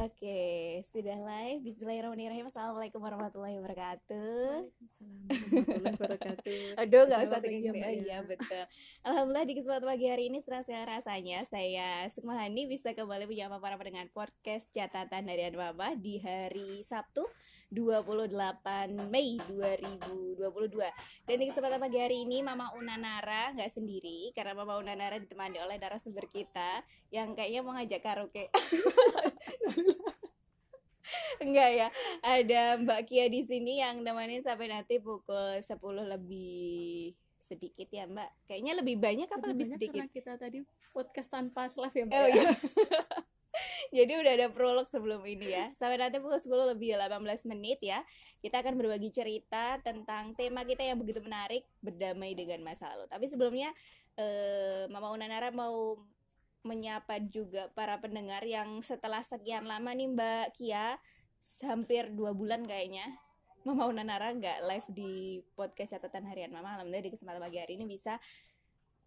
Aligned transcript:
Oke, 0.00 0.80
sudah 0.88 1.12
live. 1.12 1.60
Bismillahirrahmanirrahim. 1.60 2.48
Assalamualaikum 2.48 3.04
warahmatullahi 3.04 3.60
wabarakatuh. 3.60 4.72
Waalaikumsalam 4.72 5.12
warahmatullahi 5.28 5.92
wabarakatuh. 5.92 6.60
Aduh, 6.80 7.02
nggak 7.04 7.20
usah 7.28 7.40
tinggi. 7.44 7.68
Ya. 7.68 7.88
iya, 7.92 8.18
betul. 8.24 8.64
Alhamdulillah 9.04 9.44
di 9.44 9.54
kesempatan 9.60 9.84
pagi 9.84 10.06
hari 10.08 10.32
ini 10.32 10.40
serang 10.40 10.64
sekali 10.64 10.88
rasanya 10.88 11.44
saya 11.44 12.08
Sukmahani 12.08 12.64
bisa 12.64 12.96
kembali 12.96 13.28
menyapa 13.28 13.60
para 13.60 13.76
pendengar 13.76 14.08
podcast 14.16 14.72
catatan 14.72 15.28
harian 15.28 15.52
Mama 15.52 15.92
di 15.92 16.16
hari 16.16 16.80
Sabtu 16.80 17.28
28 17.68 19.04
Mei 19.12 19.36
2022. 19.36 21.28
Dan 21.28 21.36
di 21.36 21.44
kesempatan 21.52 21.76
pagi 21.76 22.00
hari 22.00 22.24
ini 22.24 22.40
Mama 22.40 22.72
Unanara 22.72 23.52
nggak 23.52 23.68
sendiri 23.68 24.32
karena 24.32 24.56
Mama 24.56 24.80
Unanara 24.80 25.20
ditemani 25.20 25.60
oleh 25.60 25.76
narasumber 25.76 26.24
kita 26.32 26.80
yang 27.10 27.34
kayaknya 27.34 27.60
mau 27.62 27.74
ngajak 27.74 28.00
karaoke. 28.02 28.46
Enggak 31.42 31.70
ya, 31.74 31.88
ada 32.22 32.78
Mbak 32.78 33.00
Kia 33.10 33.26
di 33.26 33.42
sini 33.42 33.82
yang 33.82 34.04
nemenin 34.06 34.46
sampai 34.46 34.70
nanti 34.70 35.02
pukul 35.02 35.58
10 35.58 35.74
lebih 36.06 37.16
sedikit 37.40 37.88
ya 37.90 38.06
Mbak. 38.06 38.30
Kayaknya 38.46 38.72
lebih 38.78 38.96
banyak 39.00 39.26
apa 39.26 39.46
lebih, 39.50 39.66
banyak 39.66 39.74
sedikit? 39.74 40.06
karena 40.06 40.14
kita 40.14 40.32
tadi 40.38 40.58
podcast 40.94 41.28
tanpa 41.32 41.66
slave 41.66 41.96
ya 41.96 42.04
Mbak. 42.06 42.14
Oh 42.14 42.28
ya? 42.28 42.34
iya. 42.34 42.50
Jadi 43.98 44.12
udah 44.22 44.32
ada 44.38 44.48
prolog 44.54 44.86
sebelum 44.86 45.26
ini 45.26 45.50
ya. 45.50 45.74
Sampai 45.74 45.98
nanti 45.98 46.22
pukul 46.22 46.38
10 46.38 46.78
lebih 46.78 46.94
18 46.94 47.50
menit 47.50 47.82
ya. 47.82 48.06
Kita 48.38 48.62
akan 48.62 48.78
berbagi 48.78 49.10
cerita 49.10 49.82
tentang 49.82 50.38
tema 50.38 50.62
kita 50.62 50.86
yang 50.86 50.94
begitu 50.94 51.18
menarik, 51.18 51.66
berdamai 51.82 52.38
dengan 52.38 52.62
masa 52.62 52.86
lalu. 52.94 53.10
Tapi 53.10 53.26
sebelumnya 53.26 53.74
eh, 54.14 54.86
Mama 54.86 55.10
Unanara 55.10 55.50
mau 55.50 55.98
menyapa 56.60 57.16
juga 57.32 57.72
para 57.72 57.96
pendengar 58.00 58.44
yang 58.44 58.84
setelah 58.84 59.24
sekian 59.24 59.64
lama 59.64 59.96
nih 59.96 60.12
Mbak 60.12 60.46
Kia 60.60 61.00
hampir 61.64 62.12
dua 62.12 62.36
bulan 62.36 62.68
kayaknya 62.68 63.16
Mama 63.64 63.88
Unanara 63.88 64.32
nggak 64.32 64.64
live 64.68 64.88
di 64.92 65.12
podcast 65.56 65.96
catatan 65.96 66.28
harian 66.28 66.52
Mama 66.52 66.76
Alhamdulillah 66.76 67.08
di 67.08 67.12
kesempatan 67.12 67.40
pagi 67.40 67.58
hari 67.60 67.76
ini 67.80 67.88
bisa 67.88 68.20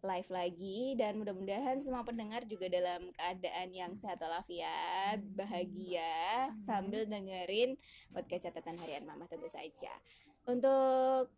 live 0.03 0.29
lagi 0.29 0.99
dan 0.99 1.15
mudah-mudahan 1.15 1.79
semua 1.79 2.03
pendengar 2.03 2.43
juga 2.43 2.67
dalam 2.67 3.07
keadaan 3.15 3.71
yang 3.71 3.95
sehat 3.95 4.19
walafiat, 4.19 5.23
bahagia 5.31 6.51
Amin. 6.51 6.59
sambil 6.59 7.07
dengerin 7.07 7.79
podcast 8.11 8.51
catatan 8.51 8.75
harian 8.83 9.07
Mama 9.07 9.31
tentu 9.31 9.47
saja. 9.47 9.95
Untuk 10.43 11.31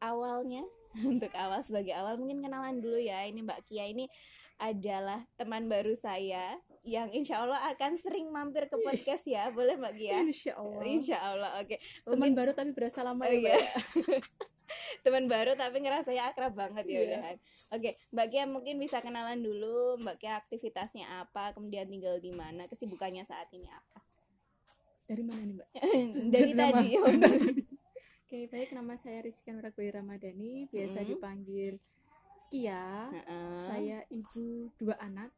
awalnya, 0.00 0.64
untuk 1.12 1.30
awal 1.36 1.60
sebagai 1.60 1.92
awal 1.92 2.16
mungkin 2.16 2.40
kenalan 2.40 2.80
dulu 2.80 2.96
ya. 2.96 3.28
Ini 3.28 3.44
Mbak 3.44 3.68
Kia 3.68 3.84
ini 3.84 4.08
adalah 4.58 5.22
teman 5.34 5.66
baru 5.66 5.94
saya 5.94 6.58
yang 6.82 7.10
insya 7.10 7.40
Allah 7.40 7.62
akan 7.68 7.94
sering 7.94 8.26
mampir 8.28 8.66
ke 8.66 8.76
podcast 8.76 9.22
ya, 9.24 9.48
boleh 9.48 9.76
Mbak 9.76 9.94
Kia? 9.94 10.18
Insya 10.20 10.52
Allah. 10.56 10.82
Insya 10.82 11.16
Allah, 11.20 11.50
oke. 11.58 11.76
Teman 11.76 12.16
Mungkin- 12.18 12.34
baru 12.34 12.50
tapi 12.52 12.70
berasa 12.72 13.00
lama 13.02 13.22
Oh 13.22 13.28
ya 13.28 13.54
iya. 13.54 13.56
Teman 15.04 15.24
baru 15.26 15.52
tapi 15.52 15.80
ngerasanya 15.80 16.28
akrab 16.28 16.52
banget 16.52 16.84
ya 16.84 16.92
Iya. 16.92 17.04
udahan. 17.08 17.36
Oke, 17.70 17.90
Mbak 18.10 18.26
Kia 18.28 18.44
mungkin 18.44 18.74
bisa 18.76 18.98
kenalan 18.98 19.38
dulu, 19.38 19.96
Mbak 19.98 20.16
Kia 20.18 20.36
aktivitasnya 20.36 21.06
apa, 21.20 21.52
kemudian 21.52 21.86
tinggal 21.86 22.16
di 22.16 22.32
mana, 22.32 22.66
kesibukannya 22.66 23.22
saat 23.22 23.48
ini 23.50 23.68
apa. 23.68 24.00
Dari 25.04 25.22
mana 25.22 25.40
nih 25.40 25.54
Mbak? 25.54 25.68
Dari 26.34 26.52
tadi. 26.52 26.86
oh, 26.96 27.08
Oke, 28.24 28.44
baik 28.46 28.72
nama 28.72 28.92
saya 28.94 29.24
Rizky 29.24 29.48
Nuragwi 29.48 29.88
Ramadhani, 29.88 30.68
biasa 30.68 31.00
Mm. 31.00 31.06
dipanggil 31.06 31.74
Kia. 32.48 33.08
Heeh. 33.08 33.56
Saya 33.62 33.98
ibu 34.08 34.72
dua 34.74 34.96
anak, 34.98 35.30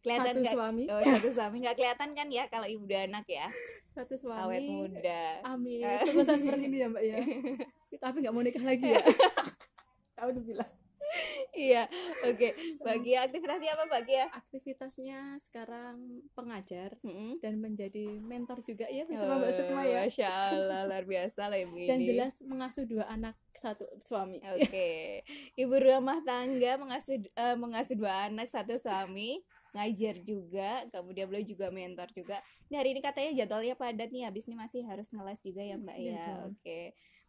kelihatan 0.00 0.26
satu 0.28 0.40
nggak- 0.40 0.54
suami, 0.54 0.82
Oh, 0.86 1.00
satu 1.00 1.28
suami 1.30 1.56
nggak 1.60 1.76
kelihatan 1.76 2.08
kan 2.12 2.26
ya 2.28 2.44
kalau 2.46 2.66
ibu 2.66 2.84
dan 2.84 3.10
anak 3.10 3.26
ya, 3.26 3.46
satu 3.92 4.14
awet 4.32 4.58
suami. 4.58 4.68
muda. 4.68 5.22
Amin. 5.44 5.82
Eh. 5.82 6.00
Sukses 6.04 6.26
seperti 6.36 6.64
ini 6.66 6.76
ya 6.78 6.88
Mbak 6.88 7.04
ya. 7.04 7.16
Tapi 8.02 8.16
nggak 8.18 8.32
mau 8.32 8.40
nikah 8.40 8.64
lagi 8.64 8.86
ya. 8.88 9.00
Tahu 10.16 10.28
udah 10.30 10.42
bilang. 10.42 10.70
Iya, 11.56 11.84
oke. 12.22 12.48
Kia 13.02 13.18
aktivitasnya 13.26 13.70
apa 13.74 13.84
Mbak 13.88 14.02
Kia? 14.06 14.24
Aktivitasnya 14.30 15.18
sekarang 15.42 16.22
pengajar 16.38 16.94
Mm-mm. 17.02 17.42
dan 17.42 17.58
menjadi 17.58 18.20
mentor 18.22 18.62
juga 18.62 18.86
ya 18.86 19.04
bersama 19.08 19.40
Mbak 19.42 19.52
Sukma 19.56 19.82
ya. 19.84 20.06
Masya 20.06 20.28
Allah, 20.28 20.80
luar 20.86 21.04
biasa 21.04 21.50
lah 21.50 21.58
ibu 21.58 21.74
ini. 21.74 21.88
Dan 21.90 21.98
jelas 22.06 22.34
mengasuh 22.44 22.84
dua 22.86 23.04
anak 23.10 23.34
satu 23.58 23.84
suami. 24.04 24.38
Oke, 24.56 25.20
ibu 25.58 25.74
rumah 25.76 26.22
tangga 26.24 26.78
mengasuh 26.80 27.18
eh, 27.20 27.56
mengasuh 27.58 27.96
dua 27.98 28.30
anak 28.30 28.48
satu 28.48 28.78
suami, 28.78 29.42
ngajar 29.76 30.16
juga, 30.24 30.86
kemudian 30.90 31.26
beliau 31.30 31.44
juga 31.46 31.68
mentor 31.68 32.08
juga. 32.14 32.38
Ini 32.70 32.74
hari 32.78 32.88
ini 32.96 33.00
katanya 33.02 33.30
jadwalnya 33.44 33.74
padat 33.76 34.08
nih, 34.10 34.24
habis 34.26 34.46
ini 34.48 34.56
masih 34.56 34.82
harus 34.86 35.10
ngeles 35.12 35.40
juga 35.42 35.62
ya 35.62 35.76
Mbak 35.76 35.96
Iya 35.98 36.10
ya. 36.10 36.24
dong. 36.26 36.54
Oke, 36.56 36.80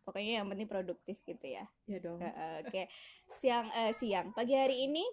pokoknya 0.01 0.39
yang 0.39 0.47
penting 0.47 0.65
produktif 0.65 1.17
gitu 1.21 1.45
ya. 1.45 1.65
Ya 1.85 1.97
dong. 1.97 2.17
Eh, 2.17 2.57
Oke, 2.61 2.83
siang 3.35 3.69
eh, 3.71 3.93
siang 3.93 4.31
pagi 4.31 4.53
hari 4.53 4.85
ini 4.85 5.05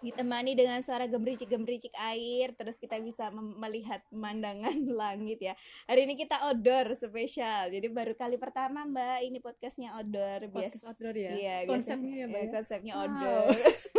ditemani 0.00 0.58
dengan 0.58 0.82
suara 0.82 1.06
gemericik-gemericik 1.06 1.94
air, 1.94 2.50
terus 2.52 2.74
kita 2.76 2.98
bisa 2.98 3.30
melihat 3.30 4.02
pemandangan 4.10 4.74
langit 4.98 5.38
ya. 5.38 5.54
Hari 5.86 6.10
ini 6.10 6.18
kita 6.18 6.42
outdoor 6.42 6.90
spesial, 6.92 7.70
jadi 7.70 7.86
baru 7.86 8.18
kali 8.18 8.34
pertama 8.34 8.82
Mbak 8.82 9.18
ini 9.22 9.38
podcastnya 9.38 9.94
outdoor. 9.94 10.50
Biasa 10.50 10.58
Podcast 10.74 10.86
outdoor 10.90 11.14
ya. 11.14 11.30
Iya, 11.30 11.56
Konsepnya 11.70 12.14
ya, 12.18 12.26
biasa- 12.26 12.26
Mbak. 12.26 12.34
eh, 12.34 12.42
ya? 12.42 12.52
konsepnya 12.52 12.92
Wow. 12.98 13.06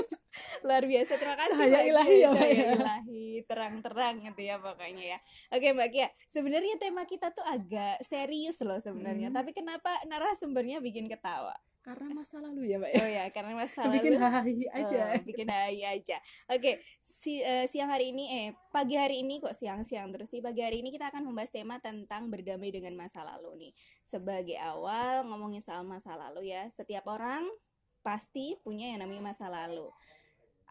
Luar 0.64 0.84
biasa, 0.88 1.20
terima 1.20 1.36
kasih. 1.36 1.54
Cahaya 1.60 1.70
Mbak 1.76 1.86
ilahi 1.92 2.16
ya, 2.16 2.30
Cahaya 2.32 2.64
ilahi, 2.80 3.26
terang-terang 3.44 4.16
gitu 4.24 4.42
ya 4.42 4.56
pokoknya 4.64 5.04
ya. 5.16 5.20
Oke 5.52 5.68
Mbak 5.76 5.90
Kia, 5.92 6.08
sebenarnya 6.32 6.76
tema 6.80 7.04
kita 7.04 7.36
tuh 7.36 7.44
agak 7.44 8.00
serius 8.02 8.64
loh 8.64 8.80
sebenarnya. 8.80 9.28
Hmm. 9.28 9.38
Tapi 9.44 9.52
kenapa 9.52 9.92
narasumbernya 10.08 10.80
bikin 10.80 11.12
ketawa? 11.12 11.52
Karena 11.84 12.16
masa 12.16 12.40
lalu 12.40 12.72
ya, 12.72 12.80
Mbak 12.80 12.92
ya. 12.96 13.04
Oh 13.04 13.10
ya, 13.12 13.24
karena 13.36 13.52
masalah 13.60 13.92
Bikin 14.00 14.16
lu- 14.16 14.24
hahi 14.24 14.64
aja. 14.72 15.02
Oh, 15.04 15.20
bikin 15.28 15.48
hai 15.52 15.80
aja. 15.84 16.18
Oke, 16.48 16.80
si, 17.04 17.44
eh, 17.44 17.68
siang 17.68 17.92
hari 17.92 18.16
ini 18.16 18.24
eh 18.32 18.48
pagi 18.72 18.96
hari 18.96 19.20
ini 19.20 19.44
kok 19.44 19.52
siang-siang 19.52 20.16
terus 20.16 20.32
sih 20.32 20.40
pagi 20.40 20.64
hari 20.64 20.80
ini 20.80 20.96
kita 20.96 21.12
akan 21.12 21.28
membahas 21.28 21.52
tema 21.52 21.84
tentang 21.84 22.32
berdamai 22.32 22.72
dengan 22.72 22.96
masa 22.96 23.28
lalu 23.28 23.68
nih. 23.68 23.72
Sebagai 24.00 24.56
awal 24.64 25.28
ngomongin 25.28 25.60
soal 25.60 25.84
masa 25.84 26.16
lalu 26.16 26.56
ya, 26.56 26.72
setiap 26.72 27.04
orang 27.12 27.52
pasti 28.00 28.56
punya 28.64 28.96
yang 28.96 29.04
namanya 29.04 29.36
masa 29.36 29.52
lalu. 29.52 29.92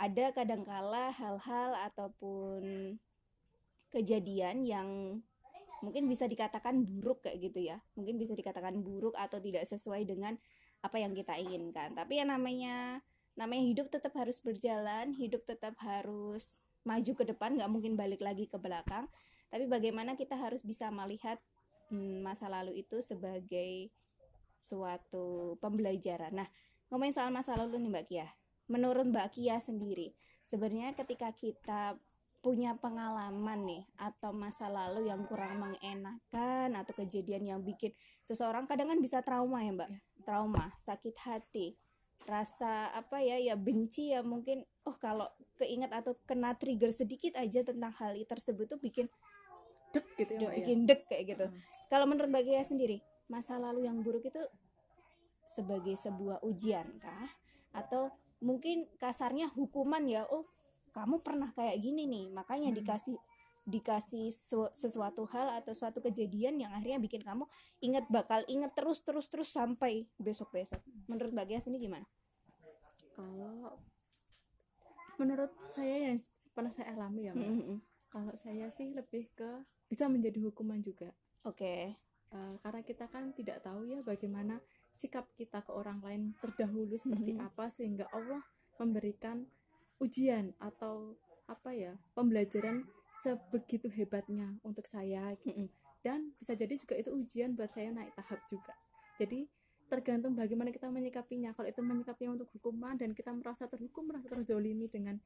Ada 0.02 0.34
kadangkala 0.34 1.14
hal-hal 1.14 1.78
ataupun 1.86 2.98
kejadian 3.94 4.66
yang 4.66 4.88
mungkin 5.78 6.10
bisa 6.10 6.26
dikatakan 6.26 6.82
buruk 6.82 7.22
kayak 7.22 7.38
gitu 7.38 7.70
ya. 7.70 7.78
Mungkin 7.94 8.18
bisa 8.18 8.34
dikatakan 8.34 8.82
buruk 8.82 9.14
atau 9.14 9.38
tidak 9.38 9.62
sesuai 9.62 10.02
dengan 10.02 10.34
apa 10.82 10.98
yang 10.98 11.14
kita 11.14 11.38
inginkan. 11.38 11.94
Tapi 11.94 12.18
yang 12.18 12.34
namanya 12.34 12.98
namanya 13.38 13.62
hidup 13.62 13.86
tetap 13.94 14.10
harus 14.18 14.42
berjalan, 14.42 15.14
hidup 15.14 15.46
tetap 15.46 15.78
harus 15.78 16.58
maju 16.82 17.12
ke 17.14 17.22
depan, 17.22 17.54
nggak 17.54 17.70
mungkin 17.70 17.94
balik 17.94 18.18
lagi 18.18 18.50
ke 18.50 18.58
belakang. 18.58 19.06
Tapi 19.54 19.70
bagaimana 19.70 20.18
kita 20.18 20.34
harus 20.34 20.66
bisa 20.66 20.90
melihat 20.90 21.38
hmm, 21.94 22.26
masa 22.26 22.50
lalu 22.50 22.82
itu 22.82 22.98
sebagai 22.98 23.94
suatu 24.58 25.54
pembelajaran. 25.62 26.32
Nah, 26.34 26.48
ngomongin 26.90 27.14
soal 27.14 27.30
masa 27.30 27.54
lalu 27.54 27.78
nih 27.82 27.90
Mbak 27.92 28.06
Kia. 28.08 28.28
Menurut 28.72 29.04
Mbak 29.04 29.36
Kia 29.36 29.60
sendiri, 29.60 30.16
sebenarnya 30.48 30.96
ketika 30.96 31.28
kita 31.36 32.00
punya 32.42 32.74
pengalaman 32.74 33.68
nih 33.68 33.84
atau 34.00 34.34
masa 34.34 34.66
lalu 34.66 35.06
yang 35.12 35.22
kurang 35.30 35.62
mengenakan 35.62 36.74
atau 36.74 36.92
kejadian 36.98 37.46
yang 37.46 37.60
bikin 37.62 37.94
seseorang 38.26 38.66
kadang 38.66 38.90
kan 38.90 38.98
bisa 38.98 39.20
trauma 39.22 39.62
ya 39.62 39.70
Mbak, 39.76 39.90
Ya. 39.92 39.98
trauma, 40.26 40.74
sakit 40.80 41.14
hati, 41.22 41.78
rasa 42.26 42.90
apa 42.96 43.22
ya 43.22 43.38
ya 43.38 43.54
benci 43.54 44.10
ya 44.10 44.26
mungkin 44.26 44.66
oh 44.82 44.96
kalau 44.98 45.30
keinget 45.54 45.94
atau 45.94 46.18
kena 46.26 46.54
trigger 46.58 46.90
sedikit 46.90 47.38
aja 47.38 47.62
tentang 47.62 47.94
hal 47.98 48.18
tersebut 48.26 48.66
tuh 48.66 48.80
bikin 48.82 49.06
Dek 49.92 50.06
gitu 50.16 50.32
ya, 50.40 50.48
ya. 50.48 50.56
bikin 50.56 50.78
dek 50.88 51.04
kayak 51.04 51.24
gitu. 51.36 51.46
Hmm. 51.52 51.60
Kalau 51.92 52.08
menurut 52.08 52.32
Mbak 52.32 52.44
Gia 52.48 52.64
sendiri, 52.64 53.04
masa 53.28 53.60
lalu 53.60 53.84
yang 53.84 54.00
buruk 54.00 54.24
itu 54.24 54.40
sebagai 55.44 55.92
sebuah 56.00 56.40
ujian 56.40 56.88
kah? 56.96 57.28
Atau 57.76 58.08
mungkin 58.42 58.90
kasarnya 58.98 59.48
hukuman 59.54 60.02
ya, 60.04 60.26
oh 60.28 60.44
kamu 60.92 61.22
pernah 61.24 61.54
kayak 61.56 61.80
gini 61.80 62.04
nih, 62.10 62.26
makanya 62.34 62.74
Hmm. 62.74 62.78
dikasih 62.82 63.16
dikasih 63.62 64.34
su- 64.34 64.74
sesuatu 64.74 65.22
hal 65.30 65.62
atau 65.62 65.70
suatu 65.70 66.02
kejadian 66.02 66.58
yang 66.58 66.74
akhirnya 66.74 66.98
bikin 66.98 67.22
kamu 67.22 67.46
inget 67.78 68.02
bakal 68.10 68.42
inget 68.50 68.74
terus 68.74 69.06
terus 69.06 69.30
terus 69.30 69.54
sampai 69.54 70.10
besok 70.18 70.50
besok. 70.50 70.82
Menurut 71.06 71.30
Mbak 71.30 71.46
Gia 71.46 71.60
sendiri 71.62 71.86
gimana? 71.86 72.06
Kalau 73.14 73.78
menurut 75.14 75.54
saya 75.70 76.10
yang 76.10 76.18
pernah 76.50 76.74
saya 76.74 76.90
alami 76.98 77.30
ya, 77.30 77.32
Mbak. 77.38 77.48
Mm-mm. 77.54 77.78
Kalau 78.10 78.34
saya 78.34 78.66
sih 78.74 78.90
lebih 78.90 79.30
ke 79.32 79.62
bisa 79.86 80.10
menjadi 80.10 80.42
hukuman 80.42 80.82
juga. 80.82 81.14
Oke, 81.46 81.94
Eh, 82.32 82.54
karena 82.64 82.80
kita 82.80 83.04
kan 83.12 83.36
tidak 83.36 83.60
tahu 83.60 83.84
ya 83.84 84.00
bagaimana 84.00 84.56
sikap 84.92 85.28
kita 85.34 85.64
ke 85.64 85.72
orang 85.72 86.00
lain 86.04 86.22
terdahulu 86.38 86.94
seperti 86.96 87.32
Mhm. 87.36 87.42
apa 87.48 87.68
sehingga 87.68 88.06
Allah 88.12 88.44
memberikan 88.76 89.44
ujian 89.98 90.52
atau 90.58 91.16
apa 91.48 91.72
ya 91.72 91.96
pembelajaran 92.12 92.84
sebegitu 93.12 93.92
hebatnya 93.92 94.56
untuk 94.64 94.88
saya 94.88 95.36
gitu. 95.44 95.68
Dan 96.02 96.34
bisa 96.40 96.56
jadi 96.56 96.74
juga 96.74 96.98
itu 96.98 97.14
ujian 97.14 97.54
buat 97.54 97.70
saya 97.70 97.92
naik 97.94 98.16
tahap 98.16 98.40
juga 98.50 98.74
jadi 99.20 99.46
tergantung 99.86 100.32
bagaimana 100.32 100.72
kita 100.72 100.88
menyikapinya 100.88 101.52
kalau 101.52 101.68
itu 101.68 101.84
menyikapinya 101.84 102.32
untuk 102.40 102.48
hukuman 102.56 102.96
dan 102.96 103.12
kita 103.12 103.28
merasa 103.30 103.68
terhukum 103.68 104.08
merasa 104.08 104.24
terzolimi 104.26 104.88
dengan 104.88 105.20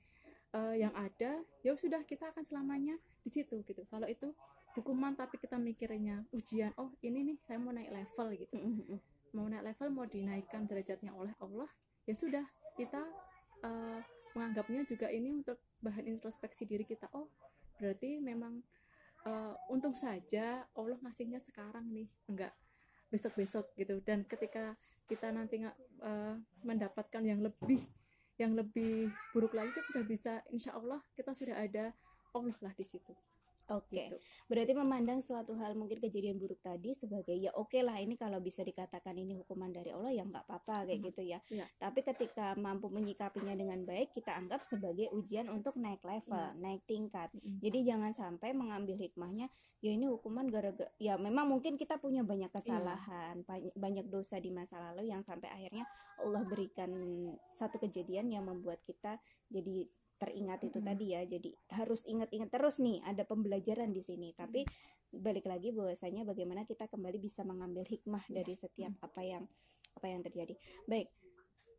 eh, 0.52 0.82
yang 0.82 0.90
ada 0.92 1.38
ya 1.62 1.72
sudah 1.78 2.02
kita 2.02 2.34
akan 2.34 2.42
selamanya 2.42 2.98
di 3.22 3.30
situ 3.30 3.62
gitu 3.62 3.86
kalau 3.86 4.10
itu 4.10 4.34
hukuman 4.74 5.14
tapi 5.14 5.38
kita 5.38 5.56
mikirnya 5.56 6.26
ujian 6.34 6.74
oh 6.76 6.90
ini 7.00 7.32
nih 7.32 7.36
saya 7.46 7.56
mau 7.62 7.72
naik 7.72 7.88
level 7.88 8.28
gitu. 8.36 8.54
Mau 9.36 9.44
naik 9.44 9.76
level 9.76 9.88
mau 9.92 10.08
dinaikkan 10.08 10.64
derajatnya 10.64 11.12
oleh 11.12 11.36
Allah 11.44 11.68
ya 12.08 12.16
sudah 12.16 12.44
kita 12.80 13.04
eh, 13.60 14.00
menganggapnya 14.32 14.88
juga 14.88 15.12
ini 15.12 15.44
untuk 15.44 15.60
bahan 15.80 16.08
introspeksi 16.08 16.64
diri 16.64 16.84
kita. 16.88 17.08
Oh 17.12 17.28
berarti 17.76 18.16
memang 18.16 18.64
eh, 19.28 19.54
untung 19.68 19.92
saja 19.92 20.64
Allah 20.72 20.96
ngasihnya 21.04 21.44
sekarang 21.44 21.92
nih 21.92 22.08
enggak 22.32 22.56
besok-besok 23.12 23.76
gitu. 23.76 24.00
Dan 24.00 24.24
ketika 24.24 24.72
kita 25.04 25.28
nanti 25.28 25.60
eh, 25.60 26.34
mendapatkan 26.64 27.20
yang 27.20 27.44
lebih 27.44 27.84
yang 28.36 28.52
lebih 28.52 29.08
buruk 29.32 29.56
lagi 29.56 29.72
kita 29.72 29.84
sudah 29.92 30.04
bisa 30.04 30.32
insya 30.52 30.76
Allah 30.76 31.00
kita 31.16 31.32
sudah 31.32 31.56
ada 31.56 31.96
Allah 32.36 32.56
lah 32.60 32.72
di 32.76 32.84
situ 32.84 33.16
Oke, 33.66 33.98
gitu. 33.98 34.16
berarti 34.46 34.72
memandang 34.72 35.18
suatu 35.18 35.58
hal 35.58 35.74
mungkin 35.74 35.98
kejadian 35.98 36.38
buruk 36.38 36.62
tadi 36.62 36.94
sebagai 36.94 37.34
ya 37.34 37.50
oke 37.50 37.82
lah 37.82 37.98
ini 37.98 38.14
kalau 38.14 38.38
bisa 38.38 38.62
dikatakan 38.62 39.12
ini 39.12 39.34
hukuman 39.34 39.74
dari 39.74 39.90
Allah 39.90 40.14
ya 40.14 40.22
nggak 40.22 40.46
apa-apa 40.46 40.86
kayak 40.86 41.02
Hmm, 41.02 41.06
gitu 41.10 41.22
ya. 41.26 41.38
iya. 41.50 41.66
Tapi 41.76 42.00
ketika 42.00 42.54
mampu 42.54 42.86
menyikapinya 42.86 43.52
dengan 43.52 43.82
baik 43.82 44.14
kita 44.14 44.32
anggap 44.32 44.62
sebagai 44.62 45.10
ujian 45.10 45.50
untuk 45.50 45.74
naik 45.74 45.98
level, 46.00 46.30
Iya. 46.30 46.54
naik 46.56 46.86
tingkat. 46.86 47.28
Mm-mm. 47.34 47.58
Jadi 47.58 47.78
jangan 47.82 48.12
sampai 48.12 48.54
mengambil 48.54 48.94
hikmahnya 48.96 49.50
ya 49.82 49.90
ini 49.92 50.06
hukuman 50.06 50.46
gara-gara 50.48 50.88
ya 50.96 51.18
memang 51.18 51.46
mungkin 51.46 51.74
kita 51.74 51.98
punya 51.98 52.22
banyak 52.22 52.48
Iya. 52.48 52.56
kesalahan, 52.56 53.42
banyak 53.74 54.06
dosa 54.06 54.38
di 54.38 54.48
masa 54.48 54.78
lalu 54.80 55.10
yang 55.10 55.20
sampai 55.20 55.50
akhirnya 55.50 55.84
Allah 56.16 56.42
berikan 56.48 56.88
satu 57.52 57.76
kejadian 57.76 58.32
yang 58.32 58.48
membuat 58.48 58.80
kita 58.82 59.20
jadi 59.52 59.84
teringat 60.16 60.64
itu 60.64 60.78
Mm-mm. 60.80 60.88
tadi 60.88 61.06
ya. 61.12 61.22
Jadi 61.24 61.50
harus 61.76 62.04
ingat-ingat 62.08 62.48
terus 62.52 62.80
nih 62.80 63.00
ada 63.04 63.22
pembelajaran 63.24 63.92
di 63.92 64.02
sini. 64.04 64.32
Tapi 64.32 64.64
balik 65.12 65.46
lagi 65.48 65.70
bahwasanya 65.72 66.26
bagaimana 66.26 66.66
kita 66.66 66.90
kembali 66.90 67.18
bisa 67.22 67.46
mengambil 67.46 67.86
hikmah 67.86 68.24
Iya. 68.28 68.42
dari 68.42 68.54
setiap 68.58 68.92
apa 69.00 69.20
yang 69.22 69.44
apa 69.96 70.06
yang 70.12 70.20
terjadi. 70.20 70.52
Baik, 70.84 71.08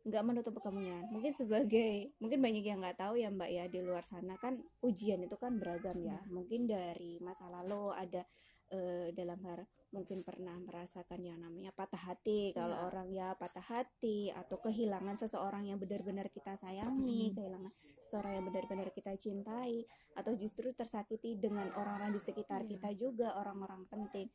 nggak 0.08 0.24
menutup 0.26 0.54
kemungkinan. 0.58 1.12
Mungkin 1.12 1.32
sebagai 1.36 2.16
mungkin 2.18 2.40
banyak 2.42 2.64
yang 2.64 2.80
nggak 2.82 2.98
tahu 2.98 3.14
ya 3.20 3.28
Mbak 3.30 3.50
ya 3.52 3.64
di 3.70 3.78
luar 3.84 4.02
sana 4.02 4.34
kan 4.40 4.58
ujian 4.82 5.22
itu 5.22 5.36
kan 5.38 5.58
beragam 5.60 5.94
ya. 6.02 6.18
Iya. 6.18 6.18
Mungkin 6.32 6.66
dari 6.66 7.20
masa 7.22 7.46
lalu 7.52 7.92
ada 7.94 8.22
eh, 8.68 9.08
dalam 9.12 9.40
hal 9.42 9.64
mungkin 9.88 10.20
pernah 10.20 10.52
merasakan 10.60 11.24
yang 11.24 11.40
namanya 11.40 11.72
patah 11.72 12.12
hati 12.12 12.52
kalau 12.52 12.76
Iya. 12.76 12.84
orang 12.84 13.08
ya 13.08 13.28
patah 13.32 13.64
hati 13.64 14.28
atau 14.28 14.60
kehilangan 14.60 15.16
seseorang 15.16 15.64
yang 15.64 15.80
benar-benar 15.80 16.28
kita 16.28 16.52
sayangi, 16.54 17.32
Mm. 17.32 17.34
kehilangan 17.34 17.72
seseorang 17.96 18.32
yang 18.36 18.44
benar-benar 18.44 18.88
kita 18.92 19.16
cintai 19.16 19.88
atau 20.12 20.36
justru 20.36 20.76
tersakiti 20.76 21.40
dengan 21.40 21.72
orang-orang 21.72 22.12
di 22.12 22.20
sekitar 22.20 22.64
Iya. 22.64 22.76
kita 22.76 22.88
juga 22.94 23.32
orang-orang 23.34 23.88
penting. 23.88 24.28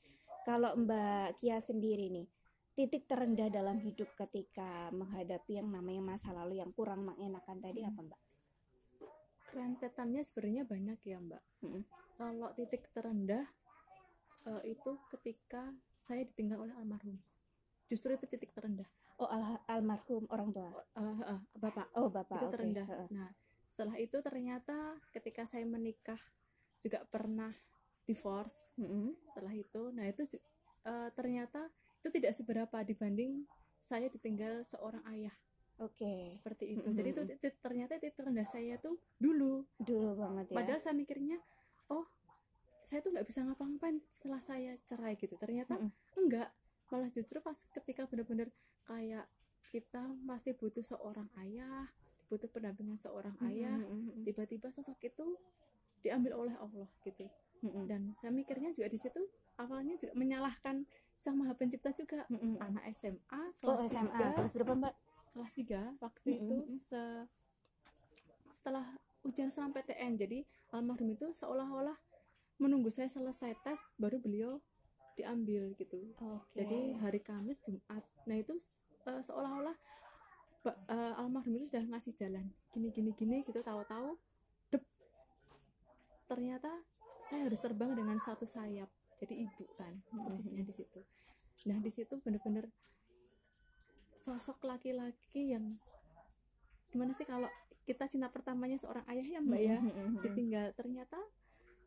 Kalau 0.43 0.73
Mbak 0.75 1.37
Kia 1.37 1.61
sendiri 1.61 2.09
nih, 2.09 2.25
titik 2.73 3.05
terendah 3.05 3.47
dalam 3.47 3.77
hidup 3.77 4.09
ketika 4.17 4.89
menghadapi 4.89 5.61
yang 5.61 5.69
namanya 5.69 6.17
masa 6.17 6.33
lalu 6.33 6.57
yang 6.57 6.73
kurang 6.73 7.05
mengenakan 7.05 7.61
tadi 7.61 7.85
Mm. 7.85 7.89
apa 7.89 8.01
Mbak? 8.01 8.21
rentetannya 9.53 10.25
sebenarnya 10.25 10.63
banyak 10.65 10.97
ya 11.05 11.21
mbak 11.21 11.37
Mm-mm. 11.61 11.85
kalau 12.17 12.49
titik 12.57 12.89
terendah 12.89 13.45
eh, 14.45 14.61
itu 14.69 14.91
ketika 15.09 15.71
saya 15.99 16.23
ditinggal 16.23 16.63
oleh 16.63 16.75
almarhum 16.75 17.17
justru 17.87 18.11
itu 18.11 18.25
titik 18.27 18.51
terendah 18.51 18.87
Oh 19.21 19.29
al- 19.29 19.61
almarhum 19.69 20.25
orang 20.33 20.49
tua. 20.49 20.73
Eh, 20.97 21.17
eh, 21.29 21.39
bapak 21.53 21.85
Oh 21.93 22.09
Bapak. 22.09 22.41
itu 22.41 22.45
oke. 22.49 22.53
terendah 22.57 22.87
nah 23.09 23.29
setelah 23.69 23.95
itu 23.97 24.17
ternyata 24.21 24.77
ketika 25.13 25.45
saya 25.45 25.65
menikah 25.65 26.17
juga 26.81 27.05
pernah 27.07 27.53
divorce 28.03 28.73
Mm-mm. 28.75 29.13
setelah 29.23 29.53
itu 29.53 29.81
nah 29.93 30.05
itu 30.05 30.25
eh, 30.83 31.09
ternyata 31.13 31.69
itu 32.01 32.09
tidak 32.11 32.33
seberapa 32.35 32.77
dibanding 32.83 33.45
saya 33.79 34.09
ditinggal 34.09 34.65
seorang 34.65 35.03
ayah 35.13 35.33
Oke. 35.77 36.29
seperti 36.29 36.77
itu 36.77 36.85
jadi 36.91 37.09
itu 37.11 37.21
ternyata 37.59 37.97
titik 37.97 38.13
terendah 38.13 38.45
saya 38.45 38.77
tuh 38.77 38.97
dulu 39.17 39.65
Dulu 39.77 40.15
banget 40.15 40.45
ya. 40.51 40.55
Padahal 40.55 40.79
saya 40.79 40.93
mikirnya, 40.93 41.37
oh 41.89 42.05
saya 42.89 42.99
tuh 43.03 43.11
nggak 43.15 43.27
bisa 43.29 43.41
ngapa-ngapain 43.45 43.97
setelah 44.15 44.41
saya 44.43 44.71
cerai 44.89 45.13
gitu. 45.19 45.35
Ternyata 45.39 45.75
Mm-mm. 45.75 45.91
enggak, 46.19 46.49
malah 46.91 47.09
justru 47.13 47.39
pas 47.41 47.57
ketika 47.73 48.05
benar-benar 48.09 48.49
kayak 48.85 49.25
kita 49.73 50.03
masih 50.23 50.53
butuh 50.59 50.83
seorang 50.85 51.27
ayah, 51.41 51.89
butuh 52.29 52.49
pendampingan 52.51 52.99
seorang 53.01 53.35
Mm-mm, 53.41 53.49
ayah, 53.49 53.81
tiba-tiba 54.25 54.69
sosok 54.69 54.99
itu 55.03 55.25
diambil 56.03 56.33
oleh 56.47 56.55
Allah 56.59 56.89
gitu. 57.07 57.27
mm-mm, 57.63 57.89
Dan 57.89 58.13
saya 58.19 58.31
mikirnya 58.31 58.71
juga 58.75 58.87
di 58.91 58.99
situ 58.99 59.21
awalnya 59.59 59.95
juga 59.99 60.13
menyalahkan 60.15 60.85
Sang 61.19 61.35
Maha 61.39 61.53
Pencipta 61.57 61.91
juga. 61.95 62.27
mm-mm. 62.31 62.55
Anak 62.61 62.83
SMA 62.95 63.41
Oh 63.67 63.75
kelas 63.75 63.87
SMA 63.87 64.23
3, 64.23 64.31
kelas 64.35 64.53
berapa 64.55 64.73
Mbak? 64.79 64.95
kelas 65.33 65.51
3 65.57 65.81
waktu 66.03 66.29
Mm-mm, 66.29 66.43
itu 66.43 66.77
se- 66.79 67.27
setelah 68.53 68.85
ujian 69.27 69.49
sama 69.51 69.73
PTN 69.75 70.13
jadi 70.19 70.39
almarhum 70.75 71.09
itu 71.15 71.31
seolah-olah 71.35 71.95
menunggu 72.61 72.89
saya 72.93 73.09
selesai 73.09 73.57
tes 73.65 73.79
baru 73.97 74.21
beliau 74.21 74.61
diambil 75.13 75.73
gitu. 75.77 76.13
Oke. 76.17 76.57
jadi 76.57 76.97
hari 76.97 77.21
Kamis 77.21 77.61
Jumat. 77.61 78.03
Nah 78.25 78.37
itu 78.37 78.57
eh, 79.05 79.21
seolah-olah 79.21 79.77
eh, 80.89 81.21
almarhum 81.21 81.53
itu 81.57 81.69
sudah 81.69 81.85
ngasih 81.93 82.13
jalan. 82.17 82.49
Gini 82.73 82.89
gini 82.89 83.11
gini 83.13 83.45
gitu 83.45 83.61
tahu-tahu 83.61 84.17
dep. 84.73 84.83
Ternyata 86.25 86.71
saya 87.29 87.45
harus 87.49 87.61
terbang 87.61 87.93
dengan 87.93 88.17
satu 88.21 88.49
sayap. 88.49 88.89
Jadi 89.21 89.45
ibu 89.47 89.63
kan 89.77 90.01
posisinya 90.11 90.65
di 90.65 90.73
situ. 90.73 90.99
Nah 91.69 91.77
di 91.79 91.91
situ 91.93 92.17
bener-bener 92.19 92.67
sosok 94.17 94.63
laki-laki 94.65 95.53
yang 95.53 95.77
gimana 96.89 97.11
sih 97.17 97.27
kalau 97.27 97.49
kita 97.83 98.07
cinta 98.07 98.31
pertamanya 98.31 98.79
seorang 98.79 99.03
ayah 99.11 99.27
ya 99.27 99.39
mbak 99.43 99.61
ya? 99.61 99.77
Ditinggal. 100.23 100.71
Ternyata 100.73 101.19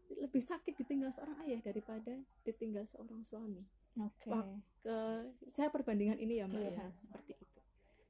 lebih 0.09 0.41
sakit 0.41 0.75
ditinggal 0.77 1.11
seorang 1.11 1.39
ayah 1.45 1.61
daripada 1.61 2.15
ditinggal 2.43 2.85
seorang 2.85 3.23
suami 3.23 3.63
Oke. 3.97 4.29
Ke 4.79 4.97
saya 5.49 5.73
perbandingan 5.73 6.17
ini 6.17 6.37
ya 6.37 6.45
mbak 6.45 6.61
Iya. 6.61 6.73
ya 6.75 6.87
seperti 6.97 7.33
itu 7.35 7.59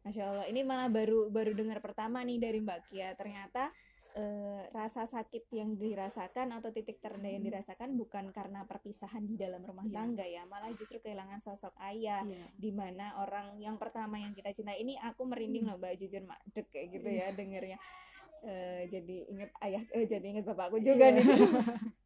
Masya 0.03 0.23
Allah, 0.25 0.47
ini 0.47 0.63
malah 0.63 0.87
baru 0.87 1.27
baru 1.29 1.51
dengar 1.51 1.79
pertama 1.79 2.23
nih 2.23 2.39
dari 2.39 2.59
Mbak 2.59 2.81
Kia. 2.87 3.11
Ternyata 3.15 3.75
eh, 4.15 4.63
rasa 4.71 5.05
sakit 5.05 5.51
yang 5.51 5.75
dirasakan 5.75 6.49
atau 6.51 6.71
titik 6.71 6.99
terendah 6.99 7.29
yang 7.29 7.43
Hmm. 7.43 7.51
dirasakan 7.51 7.91
bukan 7.95 8.31
karena 8.31 8.65
perpisahan 8.65 9.21
di 9.23 9.35
dalam 9.35 9.61
rumah 9.61 9.85
Iya. 9.85 9.93
tangga 9.93 10.25
ya, 10.25 10.43
malah 10.43 10.73
justru 10.73 10.99
kehilangan 11.01 11.37
sosok 11.37 11.75
ayah. 11.85 12.23
Iya. 12.23 12.49
di 12.57 12.71
mana 12.71 13.19
orang 13.19 13.59
yang 13.59 13.77
pertama 13.77 14.17
yang 14.17 14.33
kita 14.33 14.51
cintai 14.53 14.81
ini 14.81 14.97
aku 14.97 15.21
merinding 15.23 15.67
Hmm. 15.67 15.75
loh 15.75 15.79
mbak 15.79 15.99
jujur 15.99 16.23
madek 16.23 16.65
kayak 16.67 16.87
gitu 16.93 17.09
Iya. 17.09 17.29
ya 17.29 17.37
dengernya 17.37 17.79
Eh, 18.47 18.87
jadi 18.87 19.27
inget 19.27 19.51
ayah 19.59 19.83
eh, 19.91 20.07
jadi 20.07 20.23
inget 20.25 20.47
bapakku 20.47 20.79
juga 20.79 21.11
nih. 21.11 21.27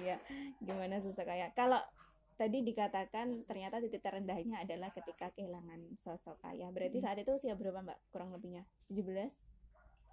Iya 0.00 0.16
gimana 0.58 0.96
sosok 0.96 1.28
ayah 1.28 1.52
kalau 1.52 1.80
tadi 2.34 2.62
dikatakan 2.62 3.44
ternyata 3.44 3.80
titik 3.80 4.00
terendahnya 4.00 4.64
adalah 4.64 4.88
ketika 4.88 5.28
kehilangan 5.30 5.92
sosok 5.94 6.40
ayah. 6.46 6.70
Berarti 6.70 6.96
Hmm. 6.96 7.04
saat 7.04 7.18
itu 7.18 7.30
usia 7.30 7.52
berapa 7.52 7.82
mbak? 7.82 7.98
Kurang 8.08 8.32
lebihnya? 8.32 8.64
17 8.88 9.28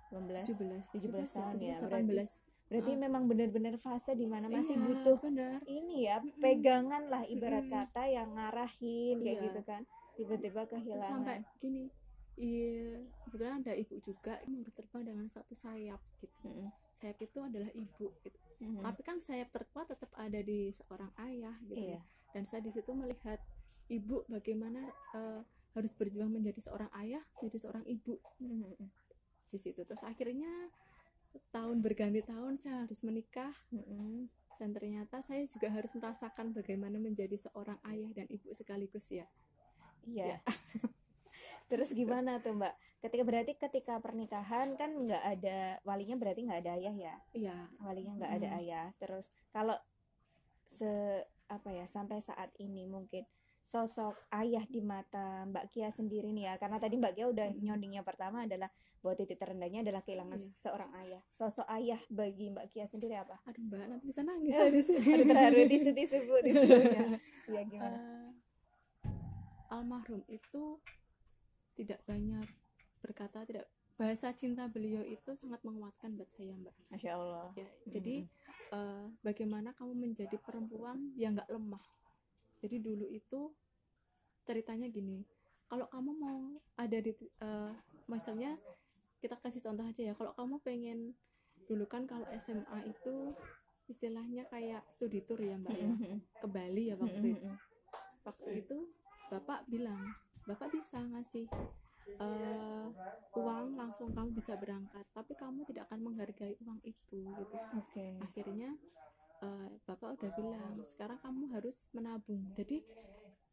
18 0.10 0.44
17 0.44 0.91
17 0.91 1.24
tahun 1.29 1.56
ya, 1.58 1.77
18 1.79 2.44
berarti 2.67 2.91
Ah. 2.91 3.00
memang 3.00 3.24
benar-benar 3.25 3.75
fase 3.77 4.12
di 4.13 4.27
mana 4.27 4.48
masih 4.50 4.75
Iya, 4.75 4.84
butuh 4.84 5.17
benar. 5.22 5.60
ini 5.63 6.03
ya 6.03 6.20
pegangan 6.36 7.08
lah 7.08 7.24
ibarat 7.24 7.63
kata 7.65 8.03
yang 8.08 8.36
ngarahin 8.36 9.24
kayak 9.24 9.38
Iya. 9.38 9.46
gitu 9.46 9.62
kan. 9.63 9.82
Tiba-tiba 10.17 10.62
kehilangan. 10.65 11.12
sampai 11.24 11.38
gini 11.62 11.88
iya 12.38 13.01
kebetulan 13.25 13.65
ada 13.65 13.74
ibu 13.74 13.98
juga 13.98 14.38
harus 14.46 14.74
terbang 14.77 15.03
dengan 15.03 15.27
satu 15.27 15.58
sayap 15.58 15.98
gitu. 16.22 16.46
Mm-mm. 16.46 16.70
sayap 16.94 17.17
itu 17.22 17.38
adalah 17.41 17.70
ibu 17.74 18.13
gitu. 18.22 18.39
Mm-mm. 18.62 18.82
tapi 18.86 19.01
kan 19.01 19.17
sayap 19.17 19.50
terkuat 19.50 19.89
tetap 19.89 20.13
ada 20.17 20.39
di 20.41 20.70
seorang 20.74 21.10
ayah 21.29 21.58
gitu. 21.65 21.98
Iya. 21.98 22.01
Dan 22.34 22.46
saya 22.46 22.62
di 22.62 22.70
situ 22.70 22.94
melihat 22.94 23.41
ibu 23.89 24.22
bagaimana 24.29 24.86
eh, 25.17 25.41
harus 25.74 25.94
berjuang 25.98 26.29
menjadi 26.29 26.70
seorang 26.70 26.89
ayah 27.01 27.22
menjadi 27.41 27.58
seorang 27.70 27.86
ibu. 27.89 28.22
Mm-mm. 28.41 28.86
di 29.48 29.58
situ. 29.58 29.82
Terus 29.88 30.03
akhirnya 30.03 30.50
tahun 31.53 31.79
berganti 31.82 32.22
tahun 32.22 32.62
saya 32.62 32.86
harus 32.86 33.01
menikah. 33.01 33.53
Mm-mm. 33.74 34.29
dan 34.58 34.74
ternyata 34.74 35.22
saya 35.22 35.46
juga 35.46 35.70
harus 35.70 35.94
merasakan 35.94 36.50
bagaimana 36.50 36.98
menjadi 36.98 37.38
seorang 37.38 37.77
ayah 37.94 38.10
dan 38.17 38.25
ibu 38.25 38.50
sekaligus 38.58 39.06
ya. 39.13 39.29
Iya 40.01 40.41
terus 41.67 41.91
gimana 41.91 42.39
tuh 42.39 42.53
mbak? 42.53 42.71
Ketika 42.97 43.24
berarti 43.24 43.53
ketika 43.53 43.93
pernikahan 43.97 44.74
kan 44.74 44.89
nggak 44.89 45.24
ada 45.29 45.59
walinya 45.83 46.15
berarti 46.15 46.41
nggak 46.41 46.62
ada 46.62 46.71
ayah 46.75 46.95
ya? 46.97 47.15
Iya. 47.31 47.57
Walinya 47.77 48.13
nggak 48.15 48.33
ada 48.33 48.47
Hmm. 48.47 48.59
ayah. 48.59 48.86
Terus 48.97 49.25
kalau 49.50 49.77
se 50.63 50.89
apa 51.47 51.69
ya 51.69 51.86
sampai 51.86 52.19
saat 52.19 52.51
ini 52.57 52.83
mungkin 52.83 53.24
sosok 53.62 54.15
ayah 54.33 54.63
di 54.65 54.79
mata 54.79 55.43
Mbak 55.45 55.65
Kia 55.69 55.89
sendiri 55.89 56.31
nih 56.31 56.43
ya 56.45 56.53
karena 56.55 56.75
tadi 56.77 56.95
Mbak 56.95 57.13
Kia 57.13 57.27
udah 57.27 57.47
nyondingnya 57.53 58.00
pertama 58.01 58.43
adalah 58.43 58.71
bahwa 58.97 59.13
titik 59.13 59.36
terendahnya 59.38 59.79
adalah 59.81 60.01
kehilangan 60.01 60.36
Iya. 60.36 60.51
seorang 60.57 60.91
ayah. 60.97 61.21
Sosok 61.29 61.67
ayah 61.69 62.00
bagi 62.09 62.47
Mbak 62.50 62.67
Kia 62.69 62.83
sendiri 62.86 63.15
apa? 63.15 63.36
Aduh 63.43 63.62
mbak 63.62 63.86
nanti 63.86 64.05
bisa 64.05 64.24
nangis 64.24 64.51
Eh, 64.51 64.71
di 64.71 64.81
sini. 64.81 65.03
ada 65.05 65.24
terharu 65.25 65.62
tisu 65.67 65.89
tisu 65.93 66.15
bu 66.25 66.36
tisunya 66.41 66.88
ya. 66.89 67.07
Gimana? 67.71 67.97
Eh, 67.97 68.29
almarhum 69.69 70.24
itu 70.27 70.79
tidak 71.77 72.01
banyak 72.10 72.50
berkata 72.98 73.46
tidak 73.46 73.69
bahasa 73.98 74.34
cinta 74.34 74.69
beliau 74.69 75.01
itu 75.05 75.34
sangat 75.34 75.62
menguatkan 75.65 76.13
buat 76.17 76.29
saya 76.34 76.53
mbak. 76.53 76.74
Masya 76.93 77.12
Allah. 77.17 77.50
Ya 77.57 77.69
jadi 77.89 78.25
eh, 78.74 79.05
bagaimana 79.22 79.74
kamu 79.77 79.93
menjadi 79.93 80.38
perempuan 80.41 81.13
yang 81.17 81.38
nggak 81.38 81.50
lemah? 81.50 81.81
Jadi 82.62 82.77
dulu 82.81 83.05
itu 83.10 83.53
ceritanya 84.46 84.89
gini 84.89 85.25
kalau 85.67 85.86
kamu 85.91 86.12
mau 86.13 86.41
ada 86.77 86.98
di 86.98 87.12
eh, 87.17 87.74
misalnya 88.10 88.57
kita 89.17 89.38
kasih 89.41 89.65
contoh 89.65 89.86
aja 89.86 90.01
ya 90.01 90.13
kalau 90.13 90.31
kamu 90.38 90.62
pengen 90.62 91.00
dulu 91.65 91.89
kan 91.89 92.05
kalau 92.05 92.29
SMA 92.38 92.86
itu 92.86 93.34
istilahnya 93.89 94.46
kayak 94.48 94.86
studi 94.93 95.25
tour 95.25 95.41
ya 95.41 95.57
mbak 95.57 95.74
ya. 95.74 95.89
Ke 96.38 96.48
Bali 96.48 96.93
ya 96.93 96.96
waktu 97.01 97.34
itu. 97.34 97.50
Waktu 98.24 98.50
itu 98.62 98.77
bapak 99.27 99.65
bilang 99.67 100.05
bapak 100.48 100.72
bisa 100.72 101.04
ngasih 101.04 101.46
eh, 102.16 102.88
uang 103.36 103.75
langsung 103.75 104.16
kamu 104.16 104.32
bisa 104.32 104.56
berangkat 104.56 105.04
tapi 105.12 105.36
kamu 105.36 105.68
tidak 105.68 105.92
akan 105.92 106.00
menghargai 106.08 106.56
uang 106.63 106.80
itu 106.88 107.22
gitu. 107.27 107.58
Oke. 107.75 108.16
Akhirnya 108.24 108.72
eh, 109.44 109.70
bapak 109.84 110.18
udah 110.18 110.32
bilang 110.39 110.74
sekarang 110.88 111.20
kamu 111.20 111.51
harus 111.51 111.92
menabung. 111.92 112.48
Jadi 112.56 112.82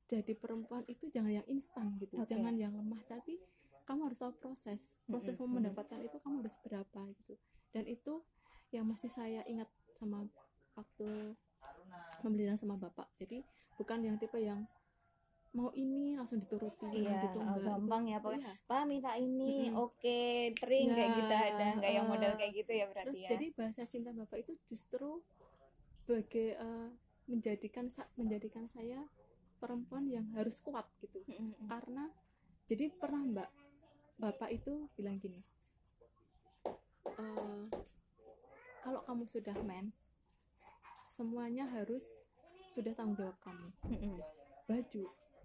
jadi 0.05 0.33
perempuan 0.37 0.87
itu 0.87 1.11
jangan 1.11 1.33
yang 1.43 1.49
instan 1.51 1.99
gitu. 1.99 2.21
Oke. 2.23 2.31
jangan 2.31 2.55
yang 2.55 2.73
lemah 2.77 3.03
tapi 3.11 3.43
kamu 3.85 4.09
harus 4.09 4.19
tahu 4.23 4.33
proses. 4.39 4.81
Proses 5.05 5.35
kamu 5.37 5.61
mendapatkan 5.61 6.01
itu 6.01 6.17
kamu 6.23 6.47
harus 6.47 6.55
berapa 6.63 7.01
gitu. 7.21 7.35
Dan 7.75 7.85
itu 7.91 8.23
yang 8.71 8.87
masih 8.87 9.11
saya 9.13 9.43
ingat 9.51 9.69
sama 9.99 10.25
waktu 10.79 11.37
pembelian 12.21 12.57
sama 12.57 12.79
bapak. 12.79 13.11
Jadi 13.21 13.45
bukan 13.77 13.99
yang 14.05 14.17
tipe 14.17 14.39
yang 14.39 14.65
mau 15.55 15.71
ini 15.73 16.19
langsung 16.19 16.43
dituruti 16.43 16.91
Iya, 16.91 17.31
gitu 17.31 17.39
oh, 17.39 17.47
enggak 17.47 17.63
gampang 17.79 18.03
ya, 18.11 18.19
pokoknya. 18.19 18.43
Iya. 18.43 18.67
Pak 18.67 18.83
minta 18.91 19.13
ini, 19.15 19.71
Mm-mm. 19.71 19.79
oke, 19.79 20.21
tering 20.59 20.89
kayak 20.91 21.07
Ya, 21.07 21.17
gitu 21.17 21.35
ada, 21.35 21.67
nggak 21.79 21.93
yang 21.95 22.07
model 22.11 22.33
kayak 22.35 22.53
gitu 22.59 22.73
ya 22.75 22.85
berarti 22.91 23.07
terus 23.07 23.19
ya. 23.23 23.31
jadi 23.31 23.47
bahasa 23.55 23.83
cinta 23.87 24.11
bapak 24.11 24.39
itu 24.43 24.53
justru 24.67 25.23
sebagai 26.03 26.59
eh, 26.59 26.89
menjadikan 27.25 27.87
menjadikan 28.19 28.67
saya 28.67 29.07
perempuan 29.57 30.11
yang 30.11 30.27
harus 30.35 30.59
kuat 30.61 30.85
gitu 31.01 31.23
Mm-mm. 31.25 31.71
karena 31.71 32.11
jadi 32.67 32.93
pernah 32.93 33.23
mbak 33.25 33.51
bapak 34.19 34.51
itu 34.53 34.91
bilang 34.93 35.17
gini 35.17 35.41
"Eh, 37.15 37.65
kalau 38.83 39.01
kamu 39.07 39.25
sudah 39.25 39.57
mens 39.65 39.97
semuanya 41.09 41.65
harus 41.71 42.05
sudah 42.75 42.93
tanggung 42.93 43.17
jawab 43.17 43.39
kamu 43.41 43.69
Mm-mm. 43.89 44.19
baju 44.67 45.05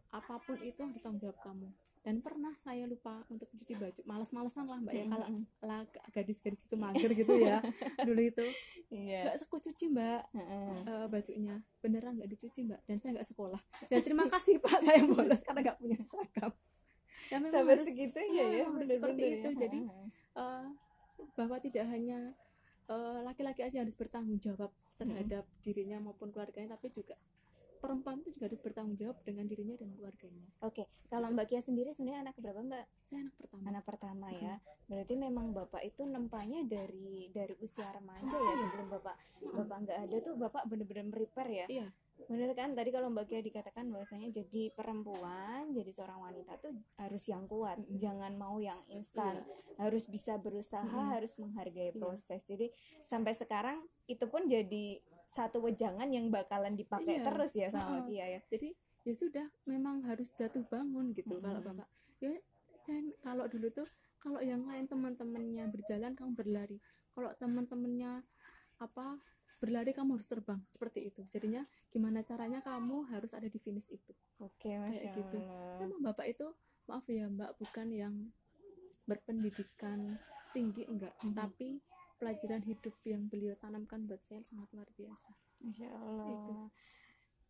apa 0.10 0.42
pun 0.42 0.58
itu 0.66 0.82
harus 0.82 1.02
tanggung 1.02 1.22
jawab 1.22 1.38
kamu. 1.46 1.70
Dan 2.00 2.24
pernah 2.24 2.56
saya 2.64 2.88
lupa 2.88 3.22
untuk 3.28 3.52
cuci 3.54 3.76
baju. 3.76 4.02
Malas-malesan 4.08 4.66
lah 4.66 4.80
mbak 4.82 4.94
ya 4.96 5.06
kalau 5.12 5.28
lah 5.62 5.82
gadis-gadis 6.16 6.64
itu 6.64 6.76
mager 6.80 7.12
gitu 7.12 7.34
ya. 7.38 7.60
Dulu 8.08 8.22
itu. 8.24 8.46
Iya. 8.90 9.30
nggak 9.30 9.46
aku 9.46 9.60
cuci 9.60 9.86
mbak 9.92 10.22
eh, 10.34 11.06
bajunya. 11.12 11.60
Beneran 11.84 12.18
nggak 12.18 12.32
dicuci 12.34 12.66
mbak. 12.66 12.82
Dan 12.88 12.98
saya 13.04 13.20
nggak 13.20 13.28
sekolah. 13.28 13.62
Dan 13.92 14.00
terima 14.02 14.26
kasih 14.32 14.58
pak. 14.64 14.80
Saya 14.88 15.04
bolos 15.06 15.42
karena 15.44 15.60
nggak 15.70 15.78
punya 15.78 16.00
seragam. 16.02 16.52
Ya 17.30 17.38
memang 17.38 17.52
Sampai 17.52 17.74
harus 17.76 17.86
segitunya 17.86 18.32
ya, 18.32 18.46
ya, 18.48 18.48
memang 18.48 18.64
harus 18.64 18.80
bener-bener 18.80 18.96
seperti 18.96 19.22
ya. 19.22 19.36
itu. 19.36 19.50
Jadi, 19.60 19.80
eh, 20.40 20.66
bahwa 21.36 21.58
tidak 21.60 21.86
hanya 21.92 22.20
eh, 22.90 23.20
laki-laki 23.28 23.62
aja 23.62 23.76
yang 23.76 23.86
harus 23.86 24.00
bertanggung 24.00 24.40
jawab 24.40 24.72
terhadap 25.00 25.46
dirinya 25.64 26.00
maupun 26.04 26.32
keluarganya 26.32 26.76
tapi 26.76 26.92
juga 26.92 27.16
perempuan 27.80 28.20
itu 28.20 28.30
juga 28.32 28.46
harus 28.46 28.60
bertanggung 28.60 28.96
jawab 28.96 29.18
dengan 29.22 29.46
dirinya 29.46 29.74
dan 29.74 29.90
keluarganya 29.92 30.46
Oke, 30.62 30.84
kalau 31.08 31.28
Mbak 31.30 31.46
Kia 31.48 31.62
sendiri 31.62 31.90
sebenarnya 31.90 32.22
anak 32.22 32.36
berapa 32.36 32.60
Mbak? 32.60 32.86
saya 33.02 33.20
anak 33.24 33.36
pertama 33.36 33.64
Anak 33.66 33.84
pertama 33.84 34.28
ya. 34.30 34.56
Berarti 34.86 35.14
memang 35.16 35.46
Bapak 35.52 35.82
itu 35.82 36.02
nempanya 36.04 36.62
dari 36.64 37.30
dari 37.30 37.54
usia 37.58 37.88
remaja 37.90 38.30
ya 38.30 38.44
Iya. 38.46 38.56
sebelum 38.60 38.88
Bapak 38.92 39.16
Bapak 39.42 39.78
nggak 39.82 40.00
ada 40.00 40.16
tuh 40.20 40.34
Bapak 40.36 40.64
bener-bener 40.66 41.08
prepare 41.08 41.52
ya. 41.56 41.66
iya 41.68 41.88
Bener 42.28 42.52
kan 42.52 42.76
tadi 42.76 42.90
kalau 42.90 43.08
Mbak 43.08 43.26
Kia 43.26 43.40
dikatakan 43.40 43.88
bahwasanya 43.88 44.30
jadi 44.30 44.70
perempuan, 44.70 45.72
jadi 45.72 45.88
seorang 45.90 46.20
wanita 46.20 46.60
tuh 46.60 46.74
harus 46.98 47.24
yang 47.26 47.46
kuat, 47.46 47.80
Mm-mm. 47.80 47.96
jangan 47.96 48.34
mau 48.36 48.60
yang 48.60 48.82
instan, 48.88 49.42
harus 49.78 50.04
bisa 50.06 50.36
berusaha, 50.36 50.84
Mm-mm. 50.84 51.14
harus 51.16 51.38
menghargai 51.38 51.90
Iya. 51.90 51.98
proses. 51.98 52.42
Jadi 52.44 52.70
sampai 53.02 53.34
sekarang 53.34 53.78
itu 54.06 54.26
pun 54.28 54.46
jadi 54.46 55.00
satu 55.26 55.62
wejangan 55.62 56.10
yang 56.10 56.28
bakalan 56.28 56.74
dipakai 56.74 57.22
Iya. 57.22 57.26
terus 57.30 57.52
ya 57.54 57.70
sama 57.70 58.02
Heeh. 58.02 58.06
Kia 58.10 58.26
ya. 58.26 58.42
jadi 58.50 58.70
ya 59.06 59.14
sudah 59.14 59.46
memang 59.64 60.02
harus 60.04 60.34
jatuh 60.34 60.66
bangun 60.66 61.14
gitu 61.14 61.38
Mm-mm. 61.38 61.46
kalau 61.46 61.62
bapak 61.62 61.88
ya 62.20 62.34
jangan 62.84 63.06
kalau 63.22 63.46
dulu 63.46 63.70
tuh 63.70 63.88
kalau 64.18 64.42
yang 64.42 64.66
lain 64.66 64.90
teman-temannya 64.90 65.70
berjalan 65.70 66.18
kamu 66.18 66.34
berlari 66.34 66.78
kalau 67.14 67.30
teman-temannya 67.38 68.26
apa 68.78 69.22
berlari 69.60 69.92
kamu 69.92 70.16
harus 70.16 70.26
terbang 70.26 70.64
seperti 70.66 71.06
itu 71.06 71.22
jadinya 71.28 71.62
gimana 71.90 72.24
caranya 72.24 72.60
kamu 72.60 73.04
harus 73.08 73.32
ada 73.32 73.46
di 73.46 73.60
finish 73.60 73.92
itu 73.92 74.16
Oke, 74.40 74.72
Masya 74.72 75.12
gitu. 75.14 75.38
Allah. 75.38 75.78
memang 75.84 76.00
bapak 76.02 76.26
itu 76.28 76.48
maaf 76.88 77.06
ya 77.06 77.28
mbak 77.28 77.54
bukan 77.56 77.88
yang 77.92 78.16
berpendidikan 79.04 80.18
tinggi 80.50 80.86
enggak 80.86 81.14
Mhm. 81.20 81.34
tapi 81.34 81.70
pelajaran 82.16 82.62
hidup 82.62 82.96
yang 83.04 83.28
beliau 83.28 83.56
tanamkan 83.56 84.04
buat 84.04 84.20
saya 84.22 84.42
sangat 84.42 84.68
luar 84.72 84.90
biasa 84.92 85.32
Masya 85.60 85.88
Allah. 85.88 86.26
Itu. 86.30 86.54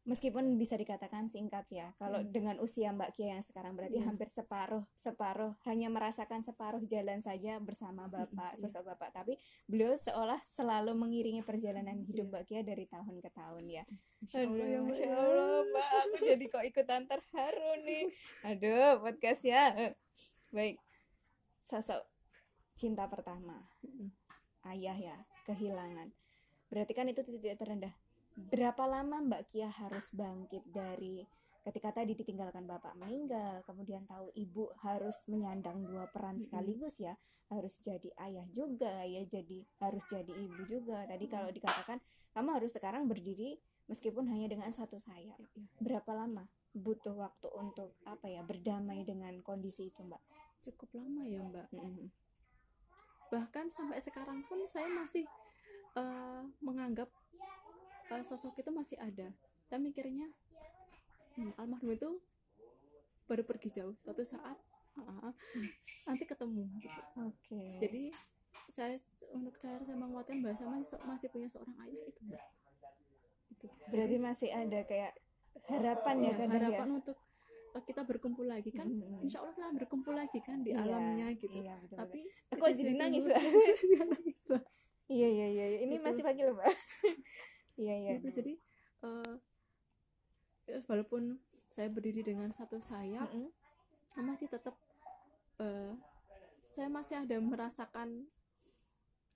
Meskipun 0.07 0.55
bisa 0.55 0.73
dikatakan 0.73 1.27
singkat 1.27 1.67
ya, 1.69 1.91
kalau 1.99 2.23
Hmm. 2.23 2.31
dengan 2.31 2.55
usia 2.59 2.89
Mbak 2.89 3.13
Kia 3.13 3.35
yang 3.35 3.43
sekarang 3.43 3.75
berarti 3.75 3.99
Iya. 3.99 4.07
hampir 4.07 4.31
separuh, 4.31 4.87
separuh 4.95 5.53
hanya 5.67 5.91
merasakan 5.91 6.39
separuh 6.41 6.81
jalan 6.83 7.19
saja 7.19 7.59
bersama 7.59 8.07
Bapak, 8.07 8.55
iya. 8.55 8.59
sosok 8.59 8.89
Bapak. 8.89 9.11
Tapi 9.13 9.35
beliau 9.67 9.93
seolah 9.93 10.39
selalu 10.41 10.95
mengiringi 10.95 11.43
perjalanan 11.43 11.99
hidup 12.07 12.25
Iya. 12.25 12.31
Mbak 12.31 12.43
Kia 12.47 12.61
dari 12.63 12.85
tahun 12.87 13.15
ke 13.19 13.29
tahun 13.29 13.63
ya. 13.67 13.83
Insya 14.19 14.39
Allah 14.41 14.65
ya, 14.65 14.79
Masya 14.81 15.03
ya. 15.03 15.13
Allah, 15.13 15.57
Mbak, 15.67 15.89
aku 15.93 16.15
jadi 16.25 16.45
kok 16.47 16.65
ikutan 16.65 17.01
terharu 17.05 17.71
nih. 17.83 18.03
Aduh, 18.47 18.91
podcastnya. 18.99 19.61
Eh, 19.77 19.91
Baik, 20.49 20.81
sosok 21.61 22.01
cinta 22.73 23.05
pertama, 23.05 23.69
Mm-mm. 23.85 24.09
ayah 24.65 24.97
ya, 24.97 25.17
kehilangan. 25.45 26.09
Berarti 26.71 26.93
kan 26.93 27.05
itu 27.05 27.21
titik 27.21 27.53
terendah. 27.53 27.93
Berapa 28.47 28.83
lama 28.87 29.19
Mbak 29.19 29.43
Kia 29.51 29.67
harus 29.67 30.15
bangkit 30.15 30.63
dari 30.71 31.27
ketika 31.59 31.91
tadi 31.91 32.15
ditinggalkan 32.15 32.63
bapak 32.63 32.95
meninggal, 32.95 33.61
kemudian 33.67 34.07
tahu 34.07 34.31
ibu 34.33 34.71
harus 34.79 35.27
menyandang 35.27 35.83
dua 35.83 36.07
peran 36.07 36.39
sekaligus 36.39 36.97
ya, 37.03 37.19
harus 37.51 37.75
jadi 37.83 38.09
ayah 38.23 38.47
juga 38.55 39.03
ya, 39.03 39.21
jadi 39.27 39.67
harus 39.83 40.07
jadi 40.07 40.31
ibu 40.31 40.61
juga. 40.65 41.03
Tadi 41.03 41.25
kalau 41.27 41.51
dikatakan 41.51 41.99
kamu 42.31 42.49
harus 42.55 42.71
sekarang 42.71 43.11
berdiri 43.11 43.59
meskipun 43.91 44.31
hanya 44.31 44.47
dengan 44.47 44.71
satu 44.71 44.95
sayap. 44.95 45.35
Ya, 45.35 45.47
ya. 45.59 45.67
Berapa 45.83 46.15
lama 46.15 46.47
butuh 46.71 47.17
waktu 47.19 47.51
untuk 47.59 47.99
apa 48.07 48.31
ya 48.31 48.45
berdamai 48.45 49.03
dengan 49.03 49.35
kondisi 49.43 49.91
itu, 49.91 50.05
Mbak? 50.05 50.39
cukup 50.63 50.89
lama 50.99 51.23
ya 51.23 51.39
mbak 51.43 51.67
Mm-mm. 51.71 52.11
bahkan 53.31 53.71
sampai 53.71 54.01
sekarang 54.03 54.43
pun 54.49 54.65
saya 54.67 54.89
masih 54.91 55.23
eh, 55.95 56.41
menganggap 56.59 57.07
eh, 58.11 58.23
sosok 58.23 58.57
itu 58.57 58.69
masih 58.69 58.97
ada 58.97 59.29
saya 59.63 59.79
mikirnya 59.79 60.27
hmm, 61.35 61.53
almarhum 61.55 61.89
itu 61.89 62.09
baru 63.25 63.43
pergi 63.43 63.69
jauh 63.71 63.93
suatu 63.95 64.23
saat 64.23 64.57
ah, 64.97 65.31
nanti 66.03 66.25
ketemu 66.25 66.65
gitu. 66.77 67.01
Oke. 67.21 67.61
jadi 67.79 68.09
saya 68.67 68.97
untuk 69.31 69.55
cara 69.55 69.77
saya 69.79 69.95
menguatkan 69.95 70.41
bahasa 70.41 70.65
masih 70.65 70.97
masih 71.03 71.27
punya 71.29 71.47
seorang 71.47 71.77
ayah 71.83 72.03
itu 72.05 72.21
mbak 72.23 72.43
Gitu. 73.51 73.75
berarti 73.91 74.17
masih 74.17 74.49
ada 74.49 74.79
kayak 74.83 75.13
harapan 75.67 76.15
ya 76.17 76.23
Iya, 76.23 76.37
kadang 76.37 76.51
harapan 76.55 76.87
ya. 76.87 76.95
untuk 76.95 77.17
eh, 77.75 77.83
kita 77.83 78.01
berkumpul 78.01 78.47
lagi 78.47 78.71
kan 78.71 78.87
Mm-mm. 78.87 79.19
insya 79.19 79.43
Allah 79.43 79.51
kita 79.53 79.69
berkumpul 79.75 80.15
lagi 80.15 80.39
kan 80.39 80.63
di 80.63 80.71
Iya, 80.71 80.79
alamnya 80.79 81.27
gitu 81.35 81.59
Iya, 81.59 81.75
betul, 81.77 81.97
tapi 81.97 82.19
Aku 82.49 82.63
kita 82.63 82.77
jadi 82.79 82.93
nangis, 83.03 83.25
Mbak. 83.27 83.43
Iya 85.09 85.27
iya 85.27 85.47
iya 85.49 85.65
iya. 85.67 85.79
ini 85.83 85.97
Gitu. 85.97 86.05
masih 86.05 86.23
pagi 86.23 86.41
loh 86.41 86.55
mbak. 86.55 86.69
Iya 87.79 87.95
iya. 87.95 88.09
gitu 88.19 88.27
jadi 88.43 88.53
eh, 89.07 89.33
ya, 90.67 90.77
walaupun 90.91 91.39
saya 91.71 91.87
berdiri 91.87 92.21
dengan 92.27 92.51
satu 92.51 92.83
sayap 92.83 93.31
Mm-mm. 93.31 94.27
masih 94.27 94.51
tetap 94.51 94.75
eh, 95.63 95.95
saya 96.67 96.91
masih 96.91 97.23
ada 97.23 97.39
merasakan 97.39 98.27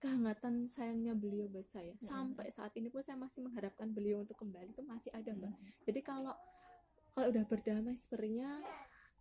kehangatan 0.03 0.67
sayangnya 0.67 1.15
beliau 1.15 1.47
buat 1.47 1.63
saya. 1.71 1.95
Sampai 2.03 2.51
saat 2.51 2.75
ini 2.75 2.91
pun 2.91 2.99
saya 2.99 3.15
masih 3.15 3.39
mengharapkan 3.39 3.87
beliau 3.87 4.19
untuk 4.27 4.35
kembali 4.35 4.75
itu 4.75 4.83
masih 4.83 5.07
ada 5.15 5.31
mbak. 5.31 5.55
Jadi 5.87 5.99
kalau 6.03 6.35
kalau 7.15 7.31
udah 7.31 7.43
berdamai 7.47 7.95
sebenarnya 7.95 8.59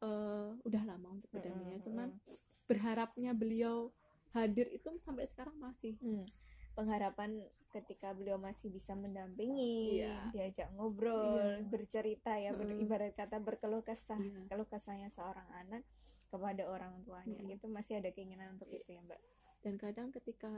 eh, 0.02 0.50
udah 0.66 0.82
lama 0.82 1.22
untuk 1.22 1.30
berdamainya 1.30 1.78
cuman 1.86 2.18
berharapnya 2.66 3.30
beliau 3.30 3.94
hadir 4.34 4.66
itu 4.74 4.90
sampai 4.98 5.30
sekarang 5.30 5.54
masih. 5.62 5.94
Hmm. 6.02 6.26
Pengharapan 6.72 7.40
ketika 7.70 8.12
beliau 8.12 8.36
masih 8.36 8.68
bisa 8.68 8.92
mendampingi, 8.92 10.00
Iya. 10.00 10.28
diajak 10.30 10.68
ngobrol, 10.72 11.40
Iya. 11.40 11.64
bercerita 11.66 12.36
ya, 12.36 12.52
Mm. 12.52 12.80
ibarat 12.80 13.12
kata 13.12 13.40
berkeluh 13.40 13.80
kesah, 13.80 14.16
Iya. 14.16 14.44
keluh 14.46 14.66
kesahnya 14.66 15.08
seorang 15.08 15.48
anak 15.50 15.80
kepada 16.28 16.64
orang 16.64 17.00
tuanya, 17.02 17.40
Mm. 17.40 17.56
itu 17.56 17.66
masih 17.66 18.00
ada 18.00 18.08
keinginan 18.08 18.56
untuk 18.56 18.68
Iya. 18.68 18.78
itu 18.78 18.90
ya, 18.92 19.00
Mbak. 19.02 19.20
dan 19.62 19.74
kadang 19.78 20.08
ketika 20.10 20.50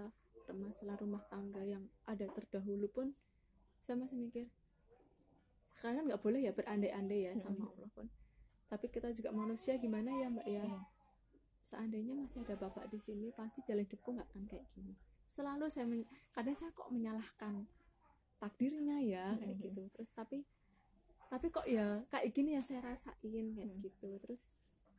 masalah 0.48 0.96
rumah 0.96 1.20
tangga 1.28 1.60
yang 1.60 1.84
ada 2.04 2.24
terdahulu 2.26 2.88
pun 2.88 3.12
saya 3.80 3.96
masih 3.96 4.16
mikir 4.16 4.48
sekarang 5.74 6.08
nggak 6.08 6.20
boleh 6.20 6.40
ya 6.40 6.52
berandai-andai 6.52 7.20
ya 7.22 7.32
sama. 7.36 7.68
Allah 7.68 7.90
pun 7.90 8.08
tapi 8.64 8.88
kita 8.88 9.12
juga 9.12 9.28
manusia 9.28 9.76
gimana 9.76 10.08
ya 10.14 10.28
mbak 10.28 10.46
ya 10.46 10.64
Iya. 10.64 10.80
seandainya 11.62 12.16
masih 12.16 12.40
ada 12.42 12.56
bapak 12.56 12.88
di 12.88 12.96
sini 12.96 13.28
pasti 13.30 13.60
jalan 13.62 13.84
hidupku 13.84 14.08
nggak 14.10 14.24
akan 14.26 14.42
kayak 14.46 14.64
gini 14.72 14.96
selalu 15.34 15.66
saya 15.66 15.90
men- 15.90 16.06
kadang 16.30 16.54
saya 16.54 16.70
kok 16.70 16.94
menyalahkan 16.94 17.66
takdirnya 18.38 19.02
ya 19.02 19.34
kayak 19.34 19.58
Mm-mm. 19.58 19.64
gitu. 19.66 19.82
Terus 19.90 20.10
tapi 20.14 20.38
tapi 21.26 21.50
kok 21.50 21.66
ya 21.66 22.06
kayak 22.06 22.30
gini 22.30 22.54
ya 22.54 22.62
saya 22.62 22.80
rasain 22.86 23.46
kayak 23.50 23.74
Mm. 23.74 23.82
gitu. 23.82 24.10
Terus 24.22 24.46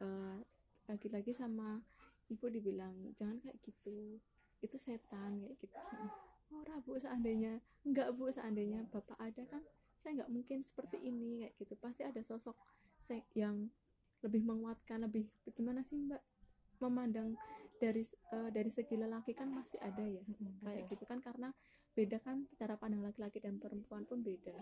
eh, 0.04 0.38
lagi-lagi 0.92 1.32
sama 1.32 1.80
ibu 2.28 2.46
dibilang 2.52 3.16
jangan 3.16 3.40
kayak 3.40 3.64
gitu. 3.64 4.20
Itu 4.60 4.76
setan 4.76 5.40
kayak 5.40 5.56
gitu. 5.64 5.80
Ora 6.52 6.76
bu 6.84 7.00
seandainya 7.00 7.64
enggak 7.88 8.12
bu 8.12 8.28
seandainya 8.28 8.84
bapak 8.92 9.16
ada 9.18 9.44
kan 9.48 9.64
saya 9.96 10.22
nggak 10.22 10.32
mungkin 10.36 10.60
seperti 10.62 11.00
ini 11.00 11.48
kayak 11.48 11.54
gitu. 11.64 11.74
Pasti 11.80 12.04
ada 12.04 12.20
sosok 12.20 12.60
yang 13.38 13.70
lebih 14.26 14.42
menguatkan 14.42 15.06
lebih 15.06 15.30
gimana 15.54 15.80
sih 15.86 15.96
mbak? 15.96 16.20
Memandang 16.82 17.38
dari 17.76 18.04
eh, 18.04 18.50
dari 18.52 18.72
segi 18.72 18.96
lelaki 18.96 19.36
kan 19.36 19.52
pasti 19.52 19.78
ada 19.80 20.02
ya. 20.02 20.24
Mm, 20.24 20.64
kayak 20.64 20.84
gitu 20.90 21.04
kan 21.04 21.20
karena 21.20 21.52
beda 21.96 22.20
kan 22.20 22.48
cara 22.56 22.76
pandang 22.76 23.04
laki-laki 23.04 23.40
dan 23.40 23.60
perempuan 23.60 24.04
pun 24.04 24.20
beda. 24.20 24.56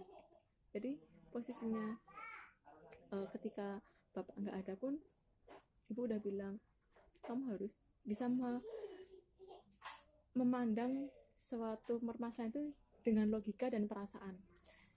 Jadi 0.74 0.98
posisinya 1.30 1.98
eh, 3.14 3.28
ketika 3.34 3.82
bapak 4.14 4.36
nggak 4.38 4.58
ada 4.66 4.74
pun 4.78 4.98
ibu 5.90 6.06
udah 6.06 6.22
bilang 6.22 6.58
kamu 7.26 7.56
harus 7.58 7.74
bisa 8.04 8.28
me- 8.28 8.62
memandang 10.34 11.08
suatu 11.38 12.02
permasalahan 12.02 12.50
itu 12.52 12.64
dengan 13.04 13.30
logika 13.30 13.70
dan 13.70 13.86
perasaan. 13.86 14.40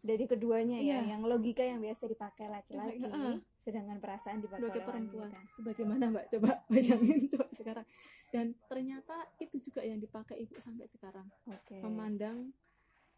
Dari 0.01 0.25
keduanya 0.25 0.79
ya, 0.79 1.03
Iya. 1.03 1.19
yang 1.19 1.23
logika 1.27 1.67
yang 1.67 1.83
biasa 1.83 2.07
dipakai 2.07 2.47
laki-laki, 2.47 3.03
Heeh. 3.03 3.37
Sedangkan 3.67 3.99
perasaan 3.99 4.39
dipakai 4.39 4.63
sebagai 4.63 4.87
perempuan. 4.87 5.27
wanita. 5.35 5.51
itu 5.51 5.61
bagaimana 5.67 6.05
mbak? 6.15 6.25
Coba 6.31 6.51
bayangin 6.71 7.27
coba 7.27 7.47
sekarang. 7.51 7.87
Dan 8.31 8.55
ternyata 8.71 9.17
itu 9.43 9.59
juga 9.59 9.83
yang 9.83 9.99
dipakai 9.99 10.39
ibu 10.39 10.55
sampai 10.63 10.87
sekarang. 10.87 11.27
Oke. 11.51 11.83
memandang 11.83 12.55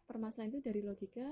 permasalahan 0.09 0.49
itu 0.49 0.59
dari 0.65 0.81
logika 0.81 1.29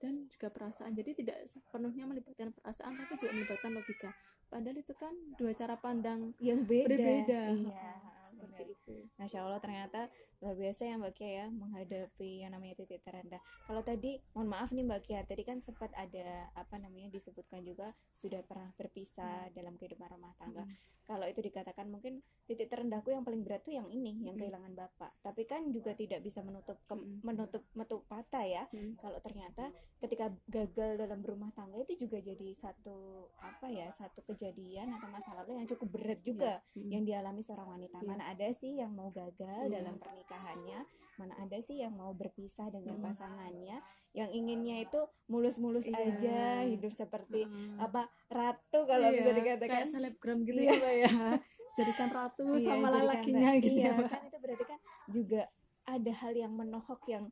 dan 0.00 0.24
juga 0.32 0.48
perasaan. 0.48 0.96
Jadi 0.96 1.20
tidak 1.20 1.44
sepenuhnya 1.52 2.08
melibatkan 2.08 2.56
perasaan 2.56 2.96
tapi 2.96 3.20
juga 3.20 3.36
melibatkan 3.36 3.76
logika. 3.76 4.10
Padahal 4.48 4.80
itu 4.80 4.94
kan 4.96 5.12
dua 5.36 5.52
cara 5.52 5.76
pandang 5.76 6.32
Yang 6.40 6.60
beda. 6.64 6.88
berbeda. 6.96 7.42
Iya, 7.54 7.92
seperti 8.30 8.62
benar. 8.62 8.72
itu 8.72 8.94
Masya 9.16 9.38
Allah 9.42 9.58
ternyata 9.58 10.00
luar 10.38 10.56
biasa 10.56 10.82
ya 10.82 10.94
Mbak 10.96 11.12
Kia 11.12 11.30
ya 11.34 11.46
menghadapi 11.50 12.30
yang 12.40 12.50
namanya 12.50 12.74
titik 12.76 13.02
terendah. 13.02 13.38
Kalau 13.66 13.82
tadi 13.82 14.16
mohon 14.32 14.48
maaf 14.48 14.70
nih 14.70 14.82
Mbak 14.82 15.00
Kia, 15.02 15.20
tadi 15.22 15.42
kan 15.42 15.58
sempat 15.58 15.92
ada 15.92 16.48
apa 16.54 16.76
namanya 16.76 17.10
disebutkan 17.10 17.60
juga 17.60 17.90
sudah 18.14 18.40
pernah 18.40 18.72
berpisah 18.74 19.50
dalam 19.50 19.76
kehidupan 19.76 20.08
rumah 20.08 20.32
tangga. 20.34 20.62
Mm. 20.62 20.76
Kalau 21.02 21.26
itu 21.26 21.42
dikatakan 21.42 21.90
mungkin 21.90 22.22
titik 22.46 22.70
terendahku 22.70 23.10
yang 23.10 23.20
paling 23.20 23.42
berat 23.42 23.60
tuh 23.60 23.74
yang 23.74 23.90
ini, 23.90 24.14
yang 24.22 24.32
Mm. 24.32 24.40
kehilangan 24.40 24.72
bapak. 24.72 25.10
Tapi 25.18 25.42
kan 25.42 25.66
juga 25.68 25.90
tidak 25.92 26.22
bisa 26.22 26.38
menutup 26.40 26.78
ke- 26.80 26.94
Mm. 26.94 27.20
menutup 27.20 27.66
menutup 27.72 28.06
mata 28.06 28.40
ya. 28.40 28.62
Mm. 28.70 28.94
Kalau 28.96 29.18
ternyata 29.18 29.68
ketika 29.98 30.30
gagal 30.46 30.96
dalam 30.96 31.18
berumah 31.18 31.50
tangga 31.50 31.76
itu 31.78 31.98
juga 32.00 32.16
jadi 32.16 32.54
satu 32.54 32.96
apa 33.36 33.66
ya 33.68 33.90
satu 33.90 34.22
kejadian 34.24 34.88
atau 34.92 35.10
masa 35.10 35.34
lalu 35.34 35.58
yang 35.58 35.66
cukup 35.66 35.88
berat 35.90 36.20
juga 36.22 36.62
Mm. 36.72 36.90
yang 36.90 37.02
dialami 37.04 37.42
seorang 37.42 37.68
wanita. 37.68 37.98
Iya. 37.98 38.06
Mana 38.20 38.36
ada 38.36 38.52
sih 38.52 38.76
yang 38.76 38.92
mau 38.92 39.08
gagal 39.08 39.64
Iya. 39.64 39.80
dalam 39.80 39.96
pernikahannya, 39.96 40.84
mana 41.16 41.34
ada 41.40 41.56
sih 41.58 41.80
yang 41.80 41.96
mau 41.96 42.12
berpisah 42.12 42.68
dengan 42.68 43.00
Mm. 43.00 43.04
pasangannya, 43.08 43.80
yang 44.12 44.28
inginnya 44.28 44.76
itu 44.78 45.00
mulus-mulus 45.24 45.88
Iya. 45.88 46.04
aja, 46.04 46.40
hidup 46.68 46.92
seperti 46.92 47.48
Heeh. 47.48 47.80
apa 47.80 48.12
ratu 48.28 48.84
kalau 48.84 49.08
bisa 49.08 49.32
Iya, 49.32 49.40
dikatakan. 49.40 49.72
kayak 49.72 49.88
selebgram 49.88 50.44
gitu 50.44 50.60
Iya. 50.60 50.68
ya 50.68 50.76
mbak 50.76 50.94
ya 50.94 51.08
jadikan 51.80 52.08
ratu 52.12 52.44
Iya, 52.52 52.66
sama 52.68 52.88
lelakinya 52.92 53.50
gitu 53.56 53.72
iya, 53.72 53.88
ya 53.88 54.04
kan 54.04 54.20
itu 54.20 54.36
berarti 54.36 54.64
kan 54.68 54.78
juga 55.08 55.42
ada 55.86 56.12
hal 56.12 56.32
yang 56.36 56.52
menohok 56.52 57.00
yang 57.08 57.24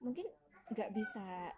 mungkin 0.00 0.26
nggak 0.68 0.90
bisa 0.90 1.54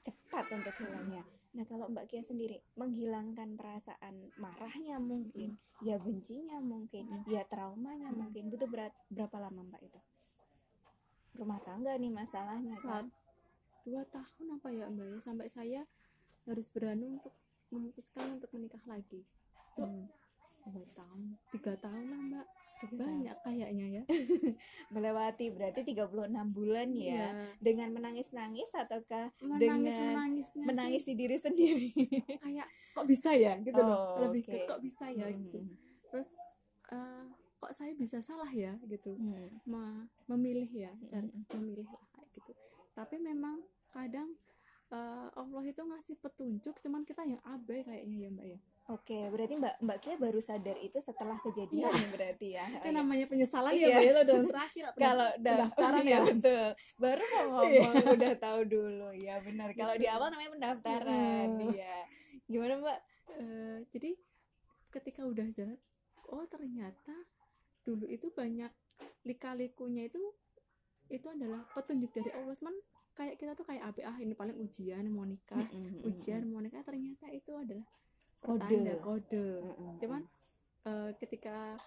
cepat 0.00 0.48
untuk 0.48 0.72
hilangnya. 0.80 1.28
Nah 1.54 1.64
kalau 1.64 1.86
Mbak 1.86 2.06
Kia 2.08 2.18
sendiri 2.20 2.58
menghilangkan 2.74 3.54
perasaan 3.54 4.34
marahnya 4.36 4.98
mungkin, 4.98 5.54
ya 5.80 5.96
bencinya 5.96 6.58
mungkin, 6.58 7.06
Mm. 7.06 7.30
ya 7.30 7.46
traumanya 7.46 8.10
Mm. 8.10 8.18
mungkin 8.18 8.44
butuh 8.50 8.66
berat 8.66 8.90
berapa 9.08 9.38
lama 9.38 9.62
Mbak 9.64 9.82
itu? 9.84 10.00
Rumah 11.34 11.58
tangga 11.62 11.94
nih 11.94 12.10
masalahnya 12.10 12.74
saat 12.76 13.06
kan. 13.06 13.22
dua 13.82 14.02
tahun 14.06 14.56
apa 14.56 14.68
ya 14.70 14.88
mbak 14.88 15.06
ya 15.06 15.18
sampai 15.20 15.44
saya 15.46 15.80
harus 16.42 16.70
berani 16.70 17.04
untuk 17.12 17.34
memutuskan 17.68 18.38
untuk 18.38 18.48
menikah 18.50 18.80
lagi 18.86 19.20
itu 19.20 19.82
Hmm. 19.82 20.08
dua 20.64 20.86
tahun 20.94 21.36
tiga 21.50 21.74
tahun 21.76 22.06
lah 22.08 22.20
mbak. 22.24 22.46
Banyak 22.84 23.36
kayaknya 23.40 23.86
ya 23.90 24.02
melewati 24.94 25.48
berarti 25.48 25.80
36 25.82 26.04
bulan 26.50 26.88
ya. 26.90 27.04
Iya. 27.04 27.28
Dengan 27.56 27.88
menangis-nangis 27.92 28.70
ataukah 28.72 29.32
menangis 29.40 29.94
dengan 29.96 30.66
menangis 30.66 31.02
sih 31.02 31.14
di 31.14 31.20
diri 31.20 31.36
sendiri? 31.36 31.88
kayak 32.44 32.66
kok 32.92 33.06
bisa 33.06 33.30
ya 33.32 33.56
gitu 33.58 33.76
Oh, 33.76 33.86
loh 33.86 34.00
lebih 34.28 34.42
oke. 34.44 34.52
ke 34.52 34.58
kok 34.64 34.80
bisa 34.80 35.06
ya 35.08 35.28
gitu 35.28 35.58
Hmm. 35.58 35.74
terus 36.10 36.36
eh, 36.88 37.24
kok 37.56 37.72
saya 37.72 37.92
bisa 37.94 38.20
salah 38.20 38.48
ya 38.48 38.76
gitu 38.84 39.16
Hmm. 39.16 39.48
Me- 39.64 40.06
memilih 40.26 40.68
ya 40.68 40.92
cara 41.06 41.24
Mm-mm. 41.24 41.48
memilih 41.54 41.86
lah 41.86 42.04
kayak 42.12 42.28
gitu 42.32 42.52
tapi 42.92 43.16
memang 43.16 43.64
kadang 43.88 44.36
eh, 44.90 45.28
Allah 45.32 45.64
itu 45.64 45.80
ngasih 45.80 46.16
petunjuk 46.18 46.76
cuman 46.78 47.02
kita 47.02 47.24
yang 47.24 47.40
abai 47.42 47.82
kayaknya 47.82 48.16
ya 48.18 48.30
mbak 48.30 48.46
ya 48.48 48.58
Oke, 48.84 49.16
berarti 49.32 49.56
Mbak 49.56 49.74
Mbak 49.80 49.98
Kia 50.04 50.14
baru 50.20 50.40
sadar 50.44 50.76
itu 50.76 51.00
setelah 51.00 51.40
kejadian 51.40 51.88
nih 51.88 52.08
berarti 52.12 52.48
ya. 52.52 52.64
itu 52.68 52.88
namanya 52.92 53.24
penyesalan 53.24 53.72
Iya. 53.72 53.80
ya 53.80 53.96
mbak 53.96 54.04
ya 54.04 54.12
lo 54.12 54.22
dalam 54.28 54.44
terakhir 54.44 54.84
Kalau 54.92 55.28
pendaftaran 55.40 56.02
iya, 56.04 56.12
ya 56.12 56.18
betul. 56.20 56.66
Baru 57.00 57.22
mau 57.32 57.44
ngomong 57.64 57.94
udah 58.12 58.32
tahu 58.36 58.60
dulu 58.68 59.08
ya 59.16 59.34
benar. 59.40 59.68
Kalau 59.80 59.94
di 59.96 60.04
awal 60.04 60.28
namanya 60.28 60.52
pendaftaran, 60.52 61.48
Iya. 61.64 61.72
iya. 61.72 61.96
Gimana 62.44 62.72
Mbak? 62.76 62.98
Eh, 63.40 63.78
jadi 63.88 64.10
ketika 64.92 65.24
udah 65.24 65.48
jalan 65.50 65.80
oh 66.28 66.44
ternyata 66.44 67.14
dulu 67.82 68.04
itu 68.06 68.28
banyak 68.30 68.70
lika-likunya 69.24 70.12
itu 70.12 70.20
itu 71.08 71.26
adalah 71.28 71.64
petunjuk 71.72 72.12
dari 72.12 72.30
Allah 72.32 72.54
cuman 72.54 72.76
kayak 73.12 73.36
kita 73.36 73.52
tuh 73.52 73.66
kayak 73.66 73.90
apa 73.90 74.00
ah 74.06 74.16
ini 74.18 74.32
paling 74.32 74.56
ujian 74.56 75.04
mau 75.10 75.26
nikah 75.26 75.60
ujian 76.06 76.46
mau 76.46 76.62
nikah 76.62 76.80
ternyata 76.86 77.26
itu 77.28 77.52
adalah 77.52 77.84
Kode. 78.44 78.60
pertanda 78.60 78.92
kode 79.00 79.46
Mm-mm. 79.58 79.96
cuman 79.98 80.22
eh, 80.84 81.10
ketika 81.16 81.80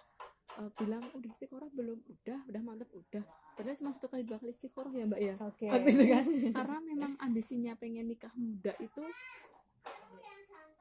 eh, 0.58 0.70
bilang 0.74 1.06
udah 1.08 1.30
istiqoroh 1.30 1.70
belum 1.70 2.02
udah 2.04 2.38
udah 2.44 2.60
mantep 2.60 2.90
udah 2.90 3.22
padahal 3.54 3.76
cuma 3.76 3.90
satu 3.92 4.06
kali 4.06 4.22
dua 4.22 4.36
kali 4.36 4.50
istiqoroh 4.50 4.90
ya 4.90 5.04
mbak 5.04 5.20
ya 5.20 5.34
Oke. 5.40 5.66
Waktu 5.66 5.88
itu 5.88 6.04
kan 6.08 6.24
karena 6.58 6.78
memang 6.80 7.12
ambisinya 7.16 7.72
pengen 7.74 8.06
nikah 8.06 8.34
muda 8.34 8.74
itu 8.78 9.02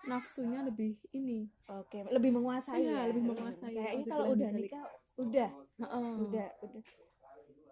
nafsunya 0.04 0.64
lebih 0.64 0.96
ini 1.12 1.52
Oke, 1.68 2.00
lebih 2.08 2.32
menguasai 2.32 2.80
Iya, 2.80 2.96
ya. 2.96 3.02
lebih 3.12 3.24
menguasai. 3.28 3.76
Kayaknya 3.76 4.06
kalau 4.08 4.26
udah 4.32 4.50
nikah 4.52 4.84
udah, 5.18 5.50
Heeh. 5.78 6.14
udah, 6.24 6.48
udah. 6.64 6.84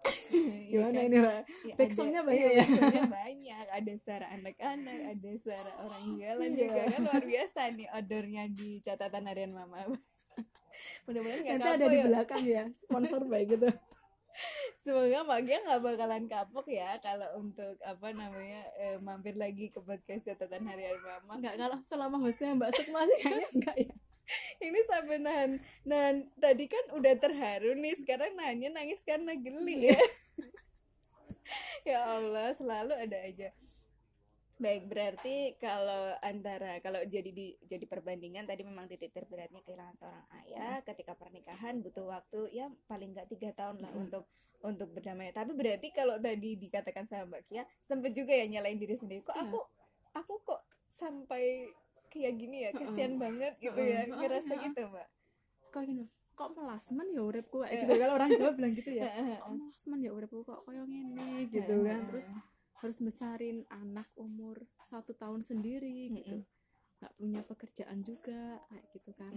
gimana 0.70 0.92
Iya 0.92 1.00
kan? 1.00 1.06
ini 1.06 1.16
mbak 1.18 1.40
Ya, 1.62 1.74
Back 1.74 1.86
ada- 1.86 1.96
songnya 1.96 2.20
iya, 2.20 2.26
banyak. 2.26 2.52
ya? 2.52 3.02
banyak. 3.06 3.66
Ada 3.68 3.92
suara 3.98 4.26
anak-anak 4.30 4.98
ada 5.10 5.30
suara 5.38 5.70
orang 5.80 6.04
jalan 6.16 6.50
Iya. 6.50 6.58
juga 6.60 6.82
kan 6.86 7.00
luar 7.02 7.24
biasa 7.24 7.60
nih 7.72 7.88
odornya 7.90 8.42
di 8.48 8.68
catatan 8.80 9.24
harian 9.24 9.52
mama. 9.52 9.78
Mudah-mudahan 11.04 11.40
nggak 11.40 11.56
nanti 11.56 11.68
ada 11.68 11.76
kapok 11.78 11.88
di 11.88 11.96
ya. 11.96 12.04
belakang 12.04 12.42
ya 12.44 12.64
sponsor 12.72 13.20
baik 13.24 13.48
gitu. 13.50 13.68
Semoga 14.78 15.24
Mbak 15.24 15.40
Gia 15.42 15.58
nggak 15.64 15.80
bakalan 15.80 16.24
kapok 16.26 16.66
ya 16.68 16.90
kalau 17.00 17.28
untuk 17.40 17.74
apa 17.80 18.08
namanya 18.12 18.60
eh, 18.76 19.00
mampir 19.00 19.32
lagi 19.34 19.72
ke 19.72 19.80
podcast 19.80 20.28
catatan 20.28 20.68
harian 20.68 21.00
mama. 21.00 21.40
Enggak 21.40 21.56
kalau 21.56 21.78
selama 21.82 22.16
hostnya 22.20 22.52
mbak 22.52 22.70
Sukma 22.70 23.00
sih 23.02 23.18
kayaknya 23.18 23.48
enggak 23.56 23.76
ya 23.80 23.92
ini 24.58 24.80
sampai 24.84 25.18
nahan 25.18 25.50
nahan 25.82 26.16
tadi 26.36 26.66
kan 26.66 26.84
udah 26.94 27.14
terharu 27.16 27.74
nih 27.74 27.94
sekarang 27.96 28.34
nanya 28.34 28.68
nangis 28.72 29.00
karena 29.02 29.32
geli. 29.34 29.90
Ya 29.90 30.00
ya 31.94 31.98
Allah 32.02 32.50
selalu 32.58 32.94
ada 32.96 33.18
aja. 33.22 33.48
Baik 34.56 34.88
berarti 34.88 35.52
kalau 35.60 36.16
antara 36.24 36.80
kalau 36.80 37.04
jadi 37.04 37.28
di 37.28 37.52
jadi 37.62 37.84
perbandingan 37.84 38.48
tadi 38.48 38.64
memang 38.64 38.88
titik 38.88 39.12
terberatnya 39.12 39.60
kehilangan 39.60 39.94
seorang 39.94 40.24
ayah 40.42 40.80
ketika 40.80 41.12
pernikahan 41.12 41.84
butuh 41.84 42.08
waktu 42.08 42.56
ya 42.56 42.72
paling 42.88 43.12
nggak 43.12 43.28
tiga 43.28 43.52
tahun 43.52 43.84
lah 43.84 43.92
Hmm. 43.92 44.08
untuk 44.08 44.24
untuk 44.64 44.88
berdamai. 44.90 45.30
Tapi 45.30 45.52
berarti 45.52 45.92
kalau 45.92 46.16
tadi 46.16 46.56
dikatakan 46.56 47.04
sama 47.04 47.36
Mbak 47.36 47.42
Kia 47.46 47.62
sempet 47.78 48.16
juga 48.16 48.32
ya 48.32 48.48
nyalain 48.48 48.80
diri 48.80 48.96
sendiri. 48.96 49.20
Kok 49.22 49.36
Iya. 49.36 49.44
aku 49.44 49.60
aku 50.16 50.34
kok 50.42 50.60
sampai 50.88 51.68
kayak 52.08 52.34
gini 52.36 52.56
ya 52.64 52.70
kasihan 52.70 53.14
banget 53.16 53.54
gitu 53.58 53.76
Heeh, 53.76 54.06
ya 54.06 54.14
ngerasa 54.14 54.52
gitu 54.62 54.80
Mbak. 54.88 55.08
Kok 55.70 55.82
gini 55.84 56.04
kok 56.36 56.52
melasmen 56.52 57.08
ya 57.16 57.22
uripku 57.24 57.64
kayak 57.64 57.72
Iya. 57.72 57.80
gitu 57.80 57.92
kalau 57.96 58.14
orang 58.20 58.30
Jawa 58.36 58.52
bilang 58.52 58.72
gitu 58.76 58.90
ya 58.92 59.08
kok 59.40 59.48
melasmen 59.50 59.98
ya 60.04 60.10
uripku 60.12 60.38
kok 60.42 60.60
koyo 60.64 60.82
ngene 60.84 61.48
gitu 61.48 61.74
kan. 61.80 62.00
Terus 62.12 62.26
harus 62.76 62.98
besarin 63.00 63.64
anak 63.72 64.08
umur 64.14 64.60
satu 64.84 65.16
tahun 65.16 65.40
sendiri 65.40 66.12
gitu. 66.12 66.44
Nggak 67.00 67.12
punya 67.16 67.40
pekerjaan 67.40 67.98
juga 68.00 68.60
kayak 68.68 68.84
gitu 68.92 69.10
kan. 69.16 69.32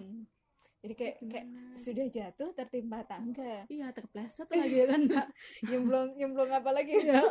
Jadi 0.79 0.93
kayak 0.95 1.15
kayak 1.27 1.45
Gimana? 1.51 1.75
sudah 1.75 2.05
jatuh 2.07 2.49
tertimpa 2.55 2.99
tangga. 3.03 3.67
Iya 3.67 3.91
terpleset 3.91 4.47
lagi 4.55 4.75
ya 4.79 4.85
kan 4.87 5.01
mbak 5.11 5.27
nyemplung 5.67 6.09
nyemplung 6.15 6.51
apa 6.55 6.69
lagi? 6.71 6.93
Ya 7.09 7.21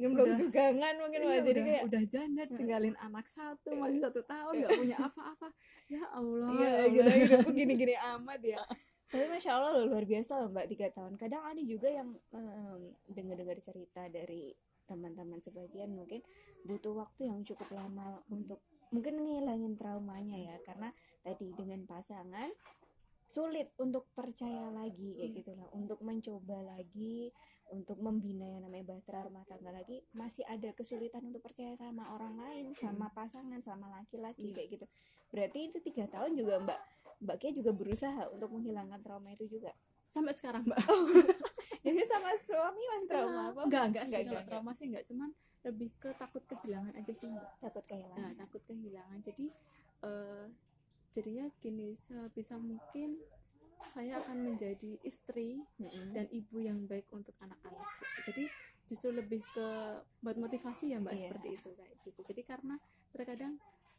nyemplung 0.00 0.32
Udah. 0.32 0.40
jugangan 0.40 0.94
mungkin 0.96 1.20
iya, 1.20 1.28
Mbak. 1.28 1.44
jadi 1.44 1.60
udah, 1.60 1.68
kayak 1.68 1.82
udah 1.92 2.02
janda 2.08 2.44
tinggalin 2.48 2.96
anak 3.04 3.26
satu 3.28 3.68
masih 3.76 4.00
satu 4.00 4.20
tahun 4.24 4.64
nggak 4.64 4.72
punya 4.80 4.96
apa-apa. 5.12 5.48
Ya 5.92 6.02
Allah 6.08 6.48
iya 6.56 6.68
ya 6.72 6.84
gitu 6.88 7.10
hidupku 7.12 7.50
gini-gini 7.52 7.94
amat 8.16 8.40
ya. 8.40 8.64
Tapi 9.12 9.24
masya 9.28 9.60
Allah 9.60 9.70
loh, 9.76 9.84
luar 9.92 10.04
biasa 10.08 10.32
loh 10.40 10.48
mbak 10.52 10.66
tiga 10.72 10.88
tahun. 10.88 11.20
Kadang 11.20 11.44
ada 11.44 11.60
juga 11.60 11.88
yang 11.92 12.16
em, 12.32 12.96
dengar-dengar 13.12 13.60
cerita 13.60 14.08
dari 14.08 14.56
teman-teman 14.88 15.36
sebagian 15.44 15.92
mungkin 15.92 16.24
butuh 16.64 16.96
waktu 16.96 17.28
yang 17.28 17.44
cukup 17.44 17.68
lama 17.76 18.24
untuk 18.32 18.64
mungkin 18.90 19.20
ngilangin 19.20 19.74
traumanya 19.74 20.36
ya 20.36 20.56
karena 20.62 20.88
tadi 21.20 21.52
dengan 21.52 21.84
pasangan 21.84 22.48
sulit 23.28 23.76
untuk 23.76 24.08
percaya 24.16 24.72
lagi 24.72 25.12
kayak 25.14 25.28
Iya. 25.28 25.36
gitu 25.36 25.52
lah 25.52 25.68
untuk 25.76 26.00
mencoba 26.00 26.64
lagi 26.64 27.28
untuk 27.68 28.00
membina 28.00 28.48
yang 28.48 28.64
namanya 28.64 28.96
bahtera 28.96 29.28
rumah 29.28 29.44
tangga 29.44 29.68
lagi 29.68 30.00
masih 30.16 30.40
ada 30.48 30.72
kesulitan 30.72 31.28
untuk 31.28 31.44
percaya 31.44 31.76
sama 31.76 32.08
orang 32.08 32.40
lain 32.40 32.72
sama 32.72 33.12
pasangan 33.12 33.60
sama 33.60 33.92
laki-laki 33.92 34.48
Iya. 34.48 34.54
kayak 34.56 34.68
gitu. 34.72 34.86
Berarti 35.28 35.58
itu 35.68 35.78
tiga 35.84 36.08
tahun 36.08 36.32
juga 36.32 36.56
mbak 36.58 36.80
mbak 37.20 37.36
Kia 37.36 37.52
juga 37.52 37.76
berusaha 37.76 38.32
untuk 38.32 38.48
menghilangkan 38.48 39.04
trauma 39.04 39.28
itu 39.28 39.44
juga. 39.44 39.76
Sampai 40.08 40.32
sekarang 40.32 40.64
mbak. 40.64 40.80
Jadi 41.84 42.00
sama 42.08 42.32
suami 42.32 42.80
masih 42.88 43.06
trauma 43.06 43.52
apa? 43.52 43.60
Enggak 43.68 43.84
enggak 43.92 44.04
Enggak, 44.08 44.18
kalau 44.18 44.32
enggak, 44.32 44.44
trauma 44.48 44.70
sih 44.72 44.86
enggak 44.88 45.04
cuman 45.04 45.30
lebih 45.62 45.90
ke 45.98 46.14
takut 46.14 46.42
kehilangan 46.44 46.94
aja 46.94 47.12
sih 47.12 47.26
mbak 47.26 47.46
takut 47.58 47.82
nah, 47.82 47.88
kehilangan 47.90 48.34
takut 48.36 48.62
kehilangan 48.62 49.18
jadi 49.20 49.46
eh, 50.02 50.46
jadinya 51.10 51.46
gini 51.58 51.94
sebisa 51.94 52.54
mungkin 52.56 53.18
saya 53.90 54.18
akan 54.18 54.38
menjadi 54.44 54.98
istri 55.02 55.62
Mm-mm. 55.78 56.12
dan 56.12 56.26
ibu 56.30 56.58
yang 56.58 56.84
baik 56.84 57.06
untuk 57.10 57.34
anak-anak 57.38 57.86
jadi 58.24 58.46
justru 58.86 59.12
lebih 59.12 59.42
ke 59.50 59.68
buat 60.20 60.36
motivasi 60.36 60.92
ya 60.92 60.98
mbak 60.98 61.14
Iya. 61.14 61.22
seperti 61.28 61.48
itu 61.52 61.68
kayak 61.74 61.94
gitu 62.02 62.20
jadi 62.24 62.42
karena 62.44 62.74
terkadang 63.10 63.54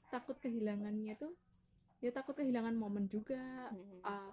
takut 0.10 0.36
kehilangannya 0.38 1.14
tuh 1.16 1.34
ya 2.00 2.10
takut 2.10 2.34
kehilangan 2.34 2.74
momen 2.74 3.06
juga 3.06 3.70
Mm-mm. 3.70 4.00
Ah, 4.02 4.32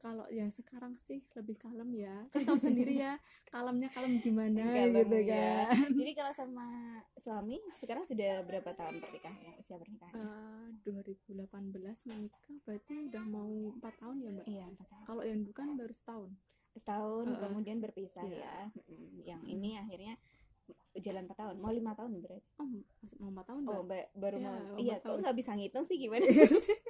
kalau 0.00 0.24
yang 0.28 0.48
sekarang 0.48 0.96
sih 0.96 1.20
lebih 1.32 1.54
kalem 1.54 1.92
ya. 1.94 2.24
Kan 2.28 2.42
tahu 2.42 2.56
sendiri 2.58 2.96
ya 2.96 3.20
kalemnya 3.46 3.86
kalem 3.88 4.16
gimana 4.18 4.64
Kalem, 4.64 4.96
gitu 4.96 5.18
ya. 5.22 5.68
kan. 5.68 5.90
Jadi 5.92 6.12
kalau 6.14 6.32
sama 6.32 6.66
suami 7.14 7.60
sekarang 7.74 8.02
sudah 8.02 8.40
berapa 8.42 8.72
tahun 8.72 8.98
pernikahannya? 8.98 9.52
Usia 9.56 9.76
pernikahannya? 9.76 10.16
Eh, 10.16 10.66
2018 10.82 11.36
menikah 12.06 12.56
berarti 12.62 12.94
udah 13.06 13.24
mau 13.24 13.46
empat 13.70 13.94
tahun 13.96 14.16
ya 14.18 14.30
mbak? 14.32 14.46
Iya 14.46 14.64
empat 14.66 14.86
tahun. 14.88 15.04
Kalau 15.04 15.22
yang 15.22 15.40
bukan 15.42 15.66
baru 15.76 15.92
setahun. 15.92 16.30
Setahun 16.72 17.26
Heeh. 17.28 17.40
kemudian 17.42 17.78
berpisah 17.78 18.24
Iya. 18.24 18.40
ya. 18.40 18.56
Yang 19.28 19.42
ini 19.48 19.70
akhirnya 19.76 20.14
jalan 20.96 21.26
4 21.26 21.34
tahun. 21.36 21.56
Mau 21.58 21.70
lima 21.70 21.92
tahun 21.92 22.14
berarti? 22.16 22.46
Oh 22.56 22.66
mau 23.18 23.28
empat 23.28 23.46
tahun 23.46 23.60
mbak? 23.60 23.74
Oh 23.74 23.82
ba- 23.82 24.10
baru 24.14 24.36
Iya, 24.36 24.48
mau 24.48 24.76
iya 24.76 24.96
empat 24.96 25.04
kok 25.04 25.16
nggak 25.20 25.36
bisa 25.36 25.50
ngitung 25.54 25.84
sih 25.84 25.98
gimana 25.98 26.24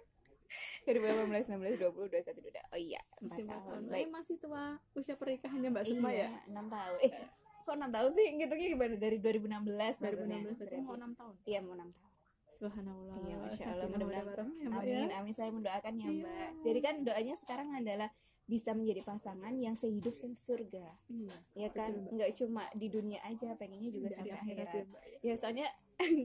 2018 0.83 1.51
19 1.51 1.77
20 1.77 2.09
21 2.09 2.51
udah 2.51 2.65
oh 2.67 2.79
iya 2.79 3.01
empat 3.15 3.23
masih 3.23 3.43
empat 3.43 3.53
tahun 3.53 3.67
tahun 3.67 3.83
baik 3.87 4.01
Eh, 4.01 4.11
masih 4.11 4.37
tua 4.37 4.65
usia 4.93 5.15
pernikahannya 5.15 5.69
mbak 5.69 5.83
ya 5.83 5.93
iya 6.11 6.29
enam 6.47 6.67
tahun 6.67 6.99
eh 7.01 7.13
kok 7.61 7.75
enam 7.77 7.91
tahun 7.91 8.11
sih 8.11 8.27
ngitungnya 8.35 8.69
gimana 8.71 8.95
dari 8.97 9.19
2016 9.19 9.47
maksudnya 10.01 10.39
2016 10.43 10.59
berarti 10.59 10.77
mau 10.81 10.95
enam 10.95 11.13
tahun 11.15 11.35
iya 11.45 11.61
mau 11.61 11.75
enam 11.75 11.91
tahun 11.91 12.09
subhanallah 12.51 13.17
Iya, 13.21 13.37
Masya 13.39 13.67
Allah, 13.71 13.89
mudah-mudahan. 13.89 14.49
ya 14.53 14.69
mbak 14.69 14.83
Amin, 14.83 15.09
ya 15.09 15.17
amin. 15.17 15.33
Saya 15.33 15.49
mendoakan 15.49 15.95
ya, 15.97 16.05
Iya. 16.05 16.13
Mbak. 16.21 16.49
Jadi 16.61 16.79
kan 16.79 16.95
doanya 17.01 17.35
sekarang 17.35 17.69
adalah 17.73 18.09
bisa 18.45 18.71
menjadi 18.75 19.01
pasangan 19.01 19.55
yang 19.57 19.73
sehidup 19.73 20.13
surga, 20.13 20.93
iya 21.09 21.37
ya 21.57 21.69
kan? 21.71 21.89
Betul. 21.95 22.13
Nggak 22.13 22.31
cuma 22.37 22.69
di 22.75 22.87
dunia 22.87 23.17
aja, 23.23 23.57
pengennya 23.57 23.89
juga 23.89 24.09
dari 24.09 24.17
sampai 24.19 24.37
akhirat 24.37 24.61
akhirat. 24.61 24.75
ya 24.75 24.85
mbak 24.85 25.05
ya. 25.07 25.19
Ya 25.23 25.35
soalnya 25.39 25.67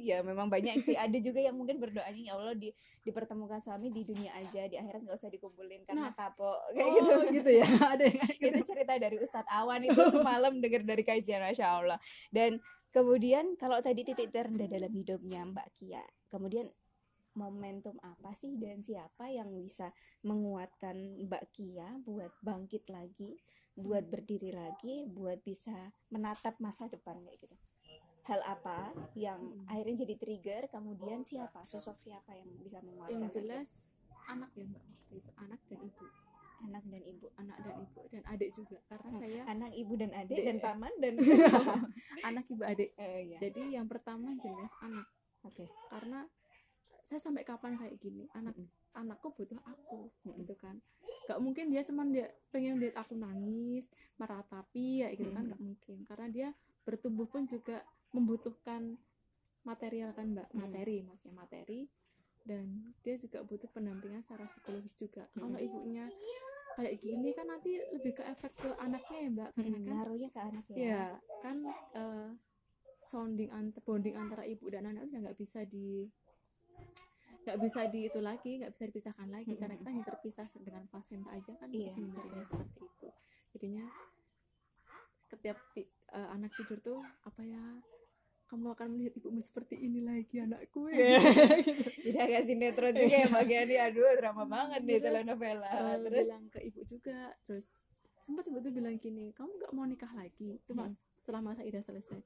ya 0.10 0.24
memang 0.24 0.48
banyak 0.48 0.88
sih. 0.88 0.96
Ada 0.96 1.20
juga 1.20 1.44
yang 1.44 1.60
mungkin 1.60 1.78
berdoanya 1.84 2.22
ya 2.24 2.34
Allah 2.40 2.56
di 2.56 2.72
dipertemukan 3.04 3.60
suami 3.60 3.92
di 3.92 4.08
dunia 4.08 4.32
aja, 4.34 4.66
di 4.66 4.80
akhirat 4.80 5.04
nggak 5.04 5.18
usah 5.20 5.28
dikumpulin 5.30 5.84
karena 5.84 6.06
Nah. 6.06 6.14
kapok 6.14 6.60
kayak 6.78 6.86
oh 6.86 6.94
gitu. 6.94 7.14
gitu 7.42 7.52
ya 7.58 7.68
ada 7.82 8.04
yang 8.06 8.22
gitu 8.38 8.46
itu 8.46 8.62
cerita 8.62 8.94
dari 9.02 9.18
Ustadz 9.18 9.50
Awan 9.50 9.82
itu 9.82 9.98
semalam 10.14 10.54
dengar 10.62 10.86
dari 10.86 11.02
kajian 11.02 11.42
Masya 11.42 11.66
Allah 11.66 11.98
dan 12.30 12.62
kemudian 12.94 13.58
kalau 13.58 13.82
tadi 13.82 14.06
titik 14.06 14.30
terendah 14.30 14.70
dalam 14.70 14.94
hidupnya 14.94 15.42
Mbak 15.50 15.68
Kia 15.74 16.04
kemudian 16.30 16.70
momentum 17.36 17.98
apa 18.00 18.32
sih 18.38 18.56
dan 18.56 18.80
siapa 18.86 19.28
yang 19.34 19.52
bisa 19.58 19.90
menguatkan 20.24 21.26
Mbak 21.26 21.46
Kia 21.52 21.90
buat 22.06 22.32
bangkit 22.46 22.88
lagi 22.94 23.36
buat 23.76 24.08
berdiri 24.08 24.56
lagi 24.56 25.04
buat 25.10 25.44
bisa 25.44 25.92
menatap 26.14 26.56
masa 26.64 26.88
depan 26.88 27.20
kayak 27.28 27.44
gitu 27.44 27.56
hal 28.26 28.42
apa 28.42 28.90
yang 29.14 29.38
Hmm. 29.38 29.70
akhirnya 29.70 30.02
jadi 30.02 30.16
trigger 30.18 30.62
kemudian 30.68 31.22
siapa? 31.22 31.62
Sosok 31.64 31.96
siapa 31.96 32.34
yang 32.34 32.50
bisa 32.58 32.82
menguatkan 32.82 33.14
yang 33.14 33.30
jelas 33.30 33.94
anak 34.26 34.50
ya 34.58 34.66
mbak 34.66 34.82
waktu 34.82 35.14
itu. 35.16 35.32
Anak 35.38 35.62
dan 35.70 35.80
ibu. 35.82 36.06
Anak 36.58 36.84
dan 36.90 37.02
ibu. 37.06 37.28
Anak 37.38 37.58
dan 37.62 37.76
ibu 37.78 38.02
dan 38.10 38.24
adik 38.26 38.50
juga 38.52 38.78
karena 38.88 39.10
saya 39.14 39.42
anak 39.46 39.72
ibu 39.72 39.94
dan 39.94 40.12
adik 40.12 40.40
dan 40.42 40.58
paman 40.58 40.94
dan 40.98 41.14
anak 42.28 42.46
ibu 42.50 42.64
adik. 42.66 42.90
Eh, 42.98 43.20
iya. 43.30 43.38
jadi 43.38 43.78
yang 43.78 43.86
pertama 43.86 44.34
jelas 44.42 44.74
anak. 44.82 45.06
Oke. 45.46 45.70
Karena 45.94 46.26
saya 47.06 47.22
sampai 47.22 47.46
kapan 47.46 47.78
kayak 47.78 48.02
gini? 48.02 48.26
Anak 48.34 48.58
Mm-mm. 48.58 48.98
anakku 48.98 49.30
butuh 49.32 49.62
aku 49.62 50.10
Mm-mm. 50.26 50.42
gitu 50.42 50.58
kan. 50.58 50.82
Gak 51.30 51.38
mungkin 51.38 51.70
dia 51.70 51.86
cuman 51.86 52.10
dia 52.10 52.26
pengen 52.50 52.82
lihat 52.82 52.98
aku 52.98 53.14
nangis 53.14 53.86
meratapi 54.18 55.06
ya 55.06 55.14
gitu 55.14 55.30
kan 55.30 55.46
Mm-mm. 55.46 55.54
gak 55.54 55.62
mungkin. 55.62 55.98
Karena 56.10 56.28
dia 56.34 56.48
bertumbuh 56.82 57.30
pun 57.30 57.46
juga 57.46 57.86
membutuhkan 58.16 58.96
material 59.64 60.12
kan 60.12 60.32
mbak 60.32 60.48
Mm. 60.50 60.58
materi 60.58 60.98
maksudnya 61.02 61.36
materi 61.36 61.82
dan 62.46 62.66
dia 63.02 63.18
juga 63.18 63.42
butuh 63.42 63.68
pendampingan 63.68 64.22
secara 64.22 64.46
psikologis 64.46 64.94
juga 64.94 65.26
kalau 65.34 65.54
Mm. 65.54 65.66
ibunya 65.66 66.06
kayak 66.76 66.96
gini 67.00 67.30
kan 67.32 67.48
nanti 67.48 67.72
lebih 67.90 68.14
ke 68.14 68.24
efek 68.24 68.52
ke 68.54 68.70
anaknya 68.78 69.18
ya 69.18 69.30
mbak 69.32 69.50
karena 69.54 69.68
Mm, 69.72 69.76
kan 69.80 69.92
ngaruhnya 69.92 70.30
ke 70.30 70.40
anak 70.40 70.64
ya. 70.68 70.78
ya 70.78 71.04
kan 71.42 71.58
eh, 71.94 72.30
sounding 73.02 73.50
antar 73.50 73.82
bonding 73.82 74.14
antara 74.14 74.44
ibu 74.44 74.66
dan 74.68 74.86
anak 74.86 75.06
udah 75.06 75.20
nggak 75.24 75.38
bisa 75.38 75.62
di 75.64 76.10
nggak 77.46 77.62
bisa 77.62 77.86
di 77.86 78.00
itu 78.04 78.20
lagi 78.20 78.58
nggak 78.58 78.74
bisa 78.74 78.86
dipisahkan 78.86 79.30
lagi 79.30 79.54
Mm-mm. 79.54 79.62
karena 79.62 79.76
kita 79.78 79.90
hanya 79.92 80.06
terpisah 80.06 80.48
dengan 80.58 80.84
placenta 80.86 81.30
aja 81.30 81.54
kan 81.56 81.70
Iya. 81.70 81.90
sebenarnya 81.92 82.44
seperti 82.44 82.80
itu 82.82 83.08
jadinya 83.54 83.86
setiap 85.26 85.58
ti- 85.72 85.86
eh, 86.12 86.30
anak 86.32 86.52
tidur 86.54 86.78
tuh 86.80 87.00
apa 87.24 87.42
ya 87.42 87.62
kamu 88.46 88.78
akan 88.78 88.88
melihat 88.94 89.14
ibumu 89.18 89.42
seperti 89.42 89.76
ini 89.76 90.00
lagi 90.02 90.38
anakku 90.38 90.88
ya 90.94 91.18
Jadi 92.06 92.18
agak 92.18 92.42
sinetron 92.46 92.94
juga 92.94 93.16
ya 93.16 93.28
bagian 93.28 93.66
ini. 93.66 93.78
Aduh, 93.82 94.14
drama 94.18 94.46
banget 94.46 94.82
nih 94.86 95.02
telenovela. 95.02 95.66
Eh, 95.66 95.98
Terus 96.06 96.26
bilang 96.30 96.46
ke 96.48 96.60
ibu 96.62 96.82
juga 96.86 97.34
terus 97.44 97.66
sempat 98.22 98.46
ibu 98.46 98.58
tuh 98.58 98.70
bilang 98.70 98.98
gini 98.98 99.30
kamu 99.34 99.50
nggak 99.56 99.72
mau 99.72 99.86
nikah 99.86 100.10
lagi 100.14 100.58
itu 100.58 100.72
Mak, 100.74 100.90
Hmm. 100.90 100.98
setelah 101.22 101.42
masa 101.46 101.62
idah 101.62 101.82
selesai 101.82 102.18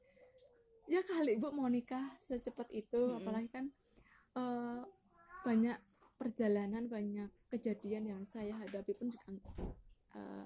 ya 0.88 1.04
kali 1.04 1.36
ibu 1.36 1.52
mau 1.52 1.68
nikah 1.68 2.16
secepat 2.20 2.72
itu 2.72 2.96
Mm-mm. 2.96 3.20
apalagi 3.20 3.52
kan 3.52 3.68
eh, 4.34 4.82
banyak 5.44 5.76
perjalanan 6.16 6.88
banyak 6.88 7.28
kejadian 7.48 8.08
yang 8.08 8.22
saya 8.24 8.56
hadapi 8.56 8.92
pun 8.92 9.08
juga 9.08 9.32
uh, 10.16 10.44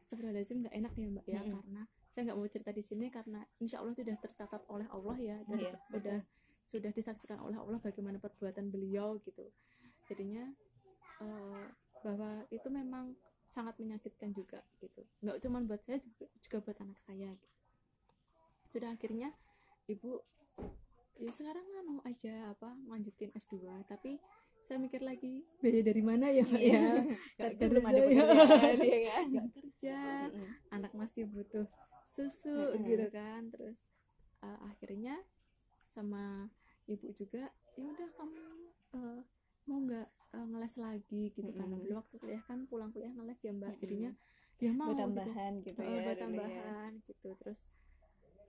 Astagfirullahaladzim 0.00 0.64
nggak 0.64 0.76
enak 0.76 0.92
ya 0.92 1.06
mbak 1.08 1.26
ya 1.26 1.40
Mm-mm. 1.40 1.52
karena 1.56 1.82
saya 2.12 2.28
nggak 2.28 2.38
mau 2.38 2.48
cerita 2.52 2.70
di 2.76 2.84
sini 2.84 3.08
karena 3.08 3.40
insya 3.56 3.80
Allah 3.80 3.96
sudah 3.96 4.16
tercatat 4.20 4.62
oleh 4.68 4.84
Allah 4.92 5.16
ya 5.16 5.36
dan 5.48 5.58
Iya, 5.58 5.72
sudah 5.88 6.18
sudah 6.62 6.90
disaksikan 6.92 7.40
oleh 7.40 7.56
Allah 7.56 7.80
bagaimana 7.80 8.20
perbuatan 8.20 8.68
beliau 8.68 9.16
gitu. 9.24 9.48
Jadinya 10.04 10.44
uh, 11.24 11.64
bahwa 12.04 12.44
itu 12.52 12.68
memang 12.68 13.16
sangat 13.48 13.80
menyakitkan 13.80 14.36
juga 14.36 14.60
gitu. 14.84 15.08
Nggak 15.24 15.40
cuma 15.40 15.64
buat 15.64 15.80
saya 15.80 16.04
juga, 16.04 16.28
juga 16.44 16.56
buat 16.60 16.78
anak 16.84 17.00
saya 17.00 17.32
gitu. 17.32 17.50
sudah 18.72 18.88
akhirnya 18.96 19.28
ibu 19.84 20.16
ya 21.20 21.28
sekarang 21.28 21.60
kan 21.60 21.84
mau 21.84 22.00
aja 22.08 22.56
apa 22.56 22.72
lanjutin 22.88 23.28
S2 23.36 23.84
tapi 23.84 24.16
saya 24.64 24.80
mikir 24.80 25.04
lagi 25.04 25.44
biaya 25.60 25.84
dari 25.84 26.00
mana 26.00 26.32
ya 26.32 26.40
pak 26.46 26.56
ya? 26.56 26.80
Saat 27.36 27.60
itu 27.60 27.64
belum 27.68 27.84
ada 27.84 28.00
pekerjaan 28.00 28.78
ya 28.80 29.00
kan? 29.12 29.24
Nggak 29.32 29.48
kerja. 29.52 29.98
Anak 30.72 30.92
masih 30.96 31.28
butuh 31.28 31.66
susu 32.12 32.52
Mm-mm. 32.76 32.84
gitu 32.84 33.06
kan 33.08 33.48
terus 33.48 33.76
uh, 34.40 34.58
akhirnya 34.68 35.16
sama 35.88 36.52
ibu 36.84 37.08
juga 37.12 37.48
ya 37.72 37.88
udah 37.88 38.08
kamu 38.12 38.44
uh, 38.92 39.20
mau 39.64 39.78
nggak 39.80 40.08
uh, 40.34 40.46
ngeles 40.46 40.74
lagi 40.76 41.32
gitu 41.32 41.50
kan 41.52 41.66
Mm-mm. 41.66 41.82
dulu 41.82 41.94
waktu 41.96 42.14
kuliah 42.18 42.42
kan 42.44 42.68
pulang 42.68 42.92
kuliah 42.92 43.08
ngeles 43.10 43.40
ya 43.40 43.50
mbak 43.50 43.72
Mm-mm. 43.72 43.80
jadinya 43.80 44.10
dia 44.60 44.70
mau 44.70 44.86
buat 44.86 44.94
gitu. 44.94 45.02
tambahan 45.02 45.52
gitu, 45.64 45.78
Oh, 45.80 45.88
ya 45.88 46.00
buat 46.04 46.14
ya. 46.14 46.22
tambahan 46.22 46.90
gitu 47.02 47.28
terus 47.34 47.60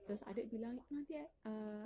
terus 0.04 0.20
adik 0.24 0.46
bilang 0.46 0.76
nanti 0.86 1.16
uh, 1.16 1.84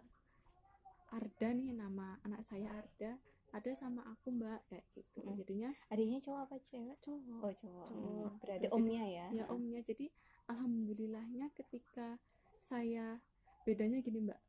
Arda 1.08 1.48
nih 1.50 1.72
nama 1.72 2.18
anak 2.20 2.42
saya 2.42 2.68
Arda 2.74 3.16
ada 3.48 3.70
sama 3.72 4.04
aku 4.04 4.28
mbak 4.28 4.60
kayak 4.68 4.84
gitu 4.92 5.24
jadinya 5.32 5.72
adiknya 5.88 6.20
cowok 6.20 6.40
apa 6.44 6.56
cewek 6.68 6.98
cowok 7.00 7.40
oh 7.40 7.52
cowok, 7.54 7.86
Cowok. 7.88 7.88
Hmm, 7.88 8.28
berarti 8.42 8.66
Jadi- 8.68 8.74
omnya 8.76 9.04
ya 9.08 9.26
ya 9.32 9.44
omnya 9.48 9.80
jadi 9.80 10.06
alhamdulillahnya 10.48 11.52
ketika 11.54 12.16
saya 12.64 13.20
bedanya 13.62 14.00
gini 14.00 14.24
mbak. 14.24 14.40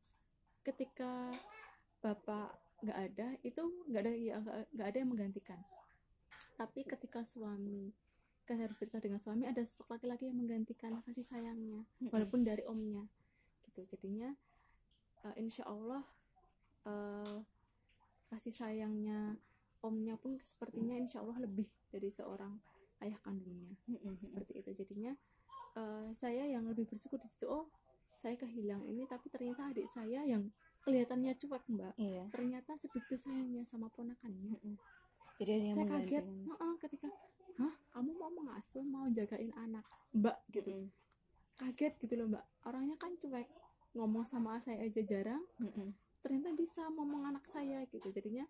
Ketika 0.63 1.35
bapak 1.99 2.55
nggak 2.79 2.99
ada 3.11 3.27
itu 3.43 3.63
nggak 3.91 4.01
ada 4.07 4.11
ya 4.15 4.35
nggak 4.71 4.87
ada 4.87 4.97
yang 4.97 5.11
menggantikan. 5.11 5.59
Tapi 6.55 6.87
ketika 6.87 7.23
suami 7.23 7.91
kan 8.47 8.57
harus 8.57 8.75
berpisah 8.81 9.03
dengan 9.03 9.21
suami 9.21 9.45
ada 9.45 9.61
sosok 9.61 9.93
laki-laki 9.93 10.25
yang 10.25 10.41
menggantikan 10.41 10.97
kasih 11.05 11.21
sayangnya 11.21 11.85
walaupun 12.09 12.41
dari 12.41 12.65
omnya 12.65 13.05
gitu. 13.69 13.85
Jadinya 13.95 14.33
eh, 15.27 15.35
insya 15.37 15.67
Allah 15.67 16.03
eh, 16.87 17.39
kasih 18.31 18.55
sayangnya 18.55 19.37
omnya 19.83 20.19
pun 20.19 20.39
sepertinya 20.43 20.95
insya 20.99 21.23
Allah 21.23 21.39
lebih 21.43 21.67
dari 21.91 22.09
seorang 22.11 22.55
ayah 23.03 23.19
kandungnya. 23.23 23.75
Seperti 24.19 24.53
itu. 24.59 24.71
Jadinya 24.83 25.13
eh, 25.79 26.07
saya 26.11 26.43
yang 26.43 26.67
lebih 26.67 26.85
bersyukur 26.91 27.17
di 27.23 27.29
situ 27.31 27.47
oh 27.47 27.71
saya 28.19 28.35
kehilangan 28.35 28.83
ini 28.83 29.07
tapi 29.07 29.31
ternyata 29.31 29.71
adik 29.71 29.87
saya 29.87 30.27
yang 30.27 30.51
kelihatannya 30.83 31.35
cuek 31.39 31.63
mbak. 31.71 31.93
Iya. 31.95 32.27
Ternyata 32.31 32.75
sebegitu 32.75 33.15
sayangnya 33.15 33.63
sama 33.63 33.87
ponakannya. 33.91 34.59
Jadi 35.39 35.51
ada 35.55 35.63
yang 35.63 35.77
saya 35.79 35.87
kaget. 35.87 36.23
menggantikan. 36.23 36.25
"Heeh," 36.51 36.73
ketika 36.83 37.07
hah 37.59 37.73
kamu 37.95 38.11
mau 38.15 38.31
mengasuh 38.31 38.83
mau 38.83 39.07
jagain 39.11 39.51
anak 39.55 39.87
mbak? 40.15 40.35
Gitu. 40.51 40.71
Mm-mm. 40.71 40.91
kaget 41.59 41.93
gitu 41.99 42.13
loh 42.15 42.27
mbak. 42.31 42.43
Orangnya 42.67 42.95
kan 42.95 43.15
cuek 43.19 43.47
ngomong 43.95 44.23
sama 44.27 44.59
saya 44.59 44.83
aja 44.83 45.01
jarang. 45.03 45.43
Mm-mm. 45.59 45.95
ternyata 46.19 46.51
bisa 46.51 46.83
ngomong 46.91 47.31
anak 47.31 47.47
saya 47.47 47.87
gitu. 47.87 48.11
Jadinya 48.11 48.43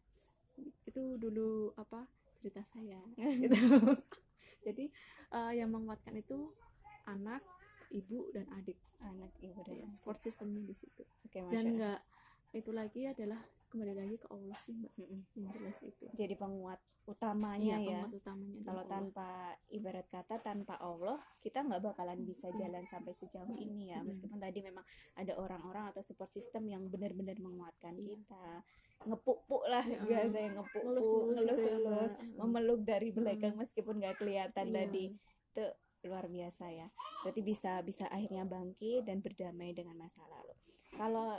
itu 0.89 1.21
dulu 1.21 1.69
apa 1.77 2.09
cerita 2.41 2.65
saya. 2.65 2.97
Gitu. 3.43 3.53
Jadi 4.65 4.89
eh, 5.29 5.53
yang 5.53 5.69
menguatkan 5.69 6.17
itu 6.17 6.49
anak 7.09 7.41
ibu 7.89 8.29
dan 8.29 8.45
adik. 8.53 8.77
Anak 8.99 9.31
ibu 9.39 9.59
ya, 9.63 9.81
dan 9.81 9.89
support 9.89 10.19
systemnya 10.19 10.61
di 10.61 10.75
situ. 10.75 11.03
Oke 11.23 11.39
dan 11.39 11.47
Allah. 11.47 11.63
enggak 11.65 11.99
itu 12.51 12.71
lagi 12.71 13.01
adalah 13.05 13.39
kembali 13.69 13.93
lagi 13.93 14.15
ke 14.17 14.27
Allah 14.27 14.57
sih 14.59 14.73
mbak. 14.73 14.91
Mm-mm. 14.97 15.21
yang 15.35 15.49
jelas 15.53 15.77
itu. 15.81 16.05
Jadi 16.11 16.33
penguat 16.33 16.77
utamanya 17.05 17.77
Iya, 17.77 17.77
ya. 17.77 17.81
penguat 18.05 18.13
utamanya 18.15 18.59
kalau 18.61 18.81
Allah. 18.81 18.91
tanpa 18.91 19.29
ibarat 19.69 20.07
kata 20.07 20.35
tanpa 20.39 20.75
Allah 20.77 21.17
kita 21.39 21.61
nggak 21.61 21.81
bakalan 21.83 22.21
bisa 22.21 22.49
jalan 22.51 22.85
sampai 22.85 23.13
sejauh 23.13 23.53
ini 23.55 23.89
ya. 23.89 24.01
Meskipun 24.01 24.37
tadi 24.37 24.59
memang 24.59 24.81
ada 25.15 25.33
orang-orang 25.35 25.89
atau 25.89 26.01
support 26.01 26.27
system 26.27 26.65
yang 26.65 26.85
benar-benar 26.85 27.37
menguatkan 27.37 27.93
Iya. 27.95 28.17
kita. 28.17 28.45
Ngepuk-puk 28.99 29.63
lah 29.65 29.85
Ya, 29.85 30.01
biasa 30.01 30.37
yang 30.39 30.53
ngepuk-puk 30.57 30.83
ngelus-ngelus 30.83 31.61
gitu 31.71 31.87
ya, 31.87 32.09
memeluk 32.35 32.81
dari 32.83 33.09
belakang 33.09 33.53
Mm. 33.53 33.59
meskipun 33.59 33.95
nggak 33.95 34.17
kelihatan 34.17 34.65
Iya. 34.67 34.75
tadi. 34.75 35.05
Itu 35.49 35.65
luar 36.01 36.25
biasa 36.25 36.65
ya 36.69 36.87
berarti 37.21 37.41
bisa 37.41 37.81
bisa 37.81 38.07
akhirnya 38.07 38.43
bangkit 38.43 39.03
dan 39.03 39.19
berdamai 39.19 39.71
dengan 39.71 39.95
masa 39.95 40.23
lalu 40.23 40.55
kalau 40.93 41.35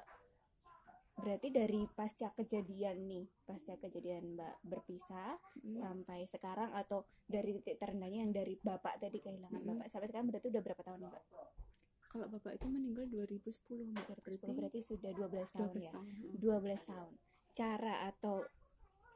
berarti 1.17 1.49
dari 1.49 1.85
pasca 1.87 2.33
kejadian 2.33 3.05
nih 3.05 3.29
pasca 3.45 3.77
kejadian 3.77 4.35
mbak 4.35 4.57
berpisah 4.63 5.37
Mm. 5.61 5.77
sampai 5.77 6.25
sekarang 6.25 6.73
atau 6.73 7.05
dari 7.23 7.53
titik 7.55 7.77
terendahnya 7.77 8.25
yang 8.25 8.33
dari 8.33 8.57
bapak 8.57 8.97
tadi 8.97 9.21
kehilangan 9.21 9.61
Mm-mm. 9.61 9.77
bapak 9.77 9.89
sampai 9.89 10.09
sekarang 10.09 10.33
berarti 10.33 10.49
udah 10.49 10.63
berapa 10.65 10.81
tahun 10.81 10.99
nih 10.99 11.11
mbak? 11.13 11.25
kalau 12.09 12.27
bapak 12.27 12.53
itu 12.57 12.67
meninggal 12.67 13.05
2010 13.07 13.93
mbak 13.93 14.05
2010 14.09 14.57
berarti 14.57 14.79
sudah 14.81 15.11
12 15.13 15.21
tahun 15.53 15.69
12 15.69 15.85
ya 15.85 15.93
tahun 15.93 16.07
Mm. 16.09 16.41
12 16.41 16.89
tahun 16.89 17.13
cara 17.51 17.95
atau 18.09 18.37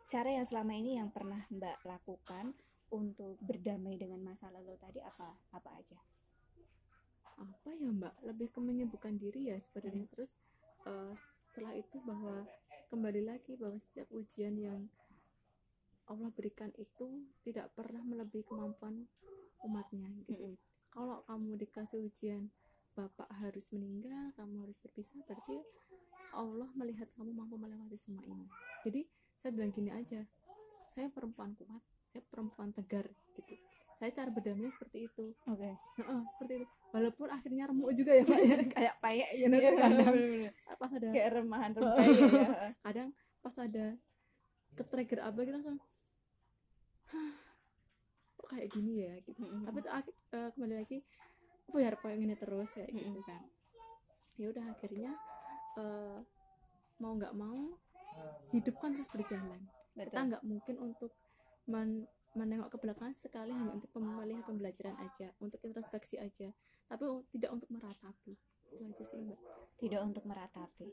cara 0.04 0.28
yang 0.30 0.44
selama 0.44 0.72
ini 0.76 1.00
yang 1.00 1.08
pernah 1.08 1.40
mbak 1.48 1.80
lakukan 1.82 2.52
untuk 2.94 3.34
berdamai 3.42 3.98
dengan 3.98 4.22
masa 4.22 4.48
lalu 4.54 4.78
tadi 4.78 5.02
apa 5.02 5.34
apa 5.50 5.70
aja? 5.74 5.98
Apa 7.34 7.74
ya 7.74 7.90
mbak? 7.90 8.14
Lebih 8.22 8.54
ke 8.54 8.60
menyembuhkan 8.62 9.18
diri 9.18 9.50
ya 9.50 9.58
Hmm. 9.58 9.64
sebenarnya 9.66 10.06
terus 10.06 10.38
eh, 10.86 11.12
setelah 11.50 11.74
itu 11.74 11.98
bahwa 12.02 12.46
kembali 12.90 13.22
lagi 13.26 13.58
bahwa 13.58 13.78
setiap 13.82 14.06
ujian 14.14 14.54
yang 14.54 14.86
Allah 16.04 16.28
berikan 16.30 16.68
itu 16.76 17.24
tidak 17.42 17.72
pernah 17.72 18.04
melebihi 18.04 18.44
kemampuan 18.44 19.08
umatnya 19.64 20.12
gitu. 20.28 20.54
Kalau 20.92 21.24
kamu 21.24 21.58
dikasih 21.58 22.04
ujian 22.04 22.52
bapak 22.94 23.26
harus 23.42 23.72
meninggal 23.74 24.30
kamu 24.38 24.68
harus 24.68 24.78
berpisah 24.78 25.18
berarti 25.26 25.58
Allah 26.30 26.70
melihat 26.78 27.10
kamu 27.18 27.34
mampu 27.34 27.58
melewati 27.58 27.98
semua 27.98 28.22
ini. 28.22 28.46
Jadi 28.86 29.02
saya 29.40 29.50
bilang 29.50 29.72
gini 29.74 29.90
aja 29.90 30.22
saya 30.92 31.10
perempuan 31.10 31.56
kuat 31.58 31.82
saya 32.14 32.22
perempuan 32.24 32.70
tegar 32.70 33.02
gitu 33.34 33.58
saya 33.94 34.10
cara 34.10 34.30
berdamai 34.30 34.70
seperti 34.70 35.06
itu 35.06 35.34
oke 35.44 35.70
Heeh, 35.94 36.20
seperti 36.28 36.52
itu. 36.58 36.66
Walaupun 36.90 37.26
akhirnya 37.28 37.66
remuk 37.66 37.90
juga 37.90 38.14
ya 38.14 38.22
Pak 38.22 38.38
ya, 38.40 38.56
kayak 38.68 38.94
payek 38.98 39.30
gitu 39.34 39.50
kadang. 39.74 40.14
Pas 40.78 40.90
ada 40.90 41.08
kayak 41.10 41.28
remahan 41.32 41.70
remahan 41.74 42.06
ya 42.06 42.48
kadang 42.82 43.08
pas 43.38 43.54
ada 43.58 43.86
ke 44.74 44.82
trigger 44.84 45.20
apa 45.22 45.38
gitu 45.40 45.54
langsung 45.54 45.78
"Hah, 47.10 47.34
kok 48.34 48.48
kayak 48.48 48.68
gini 48.70 49.02
ya 49.02 49.14
gitu. 49.22 49.38
Mm-mm. 49.38 49.62
Tapi 49.62 49.78
tuh 49.80 49.92
ak- 49.92 50.18
eh, 50.30 50.48
kembali 50.50 50.74
lagi 50.74 50.98
apa 51.70 52.06
ya 52.10 52.14
ini 52.14 52.34
terus 52.34 52.70
kayak 52.74 52.90
gitu 52.90 53.18
Mm-mm. 53.18 53.26
kan. 53.26 53.42
Ya 54.34 54.46
udah 54.50 54.64
akhirnya 54.70 55.10
eh, 55.78 56.18
mau 56.98 57.12
nggak 57.14 57.34
mau 57.34 57.74
hidup 58.50 58.74
kan 58.78 58.94
terus 58.94 59.10
berjalan. 59.10 59.62
Kita 59.94 60.02
betul 60.10 60.22
nggak 60.30 60.42
mungkin 60.42 60.76
untuk 60.78 61.10
men- 61.66 62.08
menengok 62.34 62.74
ke 62.74 62.78
belakang 62.82 63.14
sekali 63.14 63.54
hanya 63.54 63.70
untuk 63.78 63.94
melihat 63.94 64.42
pembelajaran 64.42 64.98
aja, 64.98 65.30
untuk 65.38 65.62
introspeksi 65.62 66.18
aja, 66.18 66.50
tapi 66.90 67.06
tidak 67.30 67.54
untuk 67.54 67.70
meratapi. 67.70 68.34
Itu 68.74 68.82
aja 68.90 69.04
sih 69.06 69.22
mbak. 69.22 69.38
tidak 69.74 70.06
untuk 70.06 70.22
meratapi 70.26 70.86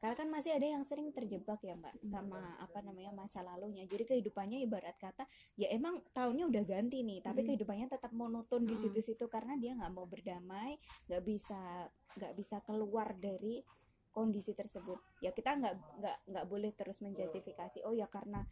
karena 0.00 0.16
kan 0.16 0.28
masih 0.28 0.56
ada 0.56 0.64
yang 0.68 0.84
sering 0.84 1.12
terjebak 1.12 1.60
ya 1.64 1.76
mbak 1.76 1.96
sama 2.04 2.56
apa 2.60 2.80
namanya 2.80 3.12
masa 3.12 3.40
lalunya 3.44 3.84
jadi 3.88 4.04
kehidupannya 4.08 4.64
ibarat 4.64 4.96
kata 5.00 5.24
ya 5.56 5.68
emang 5.72 6.00
tahunnya 6.12 6.48
udah 6.48 6.64
ganti 6.64 7.04
nih 7.04 7.20
tapi 7.24 7.44
Mm. 7.44 7.46
kehidupannya 7.52 7.86
tetap 7.92 8.12
monoton 8.12 8.64
di 8.64 8.76
situ-situ 8.76 9.28
karena 9.32 9.56
dia 9.56 9.76
nggak 9.76 9.92
mau 9.92 10.04
berdamai 10.08 10.76
nggak 11.08 11.22
bisa 11.24 11.88
nggak 12.16 12.32
bisa 12.36 12.60
keluar 12.64 13.16
dari 13.16 13.60
kondisi 14.12 14.52
tersebut 14.52 15.00
ya 15.24 15.32
kita 15.32 15.56
nggak 15.56 15.74
nggak 16.00 16.16
nggak 16.28 16.46
boleh 16.48 16.72
terus 16.76 17.00
menjustifikasi 17.00 17.84
oh 17.84 17.96
ya 17.96 18.08
karena 18.12 18.44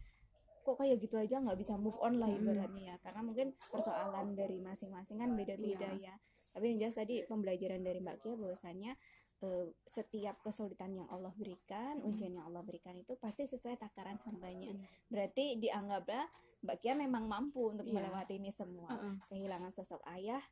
kok 0.61 0.77
kayak 0.77 1.01
gitu 1.01 1.16
aja 1.16 1.40
nggak 1.40 1.57
bisa 1.57 1.75
move 1.75 1.96
on 1.99 2.20
lah 2.20 2.29
ibaratnya 2.29 2.94
ya 2.94 2.96
karena 3.01 3.20
mungkin 3.20 3.53
persoalan 3.66 4.33
dari 4.35 4.61
masing-masing 4.61 5.16
kan 5.16 5.33
beda-beda 5.33 5.88
Iya. 5.96 6.12
ya 6.12 6.14
tapi 6.51 6.64
yang 6.68 6.79
jelas 6.83 6.99
tadi 6.99 7.23
pembelajaran 7.25 7.81
dari 7.81 7.99
Mbak 7.99 8.16
Kia 8.20 8.35
bahwasannya 8.35 8.92
eh, 9.40 9.66
setiap 9.88 10.37
kesulitan 10.44 10.92
yang 10.92 11.09
Allah 11.09 11.33
berikan, 11.33 11.96
ujian 12.05 12.37
yang 12.37 12.44
Allah 12.44 12.61
berikan 12.61 12.92
itu 12.92 13.16
pasti 13.16 13.49
sesuai 13.49 13.81
takaran 13.81 14.20
hambanya. 14.29 14.77
Mm. 14.77 14.85
Berarti 15.09 15.57
dianggaplah 15.57 16.29
Mbak 16.61 16.77
Kia 16.77 16.92
memang 16.92 17.25
mampu 17.25 17.73
untuk 17.73 17.88
Iya. 17.88 18.05
melewati 18.05 18.37
ini 18.37 18.53
semua. 18.53 18.92
Heeh. 18.92 19.16
Kehilangan 19.33 19.73
sosok 19.73 20.05
ayah 20.12 20.44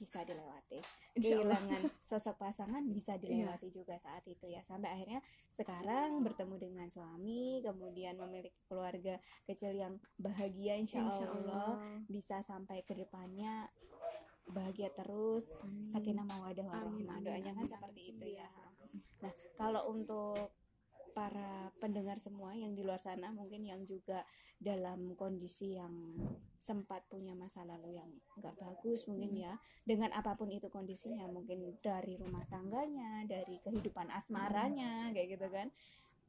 bisa 0.00 0.24
dilewati, 0.24 0.80
kehilangan 1.12 1.84
sosok 2.08 2.40
pasangan 2.40 2.80
bisa 2.88 3.20
dilewati 3.20 3.68
juga 3.68 4.00
saat 4.00 4.24
itu 4.24 4.48
ya. 4.48 4.64
Sampai 4.64 4.96
akhirnya 4.96 5.20
sekarang 5.52 6.24
bertemu 6.24 6.56
dengan 6.56 6.88
suami, 6.88 7.60
kemudian 7.60 8.16
memiliki 8.16 8.56
keluarga 8.64 9.20
kecil 9.44 9.76
yang 9.76 10.00
bahagia 10.16 10.80
insya, 10.80 11.04
Insya 11.04 11.28
Allah, 11.28 11.76
Allah. 11.76 12.00
bisa 12.08 12.40
sampai 12.40 12.80
ke 12.88 12.96
depannya 12.96 13.68
bahagia 14.50 14.90
terus 14.90 15.54
sakinah 15.86 16.26
mawadah 16.26 16.66
warahmah 16.66 17.22
doanya 17.22 17.54
kan 17.54 17.64
amin, 17.64 17.70
seperti 17.70 18.00
amin. 18.02 18.12
itu 18.18 18.26
ya 18.34 18.48
nah 19.22 19.32
kalau 19.54 19.94
untuk 19.94 20.50
para 21.10 21.74
pendengar 21.82 22.16
semua 22.22 22.54
yang 22.54 22.72
di 22.72 22.86
luar 22.86 23.02
sana 23.02 23.34
mungkin 23.34 23.66
yang 23.66 23.82
juga 23.84 24.22
dalam 24.60 25.16
kondisi 25.16 25.80
yang 25.80 26.14
sempat 26.60 27.08
punya 27.08 27.32
masa 27.32 27.64
lalu 27.64 27.96
yang 27.96 28.10
nggak 28.36 28.54
bagus 28.60 29.08
mungkin 29.08 29.32
ya. 29.32 29.56
Dengan 29.82 30.12
apa 30.12 30.36
pun 30.36 30.52
itu 30.52 30.68
kondisinya 30.68 31.24
mungkin 31.32 31.80
dari 31.80 32.20
rumah 32.20 32.44
tangganya 32.46 33.24
dari 33.24 33.56
kehidupan 33.64 34.12
asmaranya 34.12 35.08
kayak 35.16 35.40
gitu 35.40 35.48
kan. 35.48 35.72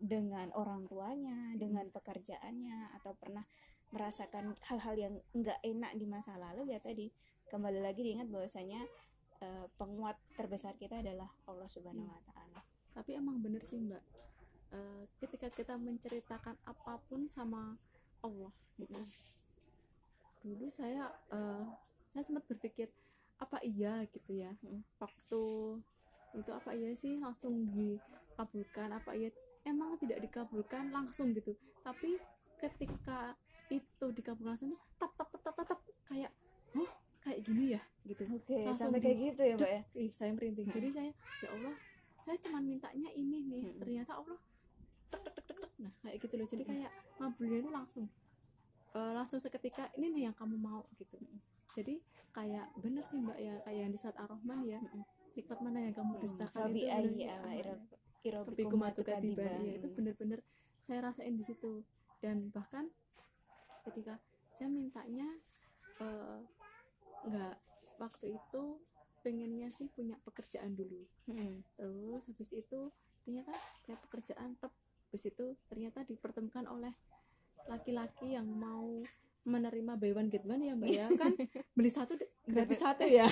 Dengan 0.01 0.49
orang 0.55 0.87
tuanya 0.87 1.53
dengan 1.59 1.91
pekerjaannya 1.91 2.95
atau 2.97 3.13
pernah 3.19 3.43
merasakan 3.91 4.55
hal-hal 4.71 4.95
yang 4.95 5.13
nggak 5.35 5.59
enak 5.67 5.91
di 5.99 6.05
masa 6.07 6.39
lalu 6.39 6.71
ya 6.71 6.79
tadi. 6.79 7.11
Kembali 7.51 7.83
lagi 7.83 7.99
diingat 7.99 8.31
bahwasanya 8.31 8.79
eh, 9.43 9.67
penguat 9.75 10.15
terbesar 10.39 10.79
kita 10.79 11.03
adalah 11.03 11.27
Allah 11.43 11.67
Subhanahu 11.67 12.07
Wa 12.07 12.21
Taala. 12.31 12.63
Tapi 12.95 13.19
emang 13.19 13.43
bener 13.43 13.59
sih 13.67 13.83
mbak 13.83 14.30
Eh, 14.71 15.03
ketika 15.19 15.51
kita 15.51 15.75
menceritakan 15.75 16.55
apa 16.63 16.95
pun 17.03 17.27
sama 17.27 17.75
Allah 18.21 18.55
gitu 18.77 18.95
dulu 20.41 20.71
saya 20.71 21.11
eh, 21.27 21.65
saya 22.07 22.23
sempat 22.23 22.47
berpikir 22.47 22.87
apa 23.35 23.59
iya 23.61 24.07
gitu 24.07 24.31
ya 24.33 24.55
Mm. 24.61 24.79
waktu 24.95 25.43
itu 26.31 26.49
apa 26.49 26.71
iya 26.71 26.95
sih 26.95 27.19
langsung 27.19 27.67
dikabulkan 27.67 28.95
apa 28.95 29.11
iya 29.11 29.29
emang 29.63 29.99
tidak 29.99 30.23
dikabulkan 30.23 30.87
langsung 30.89 31.35
gitu 31.35 31.51
tapi 31.83 32.15
ketika 32.57 33.35
itu 33.67 34.05
dikabulkan 34.09 34.55
langsung 34.55 34.71
tuh 34.71 34.81
tap 34.95 35.11
tap 35.13 35.27
tap 35.29 35.41
tap 35.43 35.55
tap, 35.57 35.67
tap, 35.67 35.79
kayak 36.07 36.31
oh 36.71 36.87
kayak 37.19 37.43
gini 37.43 37.75
ya 37.75 37.81
gitu 38.01 38.23
Oke, 38.31 38.55
Langsung 38.63 38.87
sampai 38.87 38.97
di- 38.97 39.05
kayak 39.05 39.19
gitu 39.27 39.41
ya, 39.43 39.55
Mbak 39.55 39.69
ya. 39.69 39.81
Saya 40.09 40.31
merinding. 40.31 40.67
Jadi 40.71 40.87
saya 40.89 41.11
ya 41.37 41.49
Allah, 41.51 41.75
saya 42.17 42.37
cuma 42.39 42.57
mintanya 42.57 43.09
ini 43.13 43.37
nih. 43.43 43.61
Mm-mm. 43.61 43.77
Ternyata 43.77 44.11
Allah 44.17 44.39
Nah, 45.77 45.91
kayak 46.01 46.17
gitu 46.19 46.33
loh. 46.35 46.47
Jadi 46.47 46.63
kayak 46.63 46.89
ngabulnya 47.17 47.57
itu 47.59 47.69
langsung 47.69 48.05
eh, 48.91 49.11
langsung 49.13 49.39
seketika 49.39 49.87
ini 49.95 50.11
nih 50.11 50.23
yang 50.27 50.35
kamu 50.35 50.55
mau 50.55 50.83
gitu. 50.95 51.15
Jadi 51.71 51.99
kayak 52.31 52.75
bener 52.77 53.03
sih 53.03 53.17
Mbak 53.17 53.37
ya 53.37 53.53
kayak 53.61 53.79
yang 53.79 53.91
di 53.91 53.99
saat 53.99 54.15
Ar-Rahman 54.15 54.59
ya. 54.63 54.79
Nikmat 55.31 55.59
mana 55.59 55.79
yang 55.81 55.95
kamu 55.95 56.19
dustakan 56.19 56.51
Fabi 56.67 56.83
itu 56.83 56.91
bener- 58.91 58.99
tukadiban. 58.99 59.59
ya 59.61 59.73
itu 59.73 59.87
bener-bener 59.89 60.39
saya 60.79 60.99
rasain 61.01 61.33
di 61.33 61.41
situ 61.41 61.81
dan 62.19 62.49
bahkan 62.49 62.91
ketika 63.83 64.19
saya 64.49 64.67
mintanya 64.67 65.25
eh, 65.97 66.39
nggak 67.23 67.55
waktu 67.97 68.35
itu 68.35 68.63
pengennya 69.21 69.69
sih 69.69 69.87
punya 69.87 70.17
pekerjaan 70.19 70.73
dulu 70.73 71.05
Mm. 71.23 71.61
terus 71.75 72.25
habis 72.27 72.51
itu 72.51 72.89
ternyata 73.23 73.53
kayak 73.81 74.01
pekerjaan 74.03 74.57
tep 74.57 74.73
habis 75.11 75.27
itu 75.27 75.59
ternyata 75.67 76.07
dipertemukan 76.07 76.63
oleh 76.71 76.95
laki-laki 77.67 78.31
yang 78.31 78.47
mau 78.47 79.03
menerima 79.41 79.97
buy 79.97 80.13
one 80.15 80.29
get 80.29 80.45
one 80.45 80.61
ya 80.61 80.71
mbak 80.71 80.87
ya 80.93 81.05
kan 81.17 81.33
beli 81.75 81.91
satu 81.91 82.13
gratis 82.47 82.79
satu 82.79 83.03
ya 83.19 83.27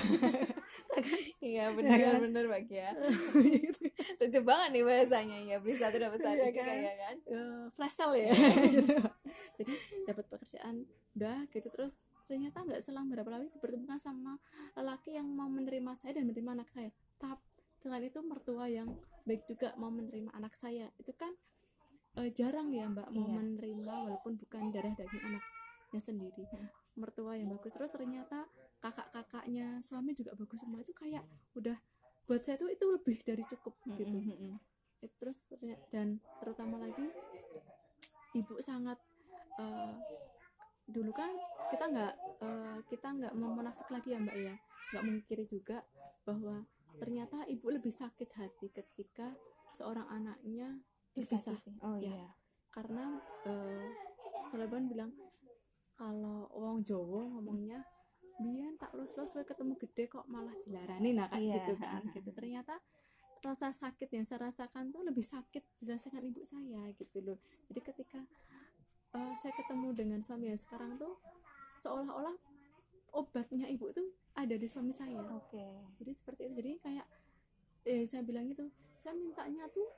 Iya 1.39 1.69
Ya 1.71 1.71
benar 1.71 1.97
kan? 1.97 2.19
benar 2.25 2.43
Mbak 2.49 2.65
ya. 2.67 2.91
Lucu 4.19 4.39
banget 4.43 4.69
nih 4.73 4.83
bahasanya 4.83 5.37
ya 5.45 5.57
beli 5.61 5.77
satu 5.77 5.95
dapat 5.95 6.19
satu 6.19 6.35
Iya 6.35 6.49
juga 6.51 6.63
kan? 6.65 6.77
ya 6.81 6.93
kan. 6.97 7.15
Eh, 7.29 7.63
flash 7.71 7.95
sale 7.95 8.19
ya 8.25 8.33
gitu. 8.67 8.95
jadi 9.61 9.73
dapat 10.09 10.25
pekerjaan 10.27 10.75
udah 11.15 11.37
gitu 11.47 11.67
terus 11.69 11.93
ternyata 12.25 12.61
nggak 12.65 12.81
selang 12.81 13.07
berapa 13.07 13.29
lama 13.29 13.45
dipertemukan 13.47 13.97
sama 13.97 14.37
lelaki 14.73 15.15
yang 15.17 15.29
mau 15.29 15.47
menerima 15.47 15.93
saya 15.95 16.17
dan 16.17 16.27
menerima 16.29 16.51
anak 16.61 16.69
saya 16.69 16.89
tapi 17.17 17.41
selain 17.79 18.05
itu 18.05 18.19
mertua 18.21 18.65
yang 18.67 18.91
baik 19.23 19.45
juga 19.45 19.71
mau 19.77 19.89
menerima 19.89 20.33
anak 20.33 20.53
saya 20.53 20.89
itu 20.97 21.11
kan 21.13 21.31
eh, 22.19 22.29
jarang 22.35 22.69
ya 22.75 22.85
mbak 22.91 23.07
mau 23.15 23.25
Iya. 23.31 23.39
menerima 23.39 23.93
walaupun 24.11 24.35
bukan 24.35 24.69
darah 24.75 24.91
daging 24.91 25.23
anaknya 25.23 26.01
sendiri. 26.03 26.43
Mertua 26.99 27.39
yang 27.39 27.55
bagus. 27.55 27.71
Terus 27.71 27.91
ternyata 27.95 28.45
kakak-kakaknya 28.83 29.79
suami 29.79 30.11
juga 30.11 30.35
bagus 30.35 30.59
semua. 30.59 30.83
Itu 30.83 30.91
kayak 30.91 31.23
udah 31.55 31.79
buat 32.27 32.43
saya 32.43 32.59
tuh 32.59 32.69
itu 32.69 32.85
lebih 32.85 33.17
dari 33.23 33.43
cukup 33.47 33.73
gitu. 33.97 34.05
Mm, 34.19 34.29
mm, 34.29 34.39
mm. 34.53 34.57
itu 34.99 35.15
terus 35.15 35.39
dan 35.95 36.19
terutama 36.43 36.75
lagi 36.75 37.07
ibu 38.35 38.59
sangat 38.59 38.99
eh, 39.55 39.95
dulu 40.91 41.15
kan 41.15 41.31
kita 41.71 41.87
nggak 41.87 42.13
eh, 42.43 42.77
kita 42.91 43.07
nggak 43.15 43.33
mau 43.39 43.55
munafik 43.55 43.87
lagi 43.89 44.11
ya 44.13 44.19
mbak 44.19 44.37
ya. 44.37 44.55
Nggak 44.91 45.03
mengkiri 45.07 45.45
juga 45.47 45.87
bahwa 46.27 46.67
ternyata 46.99 47.47
ibu 47.47 47.71
lebih 47.71 47.95
sakit 47.95 48.29
hati 48.35 48.67
ketika 48.75 49.33
seorang 49.71 50.05
anaknya 50.11 50.83
Disakiti. 51.11 51.73
Oh 51.81 51.97
Ya. 51.97 52.11
iya. 52.11 52.27
karena 52.69 53.17
eh, 53.43 53.89
Seleban 54.47 54.85
bilang 54.85 55.11
kalau 55.93 56.47
wong 56.49 56.79
Jawa 56.79 57.27
ngomongnya 57.27 57.81
biyen 58.37 58.77
tak 58.77 58.93
lus-lus 58.93 59.33
wae 59.33 59.43
ketemu 59.43 59.75
gede 59.75 60.07
kok 60.07 60.23
malah 60.25 60.53
dilarani 60.63 61.11
nah 61.11 61.27
kan 61.27 61.41
Iya. 61.41 61.55
gitu 61.59 61.73
kan 61.75 62.01
gitu 62.15 62.29
ternyata 62.31 62.79
rasa 63.39 63.71
sakit 63.71 64.07
yang 64.09 64.23
saya 64.23 64.47
rasakan 64.47 64.91
tuh 64.91 65.01
lebih 65.01 65.23
sakit 65.23 65.63
dirasakan 65.77 66.23
ibu 66.23 66.43
saya 66.43 66.87
gitu 66.93 67.19
loh 67.19 67.37
jadi 67.67 67.79
ketika 67.83 68.19
eh, 69.11 69.33
saya 69.35 69.51
ketemu 69.53 69.87
dengan 69.91 70.19
suami 70.21 70.47
yang 70.47 70.59
sekarang 70.59 70.95
tuh 70.95 71.19
seolah-olah 71.79 72.37
obatnya 73.11 73.65
ibu 73.65 73.89
tuh 73.89 74.07
ada 74.33 74.55
di 74.55 74.67
suami 74.69 74.93
saya 74.93 75.19
Oke. 75.25 75.65
jadi 75.97 76.11
seperti 76.13 76.41
itu 76.47 76.53
jadi 76.55 76.71
kayak 76.79 77.07
eh 77.83 78.03
saya 78.05 78.21
bilang 78.21 78.47
gitu 78.47 78.69
saya 78.95 79.15
mintanya 79.15 79.67
tuh 79.67 79.89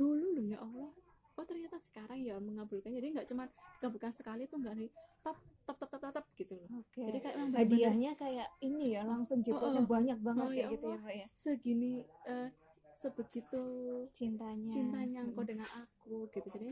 dulu 0.00 0.26
loh 0.32 0.46
ya 0.46 0.58
Allah 0.58 0.90
oh 1.36 1.44
ternyata 1.44 1.76
sekarang 1.78 2.20
ya 2.20 2.36
mengabulkan 2.38 2.88
jadi 2.90 3.06
nggak 3.12 3.26
cuma 3.26 3.44
dikabulkan 3.76 4.12
sekali 4.12 4.44
tuh 4.44 4.56
nggak 4.58 4.76
nih 4.76 4.90
tap 5.20 5.36
tap 5.62 5.76
tap 5.78 5.92
tap 5.94 6.12
tap, 6.12 6.26
gitu 6.34 6.52
loh 6.54 6.68
Oke. 6.80 7.00
jadi 7.02 7.18
kayak 7.18 7.34
emang 7.34 7.48
bener-bener 7.50 7.68
hadiahnya 7.68 8.10
kayak 8.14 8.48
ini 8.60 8.92
ya 8.92 9.02
langsung 9.04 9.40
jeploknya 9.40 9.80
Oh, 9.80 9.84
oh. 9.84 9.90
banyak 9.90 10.18
banget 10.18 10.44
Oh, 10.44 10.52
ya 10.54 10.66
gitu 10.68 10.86
ya 10.86 10.90
Allah. 10.90 11.00
Mbak 11.02 11.14
ya. 11.14 11.26
segini 11.34 11.92
eh, 12.24 12.48
sebegitu 12.94 13.62
Cintanya. 14.10 14.68
cintanya 14.70 15.20
engkau 15.22 15.40
Mm. 15.40 15.48
dengan 15.48 15.68
aku 15.74 16.28
gitu 16.30 16.48
jadi 16.50 16.70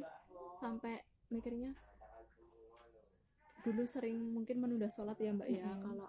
sampai 0.59 0.95
mikirnya 1.29 1.73
dulu 3.59 3.83
sering 3.85 4.17
mungkin 4.33 4.57
menunda 4.59 4.89
sholat 4.89 5.17
ya 5.17 5.33
mbak 5.33 5.49
ya 5.51 5.65
Mm-mm. 5.65 5.83
kalau 5.83 6.09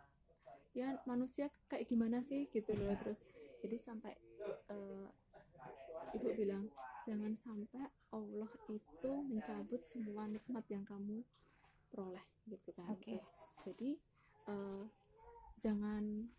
ya 0.71 0.87
manusia 1.03 1.47
kayak 1.65 1.83
gimana 1.85 2.21
sih 2.21 2.47
gitu 2.47 2.71
loh 2.73 2.93
terus 2.95 3.23
jadi 3.59 3.75
sampai 3.77 4.15
eh, 4.69 5.07
ibu 6.13 6.27
bilang 6.35 6.67
jangan 7.09 7.33
sampai 7.33 7.89
Allah 8.13 8.51
itu 8.69 9.11
mencabut 9.25 9.81
semua 9.89 10.29
nikmat 10.29 10.61
yang 10.69 10.85
kamu 10.85 11.25
peroleh 11.89 12.21
gitu 12.45 12.69
kan 12.77 12.93
Oke. 12.93 13.17
Terus, 13.17 13.25
jadi 13.65 13.89
eh, 14.45 14.83
jangan 15.57 16.29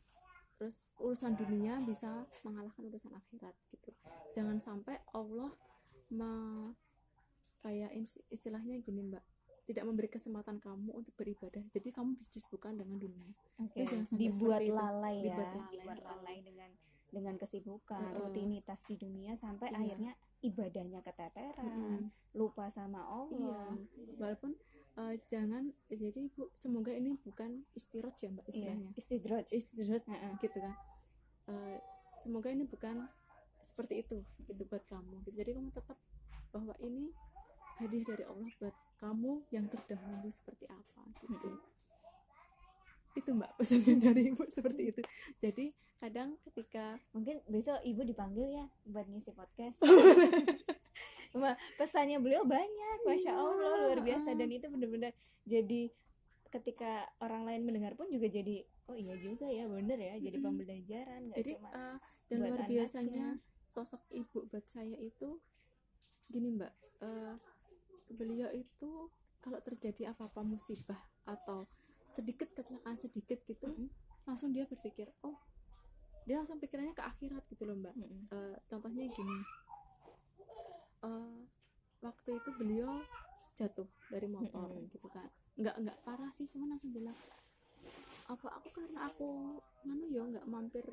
terus 0.54 0.86
urusan 1.00 1.34
dunia 1.40 1.80
bisa 1.82 2.28
mengalahkan 2.46 2.84
urusan 2.86 3.10
akhirat 3.16 3.56
gitu 3.72 3.90
jangan 4.36 4.60
sampai 4.60 5.00
Allah 5.16 5.50
me, 6.12 6.30
kayak 7.64 7.90
istilahnya 8.28 8.76
gini 8.84 9.00
mbak 9.08 9.24
tidak 9.64 9.86
memberi 9.86 10.10
kesempatan 10.10 10.60
kamu 10.60 10.92
untuk 10.92 11.14
beribadah 11.16 11.64
jadi 11.72 11.88
kamu 11.94 12.18
bisa 12.18 12.30
disibukkan 12.36 12.76
dengan 12.76 13.00
dunia 13.00 13.30
Oke. 13.56 13.88
jangan 13.88 14.04
sampai 14.04 14.22
Dibuat 14.28 14.60
seperti 14.60 14.68
itu. 14.68 14.76
lalai 14.76 15.14
ya. 15.16 15.24
Dibuat 15.24 15.48
lalai. 15.48 15.72
Dibuat 15.72 15.98
lalai 16.04 16.36
dengan 16.44 16.70
dengan 17.10 17.34
kesibukan, 17.34 18.00
Heeh. 18.00 18.16
rutinitas 18.16 18.82
di 18.84 18.94
dunia 18.94 19.34
sampai 19.34 19.68
Iya. 19.68 19.76
akhirnya 19.76 20.12
ibadahnya 20.40 21.00
keteteran, 21.00 21.66
Mm-mm. 21.68 22.10
lupa 22.32 22.66
sama 22.68 23.02
Allah. 23.04 23.74
Iya, 23.76 24.16
walaupun 24.16 24.52
eh, 24.92 25.16
jangan 25.26 25.64
jadi 25.86 26.26
bu 26.28 26.50
semoga 26.54 26.90
ini 26.90 27.14
bukan 27.16 27.62
istirot 27.72 28.14
ya 28.16 28.28
mbak 28.28 28.46
Iya, 28.46 28.52
istilahnya 28.74 28.90
istidraj. 28.94 29.46
istirot 29.50 30.04
Heeh. 30.04 30.32
gitu 30.38 30.58
kan 30.58 30.74
Eh, 31.46 31.78
semoga 32.16 32.46
ini 32.46 32.62
bukan 32.62 33.06
seperti 33.60 34.00
itu 34.00 34.22
gitu 34.40 34.62
buat 34.64 34.86
kamu 34.86 35.20
gitu. 35.22 35.36
jadi 35.36 35.50
kamu 35.52 35.70
tetap 35.70 35.98
bahwa 36.48 36.72
ini 36.78 37.10
hadiah 37.76 38.04
dari 38.06 38.24
Allah 38.24 38.50
buat 38.56 38.76
kamu 38.96 39.50
yang 39.50 39.66
terdahulu 39.66 40.28
seperti 40.28 40.64
apa 40.66 41.02
gitu 41.18 41.48
Mm-mm. 41.48 41.79
Itu 43.18 43.30
mbak 43.34 43.50
pesannya 43.58 43.94
dari 44.10 44.30
ibu 44.30 44.42
seperti 44.50 44.82
itu 44.94 45.02
jadi 45.42 45.74
kadang 46.00 46.40
ketika 46.48 46.96
Mungkin 47.12 47.44
besok 47.44 47.76
ibu 47.84 48.00
dipanggil 48.00 48.48
ya 48.48 48.64
buat 48.88 49.04
ngisi 49.04 49.36
podcast. 49.36 49.84
Pesannya 51.78 52.18
beliau 52.18 52.42
banyak, 52.42 52.98
masya 53.06 53.32
Iya, 53.32 53.38
Allah 53.38 53.72
luar 53.86 54.00
biasa 54.02 54.34
dan 54.34 54.50
itu 54.50 54.66
benar-benar 54.66 55.12
jadi 55.46 55.92
ketika 56.50 57.06
orang 57.22 57.46
lain 57.46 57.62
mendengar 57.62 57.94
pun 57.94 58.10
juga 58.10 58.26
jadi 58.26 58.66
oh 58.90 58.98
iya 58.98 59.14
juga 59.14 59.46
ya 59.46 59.70
bener 59.70 59.94
ya 60.02 60.18
jadi 60.18 60.36
pembelajaran 60.42 61.30
nggak 61.30 61.38
jadi 61.38 61.52
cuma 61.54 61.70
eh, 61.70 61.96
dan 62.26 62.36
luar 62.42 62.50
anaknya. 62.50 62.66
biasanya 62.66 63.26
sosok 63.70 64.02
ibu 64.10 64.50
buat 64.50 64.66
saya 64.66 64.98
itu 64.98 65.38
gini 66.26 66.58
mbak 66.58 66.74
eh, 67.06 67.34
beliau 68.10 68.50
itu 68.50 69.06
kalau 69.38 69.62
terjadi 69.62 70.10
apa-apa 70.10 70.42
musibah 70.42 70.98
atau 71.22 71.70
sedikit 72.14 72.48
kecelakaan 72.54 72.98
sedikit 72.98 73.38
gitu 73.46 73.66
Mm-mm. 73.70 73.88
langsung 74.26 74.50
dia 74.52 74.66
berpikir 74.66 75.10
oh 75.22 75.38
dia 76.28 76.36
langsung 76.38 76.60
pikirannya 76.60 76.94
ke 76.94 77.02
akhirat 77.02 77.42
gitu 77.48 77.64
loh 77.64 77.76
mbak 77.78 77.94
Mm-mm. 77.96 78.28
Eh, 78.30 78.56
contohnya 78.68 79.04
gini 79.08 79.36
eh, 81.02 81.40
beliau 82.58 83.00
jatuh 83.56 83.88
dari 84.08 84.26
motor 84.28 84.68
Mm-mm. 84.70 84.90
gitu 84.92 85.08
kan 85.12 85.28
nggak 85.60 85.76
nggak 85.84 85.98
parah 86.04 86.30
sih 86.32 86.48
cuman 86.48 86.76
langsung 86.76 86.92
bilang 86.92 87.16
apa 88.30 88.46
aku 88.56 88.68
karena 88.70 89.10
aku 89.10 89.58
nganu 89.84 90.06
ya 90.08 90.22
nggak 90.24 90.46
mampir 90.48 90.86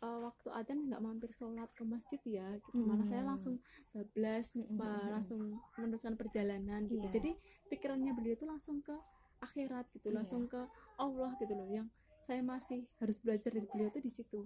eh, 0.00 0.18
waktu 0.22 0.48
adzan 0.52 0.86
nggak 0.86 1.02
mampir 1.02 1.30
sholat 1.34 1.70
ke 1.74 1.82
masjid 1.82 2.20
ya 2.26 2.46
gitu 2.62 2.80
malah 2.84 3.06
saya 3.08 3.22
Hmm. 3.24 3.30
langsung 3.34 3.54
bablas 3.94 4.54
Mm-mm, 4.54 4.76
eh, 4.76 4.82
mm-mm. 4.82 5.10
langsung 5.10 5.40
meneruskan 5.78 6.14
perjalanan 6.20 6.86
gitu 6.86 7.06
Iya. 7.06 7.10
jadi 7.10 7.30
pikirannya 7.72 8.12
beliau 8.14 8.34
itu 8.36 8.46
langsung 8.46 8.82
ke 8.82 8.94
akhirat 9.40 9.88
gitu 9.92 10.08
Iya. 10.08 10.16
langsung 10.22 10.46
ke 10.46 10.60
Allah 10.96 11.32
gitu 11.40 11.52
loh 11.52 11.68
yang 11.68 11.88
saya 12.20 12.44
masih 12.44 12.84
harus 13.00 13.18
belajar 13.18 13.50
dari 13.50 13.66
beliau 13.66 13.88
tuh 13.88 14.04
di 14.04 14.12
situ. 14.12 14.44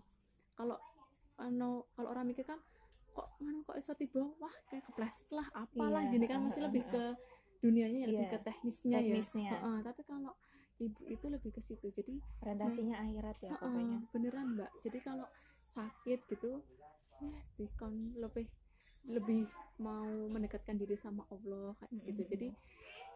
Kalau 0.55 0.79
anu 1.37 1.83
kalau 1.93 2.09
orang 2.15 2.31
mikir 2.31 2.47
kan 2.47 2.63
kok 3.11 3.29
nganu 3.43 3.63
kok 3.63 3.77
iso 3.77 3.93
tiba? 3.95 4.23
Wah 4.39 4.55
kayak 4.71 4.87
kepleset 4.89 5.29
lah 5.31 5.47
apalah 5.53 6.03
Iya, 6.07 6.13
gini 6.15 6.27
kan 6.27 6.39
masih 6.43 6.63
lebih 6.65 6.87
ke 6.87 7.03
dunianya 7.59 7.99
ya 8.05 8.09
lebih 8.11 8.27
Iya, 8.29 8.33
ke 8.35 8.39
teknisnya, 8.45 8.99
teknisnya. 9.03 9.51
ya 9.51 9.53
Heeh, 9.59 9.77
tapi 9.83 10.03
kalau 10.07 10.33
ibu 10.79 11.03
itu 11.07 11.27
lebih 11.31 11.51
ke 11.55 11.61
situ 11.63 11.87
jadi 11.91 12.19
orientasinya 12.43 12.99
akhirat 12.99 13.37
ya 13.43 13.51
heeh, 13.55 13.59
pokoknya. 13.63 13.99
beneran 14.11 14.47
mbak. 14.59 14.71
Jadi 14.83 14.99
kalau 15.03 15.27
sakit 15.67 16.21
gitu 16.31 16.63
ya 17.23 17.35
dikon 17.57 18.15
lebih 18.19 18.47
lebih 19.07 19.47
mau 19.79 20.07
mendekatkan 20.31 20.75
diri 20.79 20.95
sama 20.99 21.27
Allah 21.31 21.75
kayak 21.79 21.91
gitu. 22.05 22.23
Mm-mm. 22.23 22.31
jadi 22.31 22.49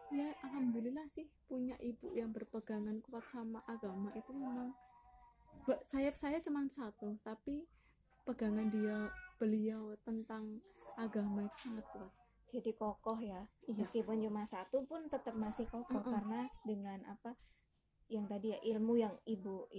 ya 0.09 0.29
alhamdulillah 0.41 1.05
sih 1.07 1.29
punya 1.45 1.77
ibu 1.79 2.13
yang 2.13 2.33
berpegangan 2.33 2.97
kuat 3.05 3.25
sama 3.29 3.61
agama 3.69 4.09
itu 4.17 4.33
memang 4.33 4.73
sayap 5.85 6.17
saya 6.17 6.41
cuma 6.41 6.65
satu 6.65 7.21
tapi 7.21 7.69
pegangan 8.25 8.69
dia 8.73 9.09
beliau 9.37 9.93
tentang 10.01 10.61
agama 10.97 11.45
itu 11.45 11.57
sangat 11.69 11.85
kuat 11.93 12.11
jadi 12.49 12.73
kokoh 12.73 13.21
ya 13.21 13.45
Iya. 13.69 13.77
meskipun 13.77 14.17
cuma 14.25 14.41
satu 14.49 14.81
pun 14.89 15.05
tetap 15.05 15.37
masih 15.37 15.69
kokoh 15.69 16.01
Mm-mm. 16.01 16.09
karena 16.09 16.41
dengan 16.65 16.99
apa 17.05 17.37
yang 18.09 18.25
tadi 18.25 18.57
ya 18.57 18.59
ilmu 18.73 18.97
yang 18.97 19.13
ibu 19.29 19.69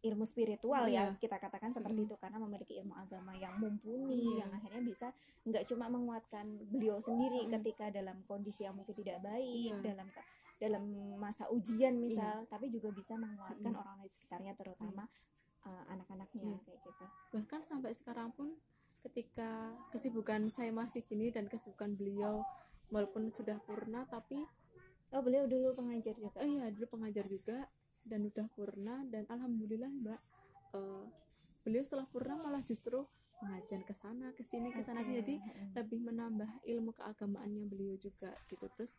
ilmu 0.00 0.24
spiritual 0.24 0.88
ya 0.88 1.12
Iya. 1.12 1.20
kita 1.20 1.36
katakan 1.36 1.68
seperti 1.70 2.00
Mm-mm. 2.00 2.08
itu 2.08 2.16
karena 2.16 2.40
memiliki 2.40 2.80
ilmu 2.80 2.96
agama 2.96 3.36
yang 3.36 3.60
mumpuni 3.60 4.36
Iya. 4.36 4.44
yang 4.44 4.50
akhirnya 4.56 4.82
bisa 4.82 5.08
nggak 5.44 5.64
cuma 5.68 5.86
menguatkan 5.86 6.46
beliau 6.72 6.96
sendiri 6.98 7.44
Mm-mm. 7.44 7.52
ketika 7.60 7.92
dalam 7.92 8.24
kondisi 8.24 8.64
yang 8.64 8.74
mungkin 8.74 8.96
tidak 8.96 9.20
baik 9.20 9.76
Iya. 9.76 9.84
dalam 9.84 10.08
dalam 10.60 10.84
masa 11.16 11.48
ujian 11.48 11.96
misal 11.96 12.44
tapi 12.48 12.68
juga 12.68 12.88
bisa 12.90 13.16
menguatkan 13.16 13.72
Mm-mm. 13.72 13.80
orang 13.80 13.96
di 14.00 14.08
sekitarnya 14.08 14.52
terutama 14.56 15.04
uh, 15.64 15.84
anak-anaknya 15.92 16.48
Iya. 16.48 16.58
kayak 16.64 16.80
gitu 16.80 17.04
bahkan 17.32 17.60
sampai 17.60 17.92
sekarang 17.92 18.32
pun 18.32 18.56
ketika 19.00 19.72
kesibukan 19.88 20.48
saya 20.48 20.72
masih 20.72 21.00
gini 21.04 21.32
dan 21.32 21.48
kesibukan 21.48 21.96
beliau 21.96 22.44
walaupun 22.88 23.32
sudah 23.32 23.56
purna 23.64 24.04
tapi 24.04 24.44
oh 25.12 25.22
beliau 25.24 25.48
dulu 25.48 25.72
pengajar 25.72 26.12
juga 26.12 26.36
oh 26.36 26.44
iya 26.44 26.68
dulu 26.68 26.86
pengajar 26.96 27.24
juga 27.24 27.64
dan 28.10 28.26
udah 28.26 28.46
purna 28.50 29.06
dan 29.06 29.22
alhamdulillah 29.30 29.86
mbak 30.02 30.20
eh, 30.74 31.04
beliau 31.62 31.86
setelah 31.86 32.10
purna 32.10 32.34
malah 32.36 32.60
justru 32.66 33.06
pengajian 33.38 33.80
ke 33.80 33.94
sana 33.94 34.34
ke 34.34 34.42
sini 34.42 34.68
ke 34.68 34.82
sana. 34.82 35.00
Oke. 35.00 35.16
jadi 35.16 35.34
lebih 35.72 36.02
menambah 36.04 36.60
ilmu 36.66 36.92
keagamaannya 36.92 37.64
beliau 37.70 37.96
juga 37.96 38.34
gitu. 38.50 38.66
Terus 38.68 38.92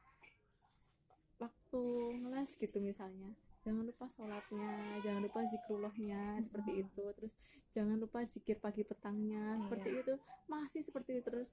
waktu 1.38 1.82
ngeles 2.22 2.53
gitu 2.57 2.78
misalnya 2.82 3.34
jangan 3.62 3.86
lupa 3.86 4.09
sholatnya 4.09 4.97
jangan 5.05 5.22
lupa 5.22 5.45
zikrullahnya 5.45 6.41
seperti 6.41 6.72
itu. 6.82 7.03
Terus 7.14 7.34
jangan 7.70 7.97
lupa 8.01 8.26
zikir 8.26 8.57
pagi 8.57 8.82
petangnya 8.82 9.57
Iya. 9.57 9.62
seperti 9.62 9.89
itu. 10.01 10.14
Masih 10.49 10.82
seperti 10.82 11.12
itu. 11.22 11.28
Terus 11.30 11.51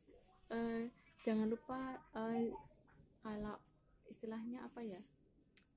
eh, 0.48 0.88
jangan 1.28 1.48
lupa 1.48 2.00
eh, 2.16 2.52
kalau 3.20 3.56
istilahnya 4.08 4.64
apa 4.64 4.80
ya 4.80 5.00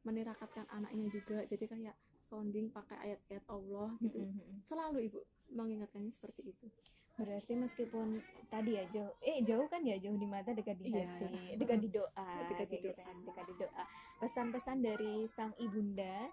menirakatkan 0.01 0.65
anaknya 0.69 1.07
juga 1.09 1.45
jadi 1.45 1.65
kayak 1.65 1.95
sounding 2.21 2.69
pakai 2.69 2.97
ayat-ayat 3.01 3.45
Allah 3.47 3.89
gitu 3.99 4.21
mm-mm. 4.21 4.61
selalu 4.65 5.09
ibu 5.09 5.19
mengingatkannya 5.51 6.09
seperti 6.09 6.53
itu 6.53 6.67
Berarti 7.11 7.53
meskipun 7.53 8.17
tadi 8.47 8.79
ya 8.79 8.87
jauh, 8.89 9.13
eh 9.21 9.43
jauh 9.43 9.67
kan 9.67 9.83
ya 9.83 9.99
jauh 9.99 10.15
di 10.15 10.25
mata 10.25 10.55
dekat 10.55 10.79
di 10.79 10.89
Iya. 10.89 11.05
hati, 11.05 11.53
dekat 11.59 11.79
di 11.83 11.89
doa, 11.91 12.09
Dekat 12.49 12.67
di 12.71 12.77
gitu 12.79 12.87
doa. 12.89 12.97
kan, 12.97 13.15
dekat 13.21 13.45
di 13.45 13.55
doa. 13.61 13.83
Pesan-pesan 14.17 14.77
dari 14.79 15.13
sang 15.27 15.53
ibunda, 15.59 16.31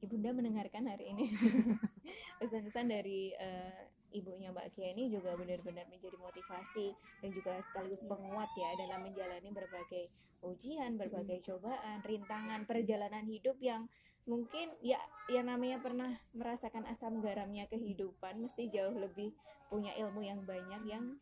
ibunda 0.00 0.32
mendengarkan 0.32 0.88
hari 0.88 1.14
ini. 1.14 1.30
Pesan-pesan 2.42 2.90
dari 2.90 3.30
eh, 3.36 3.86
ibunya 4.16 4.50
Mbak 4.50 4.74
Kia 4.74 4.90
ini 4.90 5.12
juga 5.12 5.36
benar-benar 5.38 5.86
menjadi 5.86 6.16
motivasi 6.18 6.90
dan 7.22 7.30
juga 7.30 7.60
sekaligus 7.62 8.02
penguat 8.02 8.50
ya 8.58 8.70
dalam 8.80 9.06
menjalani 9.06 9.50
berbagai 9.52 10.10
ujian, 10.40 10.96
berbagai 10.96 11.44
cobaan, 11.44 12.00
rintangan, 12.04 12.64
perjalanan 12.64 13.24
hidup 13.28 13.56
yang 13.60 13.88
mungkin 14.28 14.70
ya 14.84 15.00
yang 15.32 15.48
namanya 15.48 15.80
pernah 15.80 16.12
merasakan 16.36 16.84
asam 16.86 17.24
garamnya 17.24 17.66
kehidupan 17.72 18.36
mesti 18.38 18.68
jauh 18.68 18.92
lebih 18.92 19.32
punya 19.72 19.90
ilmu 19.96 20.20
yang 20.20 20.44
banyak 20.44 20.82
yang 20.86 21.16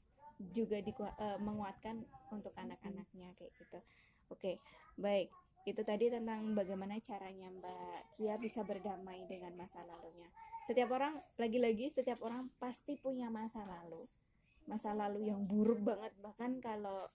juga 0.55 0.79
dikua- 0.79 1.15
eh, 1.19 1.39
menguatkan 1.43 2.07
untuk 2.31 2.55
anak-anaknya 2.55 3.35
kayak 3.39 3.53
gitu. 3.59 3.79
Oke, 4.31 4.63
baik. 4.95 5.29
Itu 5.67 5.83
tadi 5.85 6.09
tentang 6.09 6.55
bagaimana 6.55 6.97
caranya 7.03 7.51
Mbak 7.51 8.17
Kia 8.17 8.39
bisa 8.39 8.63
berdamai 8.63 9.27
dengan 9.27 9.53
masa 9.59 9.83
lalunya. 9.85 10.31
Setiap 10.65 10.95
orang, 10.95 11.19
lagi-lagi 11.37 11.91
setiap 11.91 12.23
orang 12.23 12.49
pasti 12.57 12.97
punya 12.97 13.29
masa 13.29 13.67
lalu. 13.67 14.07
Masa 14.65 14.95
lalu 14.95 15.29
yang 15.29 15.45
buruk 15.45 15.81
banget 15.83 16.13
bahkan 16.23 16.61
kalau 16.63 17.09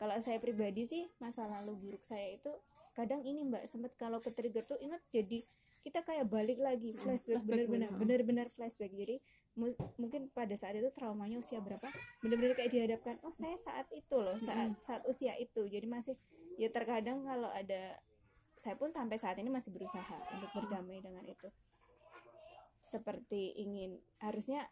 kalau 0.00 0.16
saya 0.24 0.40
pribadi 0.40 0.88
sih 0.88 1.04
masa 1.20 1.44
lalu 1.44 1.76
buruk 1.76 2.00
saya 2.00 2.32
itu 2.32 2.48
kadang 2.96 3.20
ini 3.20 3.44
Mbak 3.44 3.68
sempat 3.68 3.92
kalau 4.00 4.16
ke 4.16 4.32
trigger 4.32 4.64
tuh 4.64 4.80
ingat 4.80 5.04
jadi 5.12 5.44
kita 5.80 6.04
kayak 6.04 6.28
balik 6.28 6.60
lagi 6.60 6.92
flashback 6.92 7.40
flashback 7.40 7.64
bener-bener 7.68 7.90
bener-bener 7.96 8.46
flashback. 8.52 8.92
Jadi 8.92 9.16
mungkin 9.96 10.28
pada 10.32 10.52
saat 10.52 10.76
itu 10.76 10.88
traumanya 10.92 11.40
usia 11.40 11.58
berapa 11.60 11.88
bener-bener 12.20 12.52
kayak 12.56 12.70
dihadapkan 12.72 13.16
oh 13.24 13.32
saya 13.32 13.56
saat 13.56 13.88
itu 13.92 14.16
loh 14.16 14.36
saat 14.36 14.76
saat 14.80 15.02
usia 15.08 15.32
itu. 15.40 15.64
Jadi 15.64 15.88
masih 15.88 16.14
ya 16.60 16.68
terkadang 16.68 17.24
kalau 17.24 17.48
ada 17.48 17.96
saya 18.60 18.76
pun 18.76 18.92
sampai 18.92 19.16
saat 19.16 19.40
ini 19.40 19.48
masih 19.48 19.72
berusaha 19.72 20.16
untuk 20.36 20.52
berdamai 20.52 21.00
dengan 21.00 21.24
itu. 21.24 21.48
Seperti 22.84 23.56
ingin 23.56 23.96
harusnya 24.20 24.68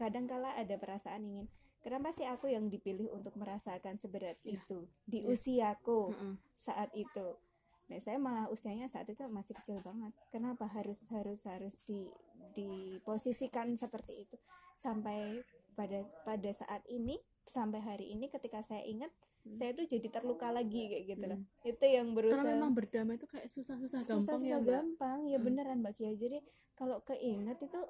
kadang 0.00 0.24
kala 0.24 0.56
ada 0.56 0.74
perasaan 0.80 1.20
ingin 1.20 1.46
kenapa 1.84 2.08
sih 2.10 2.24
aku 2.24 2.48
yang 2.48 2.66
dipilih 2.66 3.12
untuk 3.12 3.36
merasakan 3.36 3.94
seberat 3.94 4.40
Iya. 4.42 4.58
itu 4.58 4.78
di 5.04 5.20
Iya. 5.20 5.28
usiaku 5.30 6.10
Heeh. 6.10 6.34
saat 6.52 6.90
itu 6.92 7.36
nah 7.84 8.00
saya 8.00 8.16
malah 8.16 8.48
usianya 8.48 8.88
saat 8.88 9.04
itu 9.06 9.20
masih 9.28 9.52
kecil 9.54 9.78
banget 9.78 10.10
kenapa 10.30 10.64
harus 10.66 11.04
harus 11.06 11.44
harus 11.44 11.84
di 11.84 12.08
diposisikan 12.56 13.74
seperti 13.74 14.24
itu 14.24 14.36
sampai 14.74 15.44
pada 15.72 16.00
pada 16.22 16.50
saat 16.50 16.80
ini 16.88 17.18
sampai 17.44 17.78
hari 17.78 18.06
ini 18.08 18.26
ketika 18.28 18.60
saya 18.60 18.82
ingat 18.82 19.12
Hmm. 19.44 19.52
saya 19.52 19.76
tuh 19.76 19.84
jadi 19.84 20.08
terluka 20.08 20.48
lagi 20.48 20.88
kayak 20.88 21.04
gitu 21.04 21.24
loh 21.28 21.36
itu 21.62 21.84
yang 21.84 22.08
karena 22.08 22.32
berusaha 22.32 22.48
memang 22.48 22.72
berdamai 22.72 23.20
itu 23.20 23.28
kayak 23.28 23.44
susah-susah 23.46 24.00
gampang 24.00 24.16
susah 24.16 24.36
ya 24.38 24.40
susah 24.40 24.58
mbak 24.58 24.72
gampang 24.72 25.18
ya 25.28 25.36
Hmm. 25.36 25.44
beneran 25.44 25.78
mbak 25.78 25.94
Kia 25.94 26.12
jadi 26.16 26.38
kalau 26.72 27.04
keinget 27.04 27.60
itu 27.60 27.80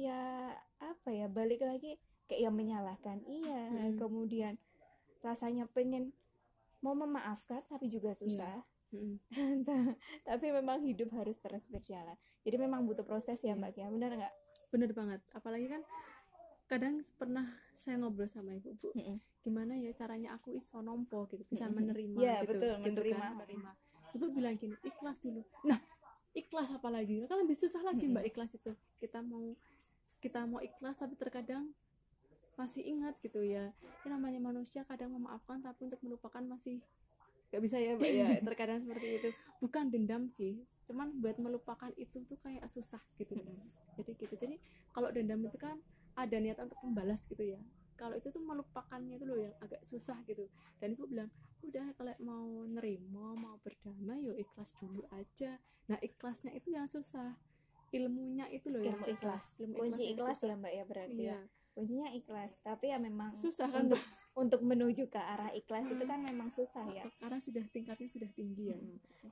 ya 0.00 0.48
apa 0.80 1.08
ya 1.12 1.28
balik 1.28 1.60
lagi 1.60 2.00
kayak 2.26 2.40
yang 2.42 2.54
menyalahkan. 2.54 3.16
Iya 3.20 3.60
Hmm. 3.68 3.96
kemudian 3.96 4.54
rasanya 5.20 5.64
pengen 5.66 6.12
mau 6.78 6.92
memaafkan 6.92 7.64
tapi 7.66 7.86
juga 7.86 8.12
susah. 8.12 8.60
Mm-mm. 8.90 9.18
tapi 10.28 10.46
memang 10.48 10.78
hidup 10.80 11.10
harus 11.12 11.36
terus 11.36 11.66
berjalan. 11.66 12.14
Jadi 12.40 12.56
memang 12.56 12.84
butuh 12.84 13.02
proses 13.02 13.40
ya 13.40 13.52
Iya. 13.52 13.54
mbak 13.56 13.70
Kia 13.72 13.88
bener 13.88 14.10
nggak? 14.14 14.34
Bener 14.70 14.90
banget. 14.92 15.20
Apalagi 15.32 15.66
kan 15.66 15.82
kadang 16.64 16.96
pernah 17.14 17.44
saya 17.72 17.98
ngobrol 17.98 18.24
sama 18.24 18.54
ibu 18.54 18.72
bu 18.72 18.88
Mm-mm. 18.94 19.20
gimana 19.40 19.76
ya 19.76 19.92
caranya 19.92 20.32
aku 20.32 20.48
iso 20.50 20.80
nompo 20.80 21.28
gitu 21.28 21.44
bisa 21.44 21.68
menerima 21.68 22.16
Iya, 22.16 22.34
gitu, 22.40 22.56
betul, 22.56 22.72
gitu 22.80 22.88
menerima. 22.96 23.20
kan, 23.20 23.32
menerima. 23.36 23.70
Ibu 24.14 24.24
bilang 24.30 24.54
gini 24.54 24.76
ikhlas 24.80 25.18
dulu. 25.20 25.42
Nah. 25.64 25.80
Ikhlas 26.34 26.66
apa 26.68 26.90
lagi 26.90 27.22
kan 27.26 27.38
lebih 27.38 27.54
susah 27.54 27.78
lagi 27.80 28.10
mbak 28.10 28.26
ikhlas 28.26 28.54
itu. 28.54 28.74
Kita 28.98 29.22
mau 29.22 29.54
kita 30.18 30.42
mau 30.44 30.58
ikhlas 30.58 30.96
tapi 30.96 31.14
terkadang 31.14 31.70
masih 32.54 32.82
ingat 32.86 33.18
gitu 33.20 33.42
ya. 33.42 33.74
Ini 34.02 34.14
namanya 34.14 34.40
manusia 34.40 34.86
kadang 34.86 35.14
memaafkan 35.14 35.62
tapi 35.62 35.90
untuk 35.90 36.00
melupakan 36.02 36.42
masih 36.42 36.82
gak 37.50 37.62
bisa 37.62 37.78
ya 37.78 37.94
mbak 37.98 38.12
ya. 38.12 38.28
Terkadang 38.46 38.82
seperti 38.86 39.08
itu. 39.22 39.28
Bukan 39.62 39.90
dendam 39.90 40.26
sih 40.30 40.62
cuman 40.84 41.16
buat 41.16 41.40
melupakan 41.40 41.88
itu 41.96 42.20
tuh 42.28 42.36
kayak 42.44 42.68
susah 42.68 43.00
gitu. 43.16 43.34
Jadi 43.96 44.10
gitu. 44.20 44.34
Jadi 44.36 44.56
kalau 44.92 45.08
dendam 45.10 45.40
itu 45.44 45.56
kan 45.56 45.80
ada 46.14 46.36
niat 46.38 46.60
untuk 46.60 46.78
membalas 46.84 47.24
gitu 47.26 47.40
ya. 47.40 47.60
Kalau 47.94 48.18
itu 48.18 48.28
tuh 48.28 48.42
melupakannya 48.42 49.16
itu 49.16 49.24
loh 49.24 49.38
yang 49.38 49.54
agak 49.62 49.80
susah 49.86 50.18
gitu. 50.28 50.50
Dan 50.82 50.98
ibu 50.98 51.08
bilang 51.08 51.30
udah 51.64 51.96
kalau 51.96 52.12
mau 52.20 52.68
nerima 52.68 53.32
mau 53.32 53.56
berdamai 53.64 54.28
yo 54.28 54.34
ikhlas 54.36 54.76
dulu 54.76 55.08
aja. 55.14 55.56
Nah 55.88 55.98
ikhlasnya 56.04 56.52
itu 56.52 56.74
yang 56.74 56.84
susah. 56.84 57.38
Ilmunya 57.94 58.50
itu 58.50 58.74
loh 58.74 58.82
yang 58.82 58.98
ilmu 58.98 59.06
susah. 59.08 59.14
ikhlas. 59.14 59.46
Ilmu 59.62 59.74
kunci 59.78 60.02
yang 60.04 60.18
ikhlas 60.18 60.38
susah. 60.42 60.50
ya 60.50 60.54
mbak 60.60 60.72
ya 60.74 60.84
berarti 60.84 61.22
iya. 61.22 61.38
ya 61.38 61.63
kuncinya 61.74 62.08
ikhlas. 62.10 62.62
Tapi 62.62 62.94
ya 62.94 62.98
memang 62.98 63.34
susah 63.34 63.66
kan 63.68 63.90
untuk 63.90 64.02
untuk 64.34 64.60
menuju 64.62 65.10
ke 65.10 65.18
arah 65.18 65.50
ikhlas 65.52 65.90
itu 65.90 66.04
kan 66.06 66.22
memang 66.22 66.48
susah 66.48 66.86
ya. 66.88 67.04
Karena 67.20 67.42
sudah 67.42 67.66
tingkatnya 67.68 68.08
sudah 68.08 68.30
tinggi 68.32 68.70
ya. 68.72 68.78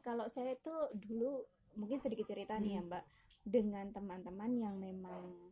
Kalau 0.02 0.26
saya 0.26 0.58
tuh 0.58 0.90
dulu 0.92 1.46
mungkin 1.78 1.96
sedikit 1.96 2.28
cerita 2.28 2.58
nih 2.58 2.76
ya 2.76 2.82
Hmm. 2.82 2.90
mbak. 2.90 3.04
Dengan 3.42 3.86
teman-teman 3.90 4.50
yang 4.54 4.74
memang 4.78 5.50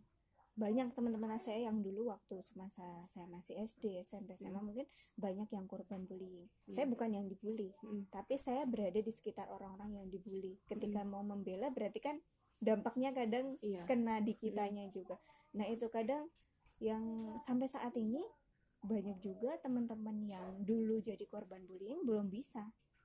banyak 0.51 0.93
teman-teman 0.93 1.41
saya 1.41 1.71
yang 1.71 1.81
dulu 1.81 2.13
waktu 2.13 2.43
semasa 2.45 2.85
saya 3.09 3.25
masih 3.31 3.57
SD 3.57 3.97
SMP 4.05 4.37
SMA 4.37 4.61
Hmm. 4.61 4.69
mungkin 4.69 4.87
banyak 5.17 5.49
yang 5.49 5.65
korban 5.65 6.05
bullying. 6.05 6.51
Saya 6.69 6.85
Hmm. 6.85 6.93
bukan 6.93 7.11
yang 7.17 7.27
dibully 7.27 7.73
Mm. 7.81 8.13
tapi 8.13 8.37
saya 8.37 8.69
berada 8.69 9.01
di 9.01 9.09
sekitar 9.09 9.49
orang-orang 9.49 10.05
yang 10.05 10.07
dibully. 10.11 10.61
Ketika 10.69 11.01
Hmm. 11.01 11.11
mau 11.11 11.23
membela 11.25 11.73
berarti 11.73 11.99
kan 11.99 12.21
dampaknya 12.61 13.17
kadang 13.17 13.57
iya. 13.65 13.89
kena 13.89 14.21
di 14.21 14.37
kitanya 14.37 14.85
juga. 14.93 15.17
Nah 15.57 15.65
itu 15.65 15.89
kadang 15.89 16.29
yang 16.81 17.05
sampai 17.37 17.69
saat 17.69 17.93
ini 17.95 18.25
banyak 18.81 19.21
juga 19.21 19.61
teman-teman 19.61 20.25
yang 20.25 20.65
dulu 20.65 20.99
jadi 20.99 21.21
korban 21.25 21.61
bullying 21.63 22.01
belum 22.03 22.27
bisa 22.27 22.65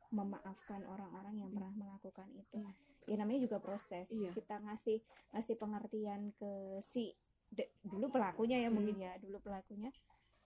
memaafkan 0.10 0.82
orang-orang 0.82 1.36
yang 1.38 1.50
Hmm. 1.52 1.58
pernah 1.60 1.74
melakukan 1.76 2.28
itu 2.32 2.56
Iya. 2.56 2.72
ya 3.06 3.16
namanya 3.18 3.40
juga 3.44 3.58
proses 3.60 4.08
Iya. 4.10 4.32
kita 4.32 4.64
ngasih 4.64 5.04
ngasih 5.32 5.56
pengertian 5.56 6.32
ke 6.32 6.52
si 6.80 7.12
de- 7.48 7.72
dulu 7.84 8.08
pelakunya 8.10 8.58
ya 8.58 8.72
Hmm. 8.72 8.80
mungkin 8.80 8.96
ya 8.98 9.20
dulu 9.20 9.38
pelakunya 9.40 9.92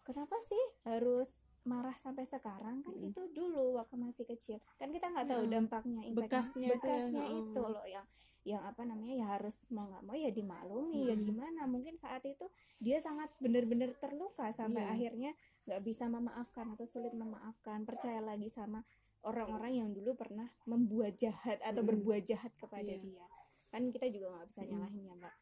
kenapa 0.01 0.41
sih 0.41 0.59
harus 0.83 1.45
marah 1.63 1.95
sampai 1.95 2.23
sekarang 2.23 2.79
kan 2.79 2.93
Hmm. 2.93 3.07
itu 3.07 3.21
dulu 3.29 3.75
waktu 3.75 3.95
masih 3.95 4.25
kecil 4.25 4.57
kan 4.75 4.89
kita 4.89 5.07
nggak 5.07 5.27
tahu 5.27 5.43
Ya. 5.43 5.51
dampaknya 5.51 6.01
impactnya 6.03 6.15
Bekasnya 6.15 6.61
itu 6.61 6.65
ya, 6.65 6.75
bekasnya 6.77 7.25
itu 7.27 7.61
loh 7.61 7.85
yang 7.85 8.05
yang 8.41 8.61
apa 8.63 8.81
namanya 8.81 9.15
ya 9.15 9.27
harus 9.29 9.67
mau 9.69 9.85
nggak 9.85 10.03
mau 10.03 10.15
ya 10.15 10.29
dimaklumi 10.29 10.99
ya 11.05 11.13
Mm. 11.13 11.23
gimana 11.25 11.61
mungkin 11.65 11.93
saat 11.93 12.23
itu 12.23 12.47
dia 12.77 12.97
sangat 12.97 13.29
benar-benar 13.37 13.91
terluka 13.95 14.47
sampai 14.49 14.81
Iya. 14.81 14.91
akhirnya 14.91 15.31
nggak 15.65 15.81
bisa 15.81 16.07
memaafkan 16.07 16.65
atau 16.69 16.85
sulit 16.85 17.11
memaafkan 17.11 17.83
percaya 17.83 18.19
lagi 18.19 18.47
sama 18.47 18.81
orang-orang 19.21 19.73
yang 19.75 19.89
dulu 19.91 20.15
pernah 20.15 20.47
membuat 20.63 21.15
jahat 21.15 21.59
atau 21.59 21.83
Mm. 21.83 21.89
berbuat 21.89 22.21
jahat 22.23 22.55
kepada 22.55 22.87
Iya. 22.87 22.99
dia 22.99 23.25
kan 23.69 23.85
kita 23.87 24.07
juga 24.07 24.33
nggak 24.33 24.47
bisa 24.47 24.61
nyalahin 24.65 25.03
ya 25.03 25.13
mbak 25.13 25.35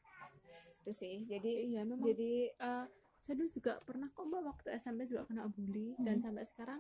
itu 0.82 0.92
sih 0.94 1.16
jadi 1.24 1.52
iya 1.66 1.82
memang 1.82 2.04
jadi 2.04 2.32
eh, 2.52 2.86
saya 3.28 3.36
dulu 3.36 3.52
juga 3.52 3.76
pernah 3.84 4.08
kok 4.08 4.24
mbak 4.24 4.40
waktu 4.48 4.68
SMP 4.80 5.04
juga 5.04 5.28
kena 5.28 5.52
bully. 5.52 6.00
Dan 6.00 6.24
Hmm. 6.24 6.32
sampai 6.32 6.48
sekarang 6.48 6.80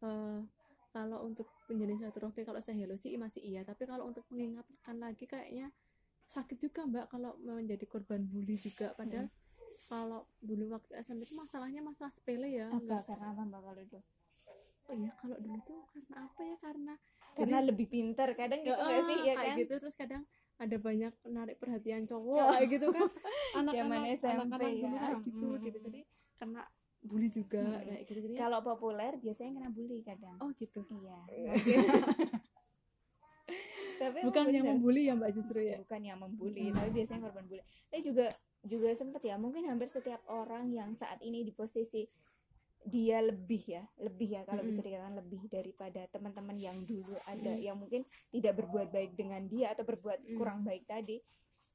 eh, 0.00 0.40
kalau 0.88 1.18
untuk 1.28 1.44
menjadi 1.68 2.08
satu 2.08 2.16
trofi 2.16 2.42
kalau 2.42 2.64
saya 2.64 2.80
hello 2.80 2.96
sih 2.96 3.12
masih 3.20 3.44
iya. 3.44 3.60
Tapi 3.60 3.84
kalau 3.84 4.08
untuk 4.08 4.24
mengingatkan 4.32 4.96
lagi 4.96 5.28
kayaknya 5.28 5.68
sakit 6.26 6.56
juga 6.56 6.88
mbak 6.88 7.12
kalau 7.12 7.36
menjadi 7.44 7.84
korban 7.84 8.24
bully 8.24 8.56
juga. 8.56 8.96
Padahal 8.96 9.28
Hmm. 9.28 9.40
kalau 9.86 10.24
dulu 10.40 10.72
waktu 10.72 10.96
SMP 10.96 11.28
itu 11.28 11.36
masalahnya 11.36 11.84
masalah 11.84 12.08
sepele 12.08 12.48
ya 12.48 12.72
apa? 12.72 12.80
Nggak 12.80 13.02
karena 13.12 13.26
apa 13.36 13.42
mbak 13.44 13.60
kalau 13.60 13.82
itu 13.84 14.00
oh 14.90 14.94
iya 14.98 15.12
kalau 15.20 15.36
dulu 15.38 15.58
tuh 15.62 15.80
karena 15.92 16.16
apa 16.24 16.40
ya? 16.40 16.56
Karena 16.56 16.94
karena 17.32 17.58
lebih 17.60 17.86
pintar 17.88 18.28
kadang 18.32 18.60
gitu 18.64 18.72
Nggak, 18.76 19.04
sih 19.04 19.18
ya 19.28 19.34
kayak 19.36 19.44
kan? 19.52 19.56
gitu. 19.60 19.74
Terus 19.76 19.96
kadang 19.96 20.22
ada 20.62 20.76
banyak 20.78 21.12
menarik 21.26 21.56
perhatian 21.58 22.06
cowok 22.06 22.54
kayak 22.54 22.68
gitu 22.70 22.86
kan. 22.88 23.02
Anak-anak 23.58 24.16
anak-anak 24.16 24.70
ya. 24.70 24.74
dulu 24.78 24.96
kayak 24.96 25.18
gitu 25.20 25.46
gitu. 25.60 25.78
Jadi 25.82 26.00
kena 26.38 26.62
bully 27.02 27.28
juga 27.28 27.62
Mm. 27.62 27.82
kayak 27.82 28.02
gitu. 28.06 28.18
Jadi 28.22 28.34
kalau 28.38 28.58
populer 28.62 29.12
biasanya 29.18 29.50
kena 29.58 29.70
bully 29.70 29.98
kadang. 30.02 30.36
Oh 30.38 30.50
gitu. 30.54 30.86
Iya. 31.28 31.52
Tapi 34.02 34.18
bukan 34.26 34.50
yang 34.50 34.66
membuli 34.66 35.06
ya 35.06 35.14
mbak 35.14 35.30
justru 35.30 35.62
ya? 35.62 35.78
Bukan 35.78 36.00
yang 36.02 36.18
membuli 36.18 36.70
Hmm. 36.70 36.74
tapi 36.74 36.90
biasanya 36.90 37.20
korban 37.22 37.44
bully. 37.46 37.62
Tapi 37.62 38.00
juga 38.02 38.26
juga 38.62 38.88
sempet 38.94 39.22
ya 39.22 39.34
mungkin 39.38 39.66
hampir 39.66 39.86
setiap 39.86 40.22
orang 40.26 40.70
yang 40.70 40.94
saat 40.94 41.18
ini 41.20 41.42
di 41.42 41.50
posisi 41.50 42.06
dia 42.84 43.18
lebih 43.18 43.62
ya 43.64 43.82
lebih 43.96 44.28
ya 44.32 44.42
kalau 44.42 44.60
bisa 44.60 44.80
dikatakan 44.80 45.14
lebih 45.16 45.46
daripada 45.46 46.02
teman-teman 46.08 46.56
yang 46.56 46.78
dulu 46.82 47.14
ada 47.24 47.52
Mm. 47.52 47.62
yang 47.62 47.76
mungkin 47.76 48.02
tidak 48.28 48.56
berbuat 48.56 48.88
baik 48.88 49.12
dengan 49.12 49.46
dia 49.46 49.70
atau 49.70 49.82
berbuat 49.82 50.18
Mm. 50.20 50.34
kurang 50.34 50.62
baik 50.62 50.82
tadi 50.84 51.22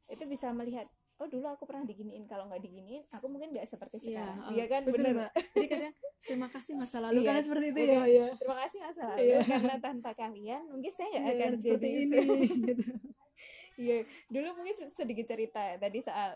itu 0.08 0.24
bisa 0.24 0.52
melihat 0.52 0.84
oh 1.18 1.26
dulu 1.26 1.48
aku 1.48 1.64
pernah 1.64 1.82
diginiin 1.82 2.24
kalau 2.24 2.46
nggak 2.46 2.62
diginiin 2.62 3.04
aku 3.10 3.26
mungkin 3.26 3.50
nggak 3.50 3.66
seperti 3.66 3.98
Iya, 3.98 4.06
sekarang 4.06 4.38
oh, 4.38 4.52
iya 4.52 4.66
kan 4.66 4.82
betul, 4.82 4.94
bener 4.94 5.12
mbak 5.14 5.32
jadi 5.34 5.68
kadang 5.68 5.94
terima 6.22 6.48
kasih 6.48 6.74
masa 6.76 6.98
lalu 7.00 7.14
Iya, 7.18 7.26
karena 7.26 7.42
seperti 7.42 7.66
itu 7.68 7.80
ya 7.82 8.02
ya 8.06 8.28
terima 8.36 8.58
kasih 8.60 8.80
masa 8.80 9.02
lalu 9.08 9.20
Iya. 9.24 9.40
karena 9.44 9.76
tanpa 9.80 10.12
kalian 10.14 10.62
mungkin 10.68 10.92
saya 10.92 11.08
nggak 11.10 11.24
Nggak 11.24 11.34
akan 11.34 11.52
seperti 11.56 11.68
jadi 11.68 11.88
ini 11.90 12.04
gitu. 12.04 12.18
Iya, 13.78 13.98
dulu 14.28 14.48
mungkin 14.58 14.74
se- 14.76 14.90
sedikit 14.92 15.26
cerita 15.28 15.78
tadi 15.78 16.02
soal 16.02 16.34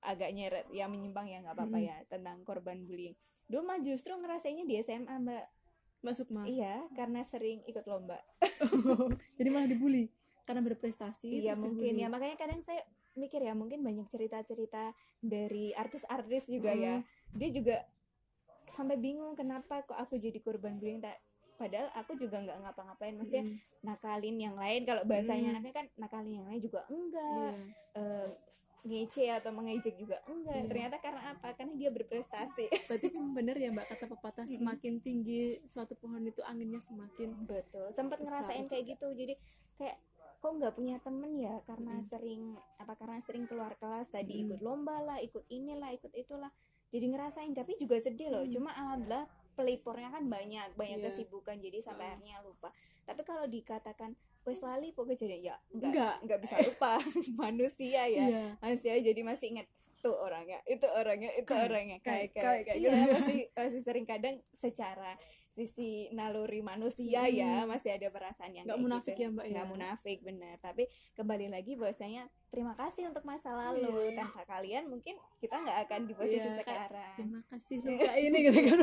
agak 0.00 0.28
nyeret 0.30 0.68
yang 0.70 0.92
menyimpang 0.92 1.24
ya 1.24 1.40
nggak 1.40 1.56
apa-apa 1.56 1.74
Mm. 1.74 1.86
ya 1.88 1.96
tentang 2.06 2.36
korban 2.42 2.84
bullying. 2.84 3.16
Dulu 3.46 3.62
mah 3.62 3.78
justru 3.78 4.12
ngerasainnya 4.12 4.64
di 4.64 4.74
SMA 4.78 5.16
mbak. 5.18 5.44
mbak 6.02 6.14
Sukma 6.14 6.42
Iya, 6.44 6.82
karena 6.92 7.22
sering 7.22 7.62
ikut 7.64 7.86
lomba. 7.86 8.18
jadi 9.38 9.48
malah 9.48 9.66
dibully 9.66 10.10
karena 10.42 10.58
berprestasi 10.60 11.30
iya 11.38 11.54
mungkin 11.54 11.94
dibully. 11.94 12.02
ya 12.02 12.08
makanya 12.08 12.34
kadang 12.36 12.58
saya 12.58 12.82
mikir 13.14 13.38
ya 13.38 13.54
mungkin 13.54 13.78
banyak 13.80 14.10
cerita-cerita 14.10 14.90
dari 15.20 15.70
artis-artis 15.72 16.50
juga 16.50 16.74
ya. 16.74 16.94
Dia 17.30 17.48
juga 17.48 17.76
sampai 18.64 18.96
bingung 18.96 19.32
kenapa 19.32 19.82
kok 19.82 19.94
aku 19.94 20.16
jadi 20.16 20.38
korban 20.38 20.76
bullying 20.76 20.98
tak 20.98 21.22
padahal 21.54 21.94
aku 21.94 22.16
juga 22.16 22.40
nggak 22.40 22.58
ngapa-ngapain 22.58 23.14
maksudnya 23.14 23.44
Mm, 23.44 23.58
nakalin 23.82 24.36
yang 24.36 24.56
lain 24.56 24.82
kalau 24.82 25.02
bahasanya 25.04 25.46
Mm. 25.46 25.54
anaknya 25.54 25.74
kan 25.76 25.86
nakalin 25.94 26.32
yang 26.32 26.46
lain 26.48 26.58
juga 26.58 26.80
enggak 26.88 27.52
iya. 27.52 27.62
eh, 27.94 28.28
ngece 28.82 29.30
atau 29.30 29.54
mengejek 29.54 29.94
juga 29.94 30.18
enggak 30.26 30.58
Iya. 30.58 30.66
ternyata 30.66 30.96
karena 30.98 31.22
apa 31.30 31.54
karena 31.54 31.74
dia 31.78 31.90
berprestasi 31.94 32.66
berarti 32.90 33.06
benar 33.30 33.54
ya 33.54 33.70
mbak 33.70 33.86
kata 33.86 34.04
pepatah 34.10 34.46
semakin 34.46 34.98
tinggi 34.98 35.62
suatu 35.70 35.94
pohon 35.94 36.22
itu 36.22 36.42
anginnya 36.42 36.82
semakin 36.82 37.46
betul 37.46 37.86
sempat 37.88 38.18
ngerasain 38.18 38.66
kayak 38.66 38.98
gitu 38.98 39.06
jadi 39.14 39.38
kayak 39.78 39.96
kok 40.42 40.50
nggak 40.52 40.74
punya 40.74 40.98
temen 40.98 41.38
ya 41.38 41.62
karena 41.62 41.94
Mm. 41.94 42.02
sering 42.02 42.42
apa 42.76 42.98
karena 42.98 43.22
sering 43.22 43.46
keluar 43.46 43.78
kelas 43.78 44.10
tadi 44.10 44.34
Mm. 44.34 44.42
ikut 44.50 44.60
lomba 44.60 44.98
lah 44.98 45.18
ikut 45.22 45.46
inilah 45.46 45.94
ikut 45.94 46.10
itulah 46.12 46.50
jadi 46.90 47.06
ngerasain 47.06 47.54
tapi 47.54 47.78
juga 47.78 47.94
sedih 47.96 48.34
loh 48.34 48.42
Mm. 48.42 48.50
cuma 48.50 48.74
alhamdulillah 48.74 49.30
pelipornya 49.54 50.10
kan 50.10 50.26
banyak 50.26 50.74
banyak 50.74 50.98
Iya. 50.98 51.06
kesibukan 51.06 51.62
jadi 51.62 51.78
sampai 51.78 52.02
Mm. 52.02 52.12
akhirnya 52.18 52.36
lupa 52.42 52.74
tapi 53.06 53.22
kalau 53.22 53.46
dikatakan 53.46 54.18
wes 54.42 54.60
lali 54.60 54.90
pokoknya 54.90 55.16
jadi 55.22 55.36
ya 55.38 55.56
enggak 55.70 55.90
Enggak. 55.92 56.14
enggak 56.26 56.38
bisa 56.42 56.54
lupa. 56.62 56.92
Manusia 57.42 58.02
ya 58.10 58.24
iya. 58.26 58.44
manusia 58.58 58.98
jadi 58.98 59.20
masih 59.22 59.54
inget 59.54 59.66
tuh 60.02 60.12
orangnya 60.12 60.58
itu 60.66 60.82
orangnya 60.84 61.30
itu 61.32 61.46
orangnya. 61.48 61.98
kayak- 62.00 62.34
kayak 62.34 62.42
kayak 62.42 62.62
kayak 62.66 62.76
iya. 62.76 62.90
gitu 62.90 63.12
masih 63.14 63.38
masih 63.54 63.80
sering 63.80 64.02
kadang 64.02 64.36
secara 64.50 65.14
sisi 65.46 65.90
naluri 66.10 66.58
manusia 66.60 67.28
ya 67.28 67.62
masih 67.62 67.92
ada 67.92 68.08
perasaan 68.08 68.50
yang 68.50 68.64
nggak 68.64 68.80
munafik 68.80 69.14
gitu. 69.14 69.22
ya 69.22 69.28
mbak 69.30 69.44
ya? 69.44 69.52
Nggak 69.52 69.68
munafik 69.68 70.18
bener 70.20 70.56
tapi 70.58 70.82
kembali 71.12 71.46
lagi 71.46 71.72
bahwasanya 71.74 72.22
terima 72.48 72.72
kasih 72.74 73.06
untuk 73.06 73.22
masa 73.22 73.52
lalu. 73.52 74.10
Iya. 74.10 74.18
tanpa 74.18 74.42
kalian 74.44 74.88
mungkin 74.88 75.14
kita 75.38 75.54
nggak 75.54 75.78
akan 75.86 76.00
di 76.02 76.14
posisi 76.14 76.42
kayak, 76.42 76.58
sekarang. 76.58 77.14
Terima 77.14 77.40
kasih 77.46 77.76
luka 77.86 78.12
ini 78.18 78.38
gitu 78.42 78.60
kan. 78.64 78.78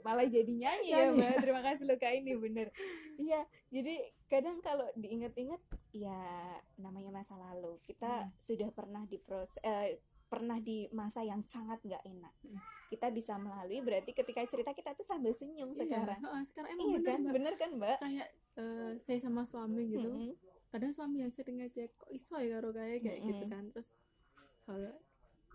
Malah 0.00 0.26
jadi 0.28 0.52
nyanyi 0.54 0.88
ya 0.88 1.04
mbak. 1.10 1.34
Terima 1.40 1.60
kasih 1.62 1.84
luka 1.86 2.08
ini 2.08 2.32
bener 2.36 2.68
iya 3.16 3.40
jadi 3.68 3.94
kadang 4.26 4.60
kalau 4.60 4.86
diinget-inget 4.94 5.58
ya 5.90 6.20
namanya 6.76 7.10
masa 7.10 7.34
lalu. 7.34 7.80
Kita 7.82 8.06
Hmm. 8.22 8.30
sudah 8.36 8.68
pernah 8.70 9.02
di 9.04 9.16
proses 9.16 9.56
eh, 9.60 9.98
pernah 10.30 10.56
di 10.56 10.86
masa 10.90 11.20
yang 11.20 11.42
sangat 11.44 11.82
nggak 11.82 12.06
enak. 12.06 12.32
Hmm. 12.40 12.60
kita 12.86 13.06
bisa 13.06 13.34
melalui 13.34 13.78
berarti 13.80 14.10
ketika 14.10 14.42
cerita 14.46 14.70
kita 14.70 14.94
tuh 14.94 15.02
sambil 15.02 15.30
senyum 15.30 15.70
sekarang. 15.72 16.18
iya, 16.18 16.26
heeh, 16.26 16.42
sekarang 16.44 16.70
emang 16.72 16.86
iya 16.86 16.96
bener 16.96 17.04
kan? 17.04 17.18
Mbak. 17.20 17.32
Bener 17.34 17.54
kan 17.54 17.70
mbak? 17.72 17.96
Kayak 17.98 18.28
eh, 18.56 18.90
saya 18.98 19.18
sama 19.20 19.42
suami 19.44 19.82
gitu. 19.88 20.06
Mm-mm. 20.06 20.32
kadang 20.70 20.90
suami 20.90 21.18
yang 21.18 21.30
sering 21.30 21.58
ngecek 21.58 21.90
kok 21.92 22.06
iso 22.08 22.38
ya 22.38 22.56
karo 22.56 22.70
kayak 22.70 22.98
kayak 23.00 23.20
gitu 23.20 23.42
Mm-mm. 23.42 23.50
kan. 23.50 23.62
Terus 23.70 23.88
hal 24.64 24.80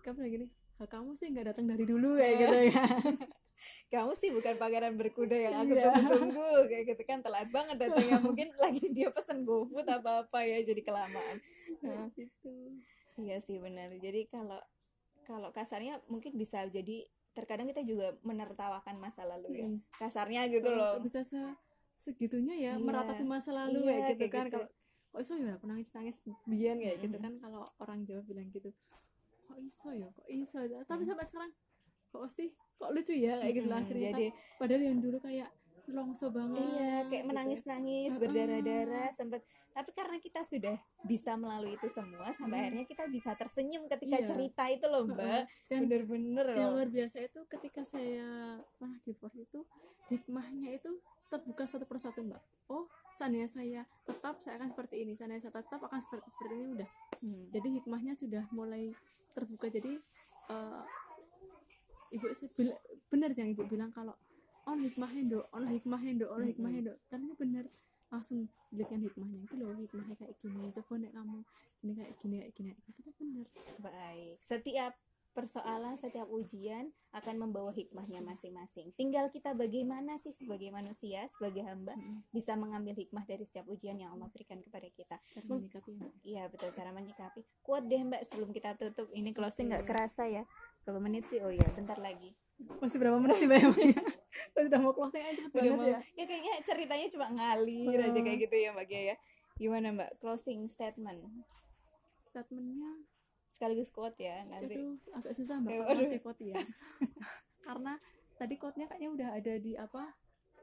kamu 0.00 0.18
lagi 0.22 0.36
nih 0.38 0.50
kamu 0.78 1.10
sih 1.14 1.26
nggak 1.30 1.46
datang 1.50 1.66
dari 1.66 1.84
dulu 1.84 2.08
kayak 2.14 2.34
gitu 2.36 2.56
ya 2.68 2.84
kamu 3.92 4.12
sih 4.12 4.28
bukan 4.28 4.54
pangeran 4.56 4.94
berkuda 4.94 5.32
yang 5.34 5.54
aku 5.56 5.72
Iya. 5.72 5.88
tunggu-tunggu 5.88 6.48
kayak 6.68 6.84
gitu 6.86 7.02
kan. 7.04 7.18
Telat 7.20 7.48
banget 7.48 7.76
datangnya. 7.80 8.16
Mungkin 8.28 8.48
lagi 8.56 8.84
dia 8.92 9.08
pesen 9.08 9.44
GoFood 9.44 9.88
apa 9.88 10.24
apa 10.24 10.38
ya 10.40 10.60
jadi 10.62 10.80
kelamaan. 10.80 11.36
Nah, 11.80 12.08
gitu 12.12 12.76
Iya 13.16 13.36
sih 13.38 13.56
benar. 13.56 13.92
Jadi 13.92 14.28
kalau 14.28 14.60
kalau 15.22 15.50
kasarnya 15.50 15.98
mungkin 16.06 16.34
bisa 16.34 16.62
jadi 16.66 17.02
terkadang 17.32 17.66
kita 17.66 17.82
juga 17.82 18.16
menertawakan 18.22 18.96
masa 18.96 19.24
lalu 19.24 19.60
ya. 19.60 19.66
Mm. 19.66 19.78
Kasarnya 19.92 20.48
gitu 20.48 20.68
loh. 20.68 20.96
bisa 21.00 21.20
se 21.20 21.36
segitunya 21.96 22.52
ya 22.54 22.72
Iya. 22.76 22.80
meratapi 22.80 23.24
masa 23.24 23.50
lalu 23.52 23.80
Iya, 23.82 23.88
kayak 23.88 24.04
gitu 24.06 24.20
kayak 24.20 24.32
kan 24.32 24.46
gitu. 24.46 24.56
kalau 24.58 24.68
kok 25.08 25.20
iso 25.22 25.34
ya 25.34 25.52
aku 25.56 25.64
nangis 25.64 25.88
nangis 25.90 26.16
bian 26.44 26.76
kayak 26.76 26.96
gitu 27.00 27.16
kan 27.16 27.32
kalau 27.40 27.64
orang 27.78 28.04
Jawa 28.04 28.20
bilang 28.20 28.48
gitu 28.52 28.68
kok 29.42 29.56
iso 29.58 29.88
ya 29.90 30.08
kok 30.12 30.26
iso 30.28 30.60
ya 30.60 30.84
tapi 30.84 31.02
Mm. 31.02 31.08
sampai 31.08 31.24
sekarang 31.24 31.52
kok 32.06 32.28
sih 32.28 32.48
kok 32.76 32.90
lucu 32.92 33.14
ya 33.16 33.40
kayak 33.40 33.54
gitu 33.54 33.66
lah 33.66 33.80
akhirnya 33.80 34.10
Jadi 34.12 34.26
padahal 34.56 34.82
yang 34.84 34.98
dulu 35.00 35.16
kayak 35.18 35.48
longso 35.88 36.28
banget 36.28 36.58
iya 36.58 37.04
kayak 37.04 37.22
gitu. 37.22 37.28
menangis-nangis 37.28 38.10
Mm-mm. 38.10 38.22
berdarah-darah 38.22 39.08
sempat 39.10 39.40
tapi 39.70 39.90
karena 39.92 40.16
kita 40.16 40.40
sudah 40.40 40.76
bisa 41.02 41.36
melalui 41.36 41.74
itu 41.74 41.86
semua 41.86 42.32
sampai 42.32 42.56
Mm. 42.56 42.64
akhirnya 42.64 42.86
kita 42.86 43.04
bisa 43.06 43.30
tersenyum 43.32 43.86
ketika 43.86 44.16
Iya. 44.16 44.26
cerita 44.26 44.64
itu 44.66 44.86
loh 44.86 45.04
mbak 45.04 45.44
dan 45.66 45.80
bener-bener 45.84 46.46
yang 46.52 46.72
luar 46.72 46.88
biasa 46.88 47.16
itu 47.20 47.40
ketika 47.46 47.82
saya 47.82 48.26
pernah 48.74 48.98
divorce 49.00 49.36
itu 49.36 49.60
hikmahnya 50.06 50.72
itu 50.72 50.90
terbuka 51.26 51.64
satu 51.64 51.84
persatu 51.84 52.22
mbak 52.22 52.40
oh 52.66 52.86
seandainya 53.12 53.46
saya 53.46 53.80
tetap 54.02 54.40
saya 54.40 54.56
akan 54.56 54.70
seperti 54.70 55.02
ini 55.02 55.12
seandainya 55.12 55.44
saya 55.44 55.54
tetap 55.56 55.80
akan 55.80 56.00
seperti 56.00 56.26
seperti 56.30 56.52
ini 56.54 56.66
udah 56.74 56.90
Hmm. 57.16 57.48
jadi 57.48 57.68
hikmahnya 57.80 58.12
sudah 58.14 58.44
mulai 58.50 58.92
terbuka 59.32 59.68
jadi 59.68 59.96
eh, 60.46 60.82
ibu 62.08 62.26
benar 63.08 63.30
yang 63.32 63.48
ibu 63.48 63.64
bilang 63.64 63.90
kalau 63.90 64.14
on 64.66 64.78
hikmahnya 64.82 65.22
do 65.26 65.40
on 65.50 65.64
hikmahnya 65.66 66.12
do 66.18 66.26
on 66.28 66.42
Mm-mm. 66.42 66.50
hikmahnya 66.52 66.80
do 66.82 66.94
ternyata 67.06 67.34
benar 67.38 67.64
langsung 68.06 68.46
dilihatkan 68.70 69.02
hikmahnya 69.02 69.38
itu 69.46 69.54
loh 69.58 69.74
hikmahnya 69.74 70.14
kayak 70.14 70.34
gini 70.38 70.70
coba 70.70 70.94
nek 70.98 71.12
kamu 71.14 71.38
ini 71.82 71.92
kayak 71.94 72.12
gini 72.18 72.36
kayak 72.38 72.52
gini 72.54 72.68
kayak 72.74 72.94
kan 73.02 73.12
benar 73.18 73.46
Baik, 73.76 74.36
setiap 74.40 74.92
persoalan, 75.32 76.00
setiap 76.00 76.24
ujian 76.32 76.88
akan 77.12 77.36
membawa 77.36 77.68
hikmahnya 77.68 78.24
masing-masing. 78.24 78.96
Tinggal 78.96 79.28
kita 79.28 79.52
bagaimana 79.52 80.16
sih 80.16 80.32
sebagai 80.32 80.72
manusia, 80.72 81.28
sebagai 81.28 81.60
hamba 81.60 81.92
bisa 82.32 82.56
mengambil 82.56 82.96
hikmah 82.96 83.20
dari 83.28 83.44
setiap 83.44 83.68
ujian 83.68 84.00
yang 84.00 84.16
Allah 84.16 84.32
berikan 84.32 84.64
kepada 84.64 84.88
kita. 84.88 85.20
cara 85.20 85.44
menyikapinya 85.44 86.08
Iya 86.24 86.48
betul 86.48 86.72
cara 86.72 86.88
menyikapi. 86.88 87.44
Kuat 87.60 87.84
deh 87.84 88.00
Mbak 88.00 88.24
sebelum 88.24 88.48
kita 88.48 88.80
tutup. 88.80 89.12
Ini 89.12 89.36
closing 89.36 89.68
nggak 89.68 89.84
Oke. 89.84 89.92
kerasa 89.92 90.24
ya. 90.24 90.48
Berapa 90.88 91.04
menit 91.04 91.28
sih? 91.28 91.44
Oh 91.44 91.52
iya, 91.52 91.68
bentar 91.76 92.00
lagi. 92.00 92.32
masih 92.80 92.96
berapa 92.96 93.20
menit 93.20 93.36
sih 93.36 93.44
mbak 93.44 93.60
udah 94.62 94.78
mau 94.78 94.92
closing 94.92 95.20
aja 95.20 95.36
cepet 95.38 95.52
Udah 95.52 95.62
banget 95.66 95.78
mau, 95.78 95.86
ya 95.86 95.98
ya 96.14 96.24
kayaknya 96.24 96.54
ceritanya 96.62 97.06
cuma 97.08 97.26
ngalir 97.30 97.98
aja 98.00 98.10
Oh. 98.12 98.22
kayak 98.22 98.38
gitu 98.40 98.56
ya 98.56 98.70
Mbak 98.70 98.86
Gia 98.86 99.00
ya. 99.04 99.16
Gimana 99.54 99.86
Mbak? 99.90 100.10
Closing 100.16 100.60
statement 100.66 101.20
statementnya 102.18 102.92
sekaligus 103.46 103.88
quote 103.88 104.16
ya 104.18 104.44
nanti. 104.44 104.74
aduh 104.74 104.96
agak 105.12 105.32
susah 105.32 105.56
mbak 105.56 105.70
Eh, 105.70 105.78
kalau 105.78 105.96
ngasih 105.98 106.20
quote 106.20 106.42
ya 106.42 106.56
karena 107.66 107.92
tadi 108.34 108.54
quote-nya 108.54 108.86
kayaknya 108.86 109.10
udah 109.10 109.28
ada 109.32 109.54
di 109.56 109.72
apa 109.74 110.12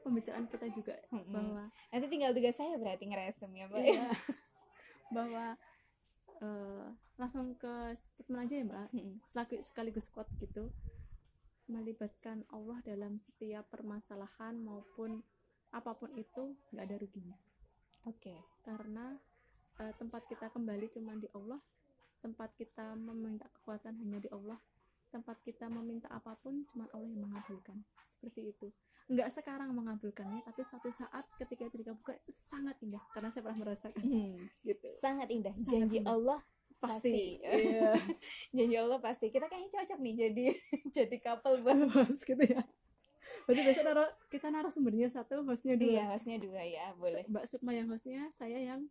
pembicaraan 0.00 0.46
kita 0.46 0.66
juga 0.70 0.94
Mm-mm. 1.08 1.26
bahwa 1.28 1.62
Nanti 1.90 2.06
tinggal 2.06 2.30
tugas 2.30 2.54
saya 2.54 2.76
berarti 2.76 3.04
ngeresum 3.04 3.50
ya 3.50 3.66
Mbak. 3.66 3.82
iya, 3.82 4.08
bahwa 5.16 5.44
eh, 6.38 6.86
langsung 7.14 7.54
ke 7.54 7.72
statement 7.94 8.42
aja 8.42 8.54
ya 8.54 8.64
mbak 8.64 8.86
sekaligus, 9.24 9.64
sekaligus 9.64 10.06
quote 10.08 10.30
gitu 10.36 10.70
melibatkan 11.66 12.44
Allah 12.52 12.78
dalam 12.84 13.16
setiap 13.16 13.64
permasalahan 13.68 14.60
maupun 14.60 15.24
apa 15.72 15.96
pun 15.96 16.12
itu 16.14 16.54
nggak 16.70 16.84
ada 16.86 16.96
ruginya 16.96 17.36
Oke. 18.04 18.36
karena 18.62 19.16
eh, 19.80 19.92
tempat 19.96 20.28
kita 20.28 20.52
kembali 20.52 20.86
cuma 20.92 21.16
di 21.16 21.26
Allah 21.32 21.58
tempat 22.20 22.52
kita 22.54 22.94
meminta 22.94 23.48
kekuatan 23.50 23.96
hanya 23.98 24.20
di 24.20 24.28
Allah 24.30 24.60
tempat 25.08 25.40
kita 25.42 25.66
meminta 25.68 26.10
apa 26.10 26.36
pun 26.36 26.62
cuma 26.68 26.84
Allah 26.92 27.08
yang 27.08 27.26
mengabulkan 27.26 27.80
seperti 28.06 28.50
itu 28.50 28.68
nggak 29.04 29.28
sekarang 29.30 29.68
mengabulkannya 29.76 30.40
tapi 30.42 30.64
suatu 30.64 30.88
saat 30.88 31.28
ketika 31.36 31.68
itu 31.68 31.84
dikabulkan 31.84 32.16
itu 32.24 32.32
sangat 32.32 32.76
indah 32.80 33.04
karena 33.12 33.28
saya 33.28 33.44
pernah 33.44 33.60
merasakan 33.60 34.00
Hmm. 34.00 34.48
gitu 34.64 34.84
Sangat 34.88 35.28
indah. 35.28 35.52
Sangat 35.54 35.68
Janji 35.70 35.96
indah. 36.00 36.12
Allah 36.12 36.40
pasti, 36.76 37.38
Pasti. 37.40 37.54
iya 37.68 37.92
Janji 38.52 38.76
Allah 38.76 38.98
pasti. 38.98 39.26
Kita 39.28 39.46
kayaknya 39.46 39.70
cocok 39.72 39.98
nih 39.98 40.14
jadi 40.16 40.44
jadi 40.96 41.16
couple 41.18 41.60
Mbak. 41.60 41.76
Bos, 41.88 42.20
gitu 42.20 42.44
ya 42.44 42.62
berarti 43.44 43.60
besok 43.62 43.84
naruh, 43.84 44.08
kita 44.28 44.46
narasumbernya 44.48 45.08
satu 45.08 45.42
hostnya 45.42 45.74
dua 45.74 45.90
Iya, 45.90 46.04
hostnya 46.08 46.36
dua 46.36 46.60
ya, 46.60 46.92
boleh. 46.94 47.24
mbak 47.26 47.44
Sukma 47.48 47.72
yang 47.72 47.88
hostnya 47.88 48.28
saya 48.30 48.56
yang 48.56 48.84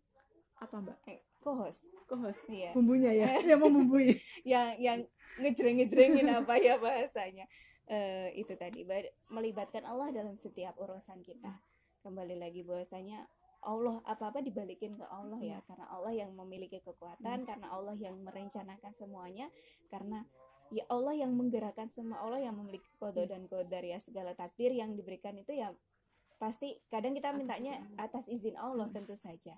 apa 0.56 0.78
mbak 0.78 0.98
Eh, 1.06 1.22
Co-host. 1.40 1.94
co-host 2.06 2.42
Iya. 2.50 2.74
bumbunya 2.74 3.14
ya 3.14 3.30
yang 3.50 3.62
membumbui 3.62 4.18
Yang 4.42 4.68
yang 4.80 5.00
ngejreng-ngejrengin 5.38 6.28
apa 6.30 6.58
ya 6.58 6.78
bahasanya. 6.78 7.46
Eh 7.86 8.34
itu 8.36 8.54
tadi 8.54 8.86
melibatkan 9.28 9.84
Allah 9.84 10.10
dalam 10.10 10.34
setiap 10.34 10.78
urusan 10.78 11.22
kita. 11.22 11.62
Kembali 12.02 12.36
lagi 12.36 12.62
bahwasanya 12.62 13.26
Allah 13.64 14.04
apa-apa 14.04 14.40
dibalikin 14.40 14.96
ke 14.96 15.06
Allah 15.08 15.40
ya, 15.40 15.58
karena 15.64 15.88
Allah 15.88 16.14
yang 16.14 16.32
memiliki 16.36 16.80
kekuatan, 16.80 17.44
karena 17.44 17.68
Allah 17.72 17.96
yang 17.96 18.20
merencanakan 18.20 18.92
semuanya, 18.92 19.48
karena 19.88 20.28
ya 20.70 20.84
Allah 20.88 21.16
yang 21.16 21.32
menggerakkan 21.32 21.88
semua, 21.88 22.20
Allah 22.20 22.44
yang 22.44 22.56
memiliki 22.56 22.88
kode 22.98 23.24
dan 23.26 23.48
kodar 23.48 23.82
ya. 23.82 23.98
Segala 23.98 24.34
takdir 24.34 24.72
yang 24.72 24.94
diberikan 24.94 25.34
itu 25.36 25.54
ya 25.54 25.72
pasti 26.36 26.76
kadang 26.88 27.16
kita 27.16 27.32
mintanya 27.32 27.80
atas 27.96 28.28
izin 28.28 28.60
Allah 28.60 28.92
Hmm. 28.92 28.96
tentu 28.96 29.16
saja. 29.16 29.56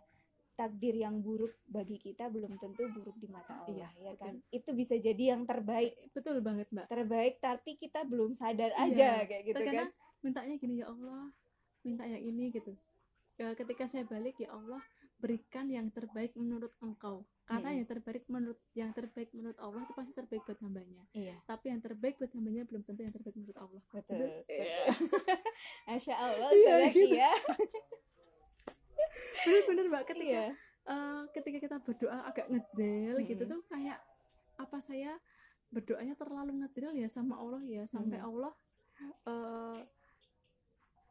Takdir 0.55 0.95
yang 0.95 1.19
buruk 1.19 1.51
bagi 1.67 1.99
kita 1.99 2.31
belum 2.31 2.55
tentu 2.55 2.87
buruk 2.87 3.19
di 3.19 3.27
mata 3.27 3.65
Allah 3.65 3.91
Iya, 3.91 4.11
ya 4.11 4.13
kan. 4.15 4.39
Itu 4.47 4.71
bisa 4.71 4.95
jadi 4.95 5.35
yang 5.35 5.43
terbaik. 5.43 5.97
Betul 6.15 6.39
banget 6.39 6.71
mbak. 6.71 6.87
Terbaik 6.87 7.43
tapi 7.43 7.75
kita 7.75 8.07
belum 8.07 8.31
sadar 8.31 8.71
Iya, 8.71 8.87
aja 8.87 9.09
kayak 9.27 9.43
gitu 9.51 9.61
kan? 9.67 9.89
mintanya 10.21 10.55
gini 10.57 10.81
ya 10.81 10.89
Allah 10.89 11.29
minta 11.81 12.01
yang 12.01 12.17
ini 12.17 12.49
gitu 12.49 12.73
ya, 13.35 13.51
ketika 13.53 13.83
saya 13.85 14.03
balik 14.03 14.35
ya 14.37 14.51
Allah 14.51 14.81
berikan 15.15 15.65
yang 15.67 15.87
terbaik 15.89 16.35
menurut 16.35 16.71
engkau 16.79 17.23
karena 17.45 17.71
Mm-mm. 17.71 17.77
yang 17.79 17.87
terbaik 17.87 18.23
menurut 18.27 18.59
yang 18.73 18.89
terbaik 18.91 19.29
menurut 19.31 19.55
Allah 19.57 19.79
itu 19.79 19.93
pasti 19.93 20.11
terbaik 20.11 20.43
buat 20.43 20.59
hambanya 20.59 21.01
iya 21.13 21.33
tapi 21.45 21.69
yang 21.69 21.79
terbaik 21.79 22.17
buat 22.17 22.29
hambanya 22.31 22.61
belum 22.65 22.81
tentu 22.83 22.99
yang 23.01 23.13
terbaik 23.13 23.33
menurut 23.33 23.55
Allah 23.55 23.81
betul, 23.89 24.17
Betul. 24.17 24.43
betul. 24.43 24.65
Masya 25.87 26.13
Allah 26.15 26.47
Iya, 26.49 26.57
Ustazah 26.57 26.91
gitu. 26.91 27.07
Kia. 27.07 27.31
bener-bener 29.45 29.85
mbak 29.87 30.03
ketika 30.05 30.27
iya 30.27 30.45
eh, 30.85 31.21
ketika 31.31 31.57
kita 31.61 31.75
berdoa 31.79 32.17
agak 32.25 32.45
ngedel 32.49 33.15
gitu 33.23 33.43
Mm-mm. 33.45 33.53
tuh 33.55 33.61
kayak 33.71 33.99
apa 34.55 34.77
saya 34.79 35.19
berdoanya 35.69 36.15
terlalu 36.15 36.61
ngedel 36.61 36.91
ya 36.93 37.07
sama 37.07 37.39
Allah 37.39 37.61
ya 37.63 37.83
sampai 37.85 38.19
Mm. 38.19 38.25
Allah 38.25 38.53
eh, 39.25 39.77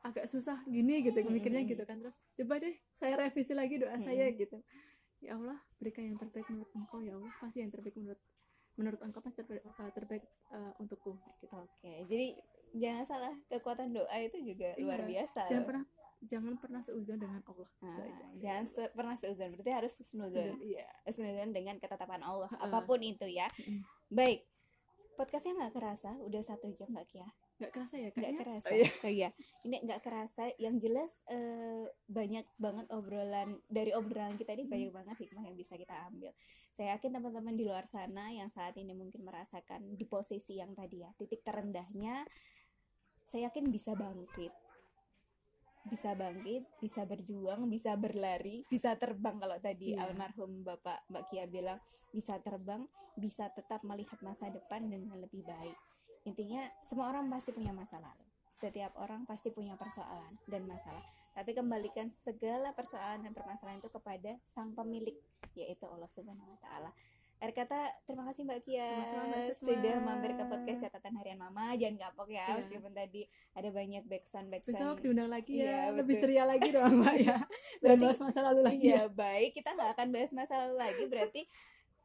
agak 0.05 0.29
susah 0.29 0.61
gini 0.65 1.01
gitu 1.01 1.17
Mm-mm. 1.17 1.33
mikirnya 1.33 1.65
gitu 1.65 1.81
kan 1.83 1.97
terus 1.99 2.15
coba 2.35 2.61
deh 2.61 2.77
saya 2.93 3.17
revisi 3.17 3.53
lagi 3.53 3.77
doa 3.77 3.97
saya 3.99 4.29
Mm-mm. 4.29 4.39
gitu 4.39 4.59
ya 5.19 5.35
Allah 5.35 5.57
berikan 5.77 6.05
yang 6.05 6.17
terbaik 6.17 6.45
menurut 6.47 6.69
engkau 6.71 7.01
ya 7.01 7.13
Allah 7.15 7.33
pasti 7.35 7.59
yang 7.59 7.71
terbaik 7.71 7.97
menurut 7.97 8.21
menurut 8.75 9.01
engkau 9.01 9.21
pasti 9.21 9.41
terbaik, 9.41 9.65
eh, 9.65 9.93
terbaik 9.93 10.25
eh, 10.51 10.73
untukku 10.79 11.13
gitu 11.39 11.55
oke 11.55 11.93
jadi 12.05 12.27
jangan 12.75 13.05
salah 13.05 13.35
kekuatan 13.47 13.91
doa 13.91 14.17
itu 14.19 14.37
juga 14.45 14.77
luar 14.77 15.01
Iya. 15.01 15.09
biasa 15.09 15.41
jangan 15.47 15.57
loh. 15.57 15.69
pernah 15.71 15.85
jangan 16.21 16.55
pernah 16.55 16.81
seuzon 16.81 17.19
dengan 17.19 17.41
Allah 17.45 17.71
Nah, 17.81 17.97
jangan 18.35 18.65
se- 18.67 18.91
pernah 18.91 19.15
seuzon 19.15 19.49
berarti 19.51 19.73
harus 19.73 19.93
husnuzon 19.95 20.57
iya 20.59 20.85
husnuzon 21.03 21.51
dengan 21.51 21.77
ketetapan 21.79 22.21
Allah 22.21 22.51
Heeh. 22.51 22.61
apa 22.63 22.79
pun 22.83 22.99
itu 22.99 23.25
ya 23.27 23.49
baik 24.09 24.45
podcastnya 25.15 25.57
nggak 25.57 25.73
kerasa 25.73 26.11
udah 26.19 26.43
satu 26.43 26.69
jam 26.73 26.91
mbak 26.91 27.07
Kia 27.07 27.29
nggak 27.55 27.71
kerasa 27.71 27.95
ya 27.95 28.11
nggak 28.11 28.15
kayaknya 28.19 28.41
kerasa. 28.43 28.69
Oh, 28.69 28.75
iya. 28.75 28.91
Oh 28.99 29.13
iya. 29.13 29.29
Ini 29.63 29.77
nggak 29.87 30.01
kerasa. 30.03 30.43
Yang 30.59 30.75
jelas 30.83 31.11
eh, 31.31 31.85
banyak 32.05 32.47
banget 32.59 32.87
obrolan 32.91 33.49
dari 33.71 33.95
obrolan 33.95 34.35
kita 34.35 34.53
ini 34.53 34.67
Hmm. 34.67 34.73
banyak 34.75 34.91
banget 34.91 35.17
hikmah 35.23 35.45
yang 35.47 35.55
bisa 35.55 35.79
kita 35.79 35.95
ambil. 36.11 36.35
Saya 36.75 36.99
yakin 36.99 37.11
teman-teman 37.13 37.55
di 37.55 37.63
luar 37.63 37.87
sana 37.87 38.35
yang 38.35 38.51
saat 38.51 38.75
ini 38.75 38.91
mungkin 38.93 39.23
merasakan 39.23 39.95
di 39.95 40.03
posisi 40.05 40.59
yang 40.59 40.75
tadi 40.75 41.07
ya 41.07 41.11
titik 41.15 41.47
terendahnya 41.47 42.27
saya 43.23 43.49
yakin 43.49 43.71
bisa 43.71 43.95
bangkit. 43.95 44.51
Bisa 45.85 46.17
bangkit 46.17 46.65
bisa 46.81 47.05
berjuang 47.05 47.69
bisa 47.69 47.93
berlari 47.95 48.65
bisa 48.67 48.97
terbang 48.97 49.37
kalau 49.37 49.61
tadi 49.61 49.93
Iya. 49.93 50.09
almarhum 50.11 50.65
bapak 50.65 51.07
mbak 51.07 51.31
Kia 51.31 51.47
bilang. 51.47 51.79
Bisa 52.11 52.41
terbang 52.43 52.83
bisa 53.15 53.47
tetap 53.55 53.85
melihat 53.87 54.19
masa 54.27 54.51
depan 54.51 54.91
dengan 54.91 55.15
lebih 55.23 55.47
baik 55.47 55.79
intinya 56.25 56.65
semua 56.81 57.09
orang 57.09 57.29
pasti 57.29 57.53
punya 57.53 57.71
masa 57.71 58.01
lalu. 58.01 58.25
Setiap 58.49 58.95
orang 58.97 59.25
pasti 59.25 59.51
punya 59.51 59.75
persoalan 59.75 60.39
dan 60.47 60.65
masalah. 60.65 61.03
Tapi 61.35 61.51
kembalikan 61.53 62.07
segala 62.09 62.71
persoalan 62.71 63.23
dan 63.23 63.33
permasalahan 63.35 63.79
itu 63.79 63.91
kepada 63.91 64.39
sang 64.47 64.71
pemilik 64.73 65.19
yaitu 65.53 65.85
Allah 65.85 66.07
Subhanahu 66.09 66.47
wa 66.47 66.59
taala. 66.63 66.91
Akhir 67.43 67.67
kata 67.67 67.79
terima 68.07 68.25
kasih 68.31 68.47
Mbak 68.47 68.61
Kia. 68.63 68.89
Sudah 69.53 69.99
mampir 70.01 70.33
ke 70.33 70.45
podcast 70.47 70.87
catatan 70.87 71.19
harian 71.19 71.37
Mama. 71.37 71.75
Jangan 71.75 72.09
kapok 72.09 72.31
ya 72.31 72.47
Iya. 72.47 72.57
meskipun 72.57 72.93
tadi 72.95 73.27
ada 73.53 73.69
banyak 73.69 74.03
backsound 74.07 74.49
backsound 74.49 74.79
besok 74.79 74.97
diundang 75.03 75.29
lagi 75.29 75.61
ya. 75.61 75.91
Betul. 75.91 75.99
lebih 75.99 76.15
ceria 76.23 76.45
lagi 76.47 76.69
dong 76.71 76.95
mbak 77.03 77.17
ya. 77.21 77.37
Berarti- 77.83 78.05
bahas 78.07 78.21
masa 78.23 78.41
lalu 78.41 78.61
lagi 78.65 78.87
ya. 78.87 78.95
Iya 78.97 79.05
baik. 79.11 79.51
Kita 79.59 79.69
nggak 79.75 79.91
akan 79.99 80.07
bahas 80.15 80.31
masa 80.33 80.55
lalu 80.65 80.77
lagi. 80.79 81.03
Berarti 81.05 81.41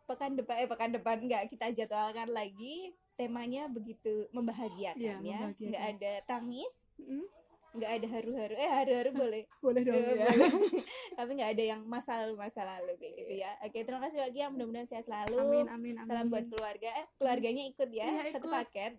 pekan 0.10 0.32
depan 0.34 0.56
eh 0.58 0.68
pekan 0.68 0.90
depan 0.92 1.18
nggak 1.22 1.44
kita 1.48 1.66
jadwalkan 1.72 2.34
lagi 2.34 2.98
temanya 3.20 3.68
begitu 3.68 4.32
membahagiakan 4.32 4.96
Iya, 4.96 5.20
ya. 5.20 5.20
membahagiakan. 5.44 5.68
nggak 5.68 5.84
ada 5.92 6.12
tangis 6.24 6.88
Mm, 6.96 7.28
nggak 7.70 7.92
ada 7.92 8.08
haru-haru. 8.10 8.56
Eh 8.56 8.72
haru-haru 8.72 9.10
boleh. 9.14 9.44
boleh 9.60 9.82
dong 9.84 9.94
ya 9.94 10.10
boleh. 10.10 10.26
tapi 11.20 11.32
nggak 11.36 11.52
ada 11.54 11.64
yang 11.68 11.82
masa 11.84 12.18
lalu 12.18 12.34
masa 12.36 12.64
lalu 12.64 12.96
kayak 12.96 13.14
gitu 13.20 13.34
ya. 13.38 13.52
Oke 13.62 13.84
terima 13.84 14.02
kasih 14.02 14.20
lagi 14.20 14.38
ya 14.40 14.48
mudah-mudahan 14.48 14.88
sehat 14.88 15.06
selalu. 15.06 15.36
Amin 15.38 15.66
amin 15.68 15.94
amin. 15.96 16.08
Salam 16.08 16.28
buat 16.28 16.48
keluarga. 16.48 16.90
Eh, 16.96 17.06
keluarganya 17.14 17.64
ikut 17.68 17.90
ya 17.92 18.08
Iya, 18.08 18.32
satu 18.32 18.48
ikut. 18.48 18.56
paket. 18.56 18.94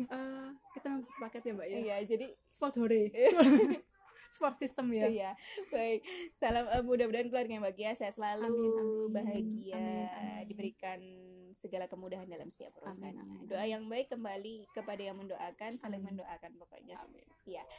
Eh, 0.00 0.48
kita 0.72 0.86
memang 0.88 1.04
satu 1.04 1.18
paket 1.20 1.42
ya 1.44 1.52
mbak 1.52 1.66
ya? 1.68 1.76
Iya 1.78 1.96
jadi 2.08 2.26
sport 2.48 2.74
hore 2.74 3.02
support 4.34 4.56
system 4.60 4.92
ya 4.92 5.06
Iya, 5.08 5.30
baik. 5.70 6.00
Salam 6.36 6.64
eh, 6.68 6.82
mudah-mudahan 6.84 7.28
keluarga 7.28 7.52
yang 7.52 7.64
bahagia, 7.64 7.90
sehat 7.96 8.14
selalu, 8.14 8.46
Amin, 8.48 8.72
amin. 8.76 9.08
bahagia, 9.12 9.76
Amin, 9.76 10.08
amin. 10.08 10.44
diberikan 10.46 11.00
segala 11.56 11.90
kemudahan 11.90 12.28
dalam 12.28 12.46
setiap 12.52 12.76
urusannya. 12.78 13.18
amin, 13.18 13.48
Doa 13.48 13.64
yang 13.66 13.88
baik 13.88 14.12
kembali 14.12 14.68
kepada 14.70 15.02
yang 15.02 15.16
mendoakan, 15.18 15.74
saling 15.74 15.98
Amin. 15.98 16.20
mendoakan 16.20 16.52
pokoknya. 16.54 16.96
amin 17.02 17.28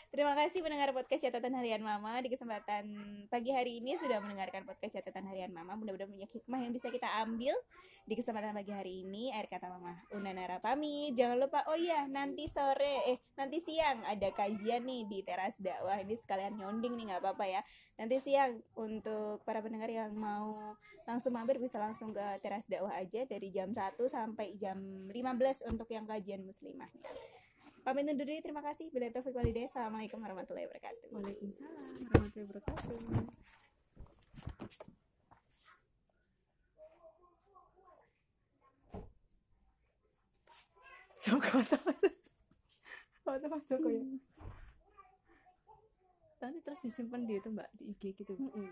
Terima 0.10 0.34
kasih 0.34 0.66
pendengar 0.66 0.90
podcast 0.98 1.30
catatan 1.30 1.54
harian 1.54 1.86
Mama 1.86 2.18
di 2.26 2.34
kesempatan 2.34 2.90
pagi 3.30 3.54
hari 3.54 3.78
ini 3.78 3.94
sudah 3.94 4.18
mendengarkan 4.18 4.66
podcast 4.66 4.98
catatan 4.98 5.30
harian 5.30 5.54
Mama. 5.54 5.78
Mudah-mudahan 5.78 6.10
banyak 6.10 6.32
hikmah 6.34 6.66
yang 6.66 6.74
bisa 6.74 6.90
kita 6.90 7.06
ambil 7.22 7.54
di 8.10 8.18
kesempatan 8.18 8.58
pagi 8.58 8.74
hari 8.74 9.06
ini. 9.06 9.30
Air 9.30 9.46
kata 9.46 9.70
Mama 9.70 10.02
Unanara 10.18 10.58
pamit. 10.58 11.14
Jangan 11.14 11.38
lupa 11.38 11.62
oh 11.70 11.78
iya 11.78 12.10
nanti 12.10 12.50
sore 12.50 13.06
eh 13.06 13.18
nanti 13.38 13.62
siang 13.62 14.02
ada 14.10 14.34
kajian 14.34 14.82
nih 14.90 15.06
di 15.06 15.20
teras 15.22 15.62
dakwah. 15.62 16.02
Ini 16.02 16.18
sekalian 16.18 16.49
nyonding 16.56 16.96
nih 16.96 17.06
nggak 17.14 17.22
apa-apa 17.22 17.46
ya. 17.46 17.62
Nanti 18.00 18.18
siang 18.22 18.62
untuk 18.78 19.44
para 19.44 19.60
pendengar 19.60 19.92
yang 19.92 20.16
mau 20.16 20.74
langsung 21.06 21.34
mampir 21.34 21.58
bisa 21.58 21.82
langsung 21.82 22.14
ke 22.14 22.26
teras 22.42 22.70
dakwah 22.70 22.94
aja 22.96 23.26
dari 23.26 23.50
jam 23.50 23.74
1 23.74 23.98
sampai 24.08 24.54
jam 24.56 24.78
15 25.10 25.70
untuk 25.70 25.90
yang 25.90 26.06
kajian 26.06 26.46
muslimahnya. 26.46 27.10
Pamit 27.82 28.06
undur 28.06 28.28
diri, 28.28 28.44
terima 28.44 28.62
kasih. 28.62 28.92
Bila 28.94 29.10
taufik 29.10 29.34
walhidayah. 29.34 29.66
Assalamualaikum 29.66 30.20
warahmatullahi 30.22 30.68
wabarakatuh. 30.70 31.10
Waalaikumsalam 31.10 31.96
warahmatullahi 32.06 32.48
wabarakatuh 32.54 32.98
ya 43.90 44.29
Nanti 46.40 46.60
terus 46.64 46.80
disimpan 46.80 47.28
di 47.28 47.36
itu 47.36 47.52
mbak 47.52 47.68
di 47.76 47.92
IG 47.92 48.16
gitu 48.16 48.34
Mm-mm. 48.40 48.72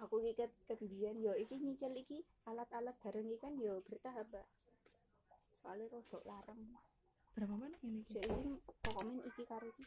Aku 0.00 0.16
ket 0.32 0.48
kebiyen 0.64 1.20
yo 1.20 1.36
iki 1.36 1.60
nyicil 1.60 1.92
iki 1.92 2.24
alat-alat 2.48 2.96
bareng 3.04 3.28
iki 3.28 3.36
kan 3.36 3.52
yo 3.60 3.84
bertahap, 3.84 4.24
Mbak. 4.32 4.48
Soalnya 5.60 5.92
rodok 5.92 6.24
larang. 6.24 6.56
Berapa 7.36 7.52
mana 7.52 7.76
ini? 7.84 8.00
Jadi 8.08 8.32
komen 8.88 9.20
iki 9.28 9.44
karo 9.44 9.68
iki 9.68 9.84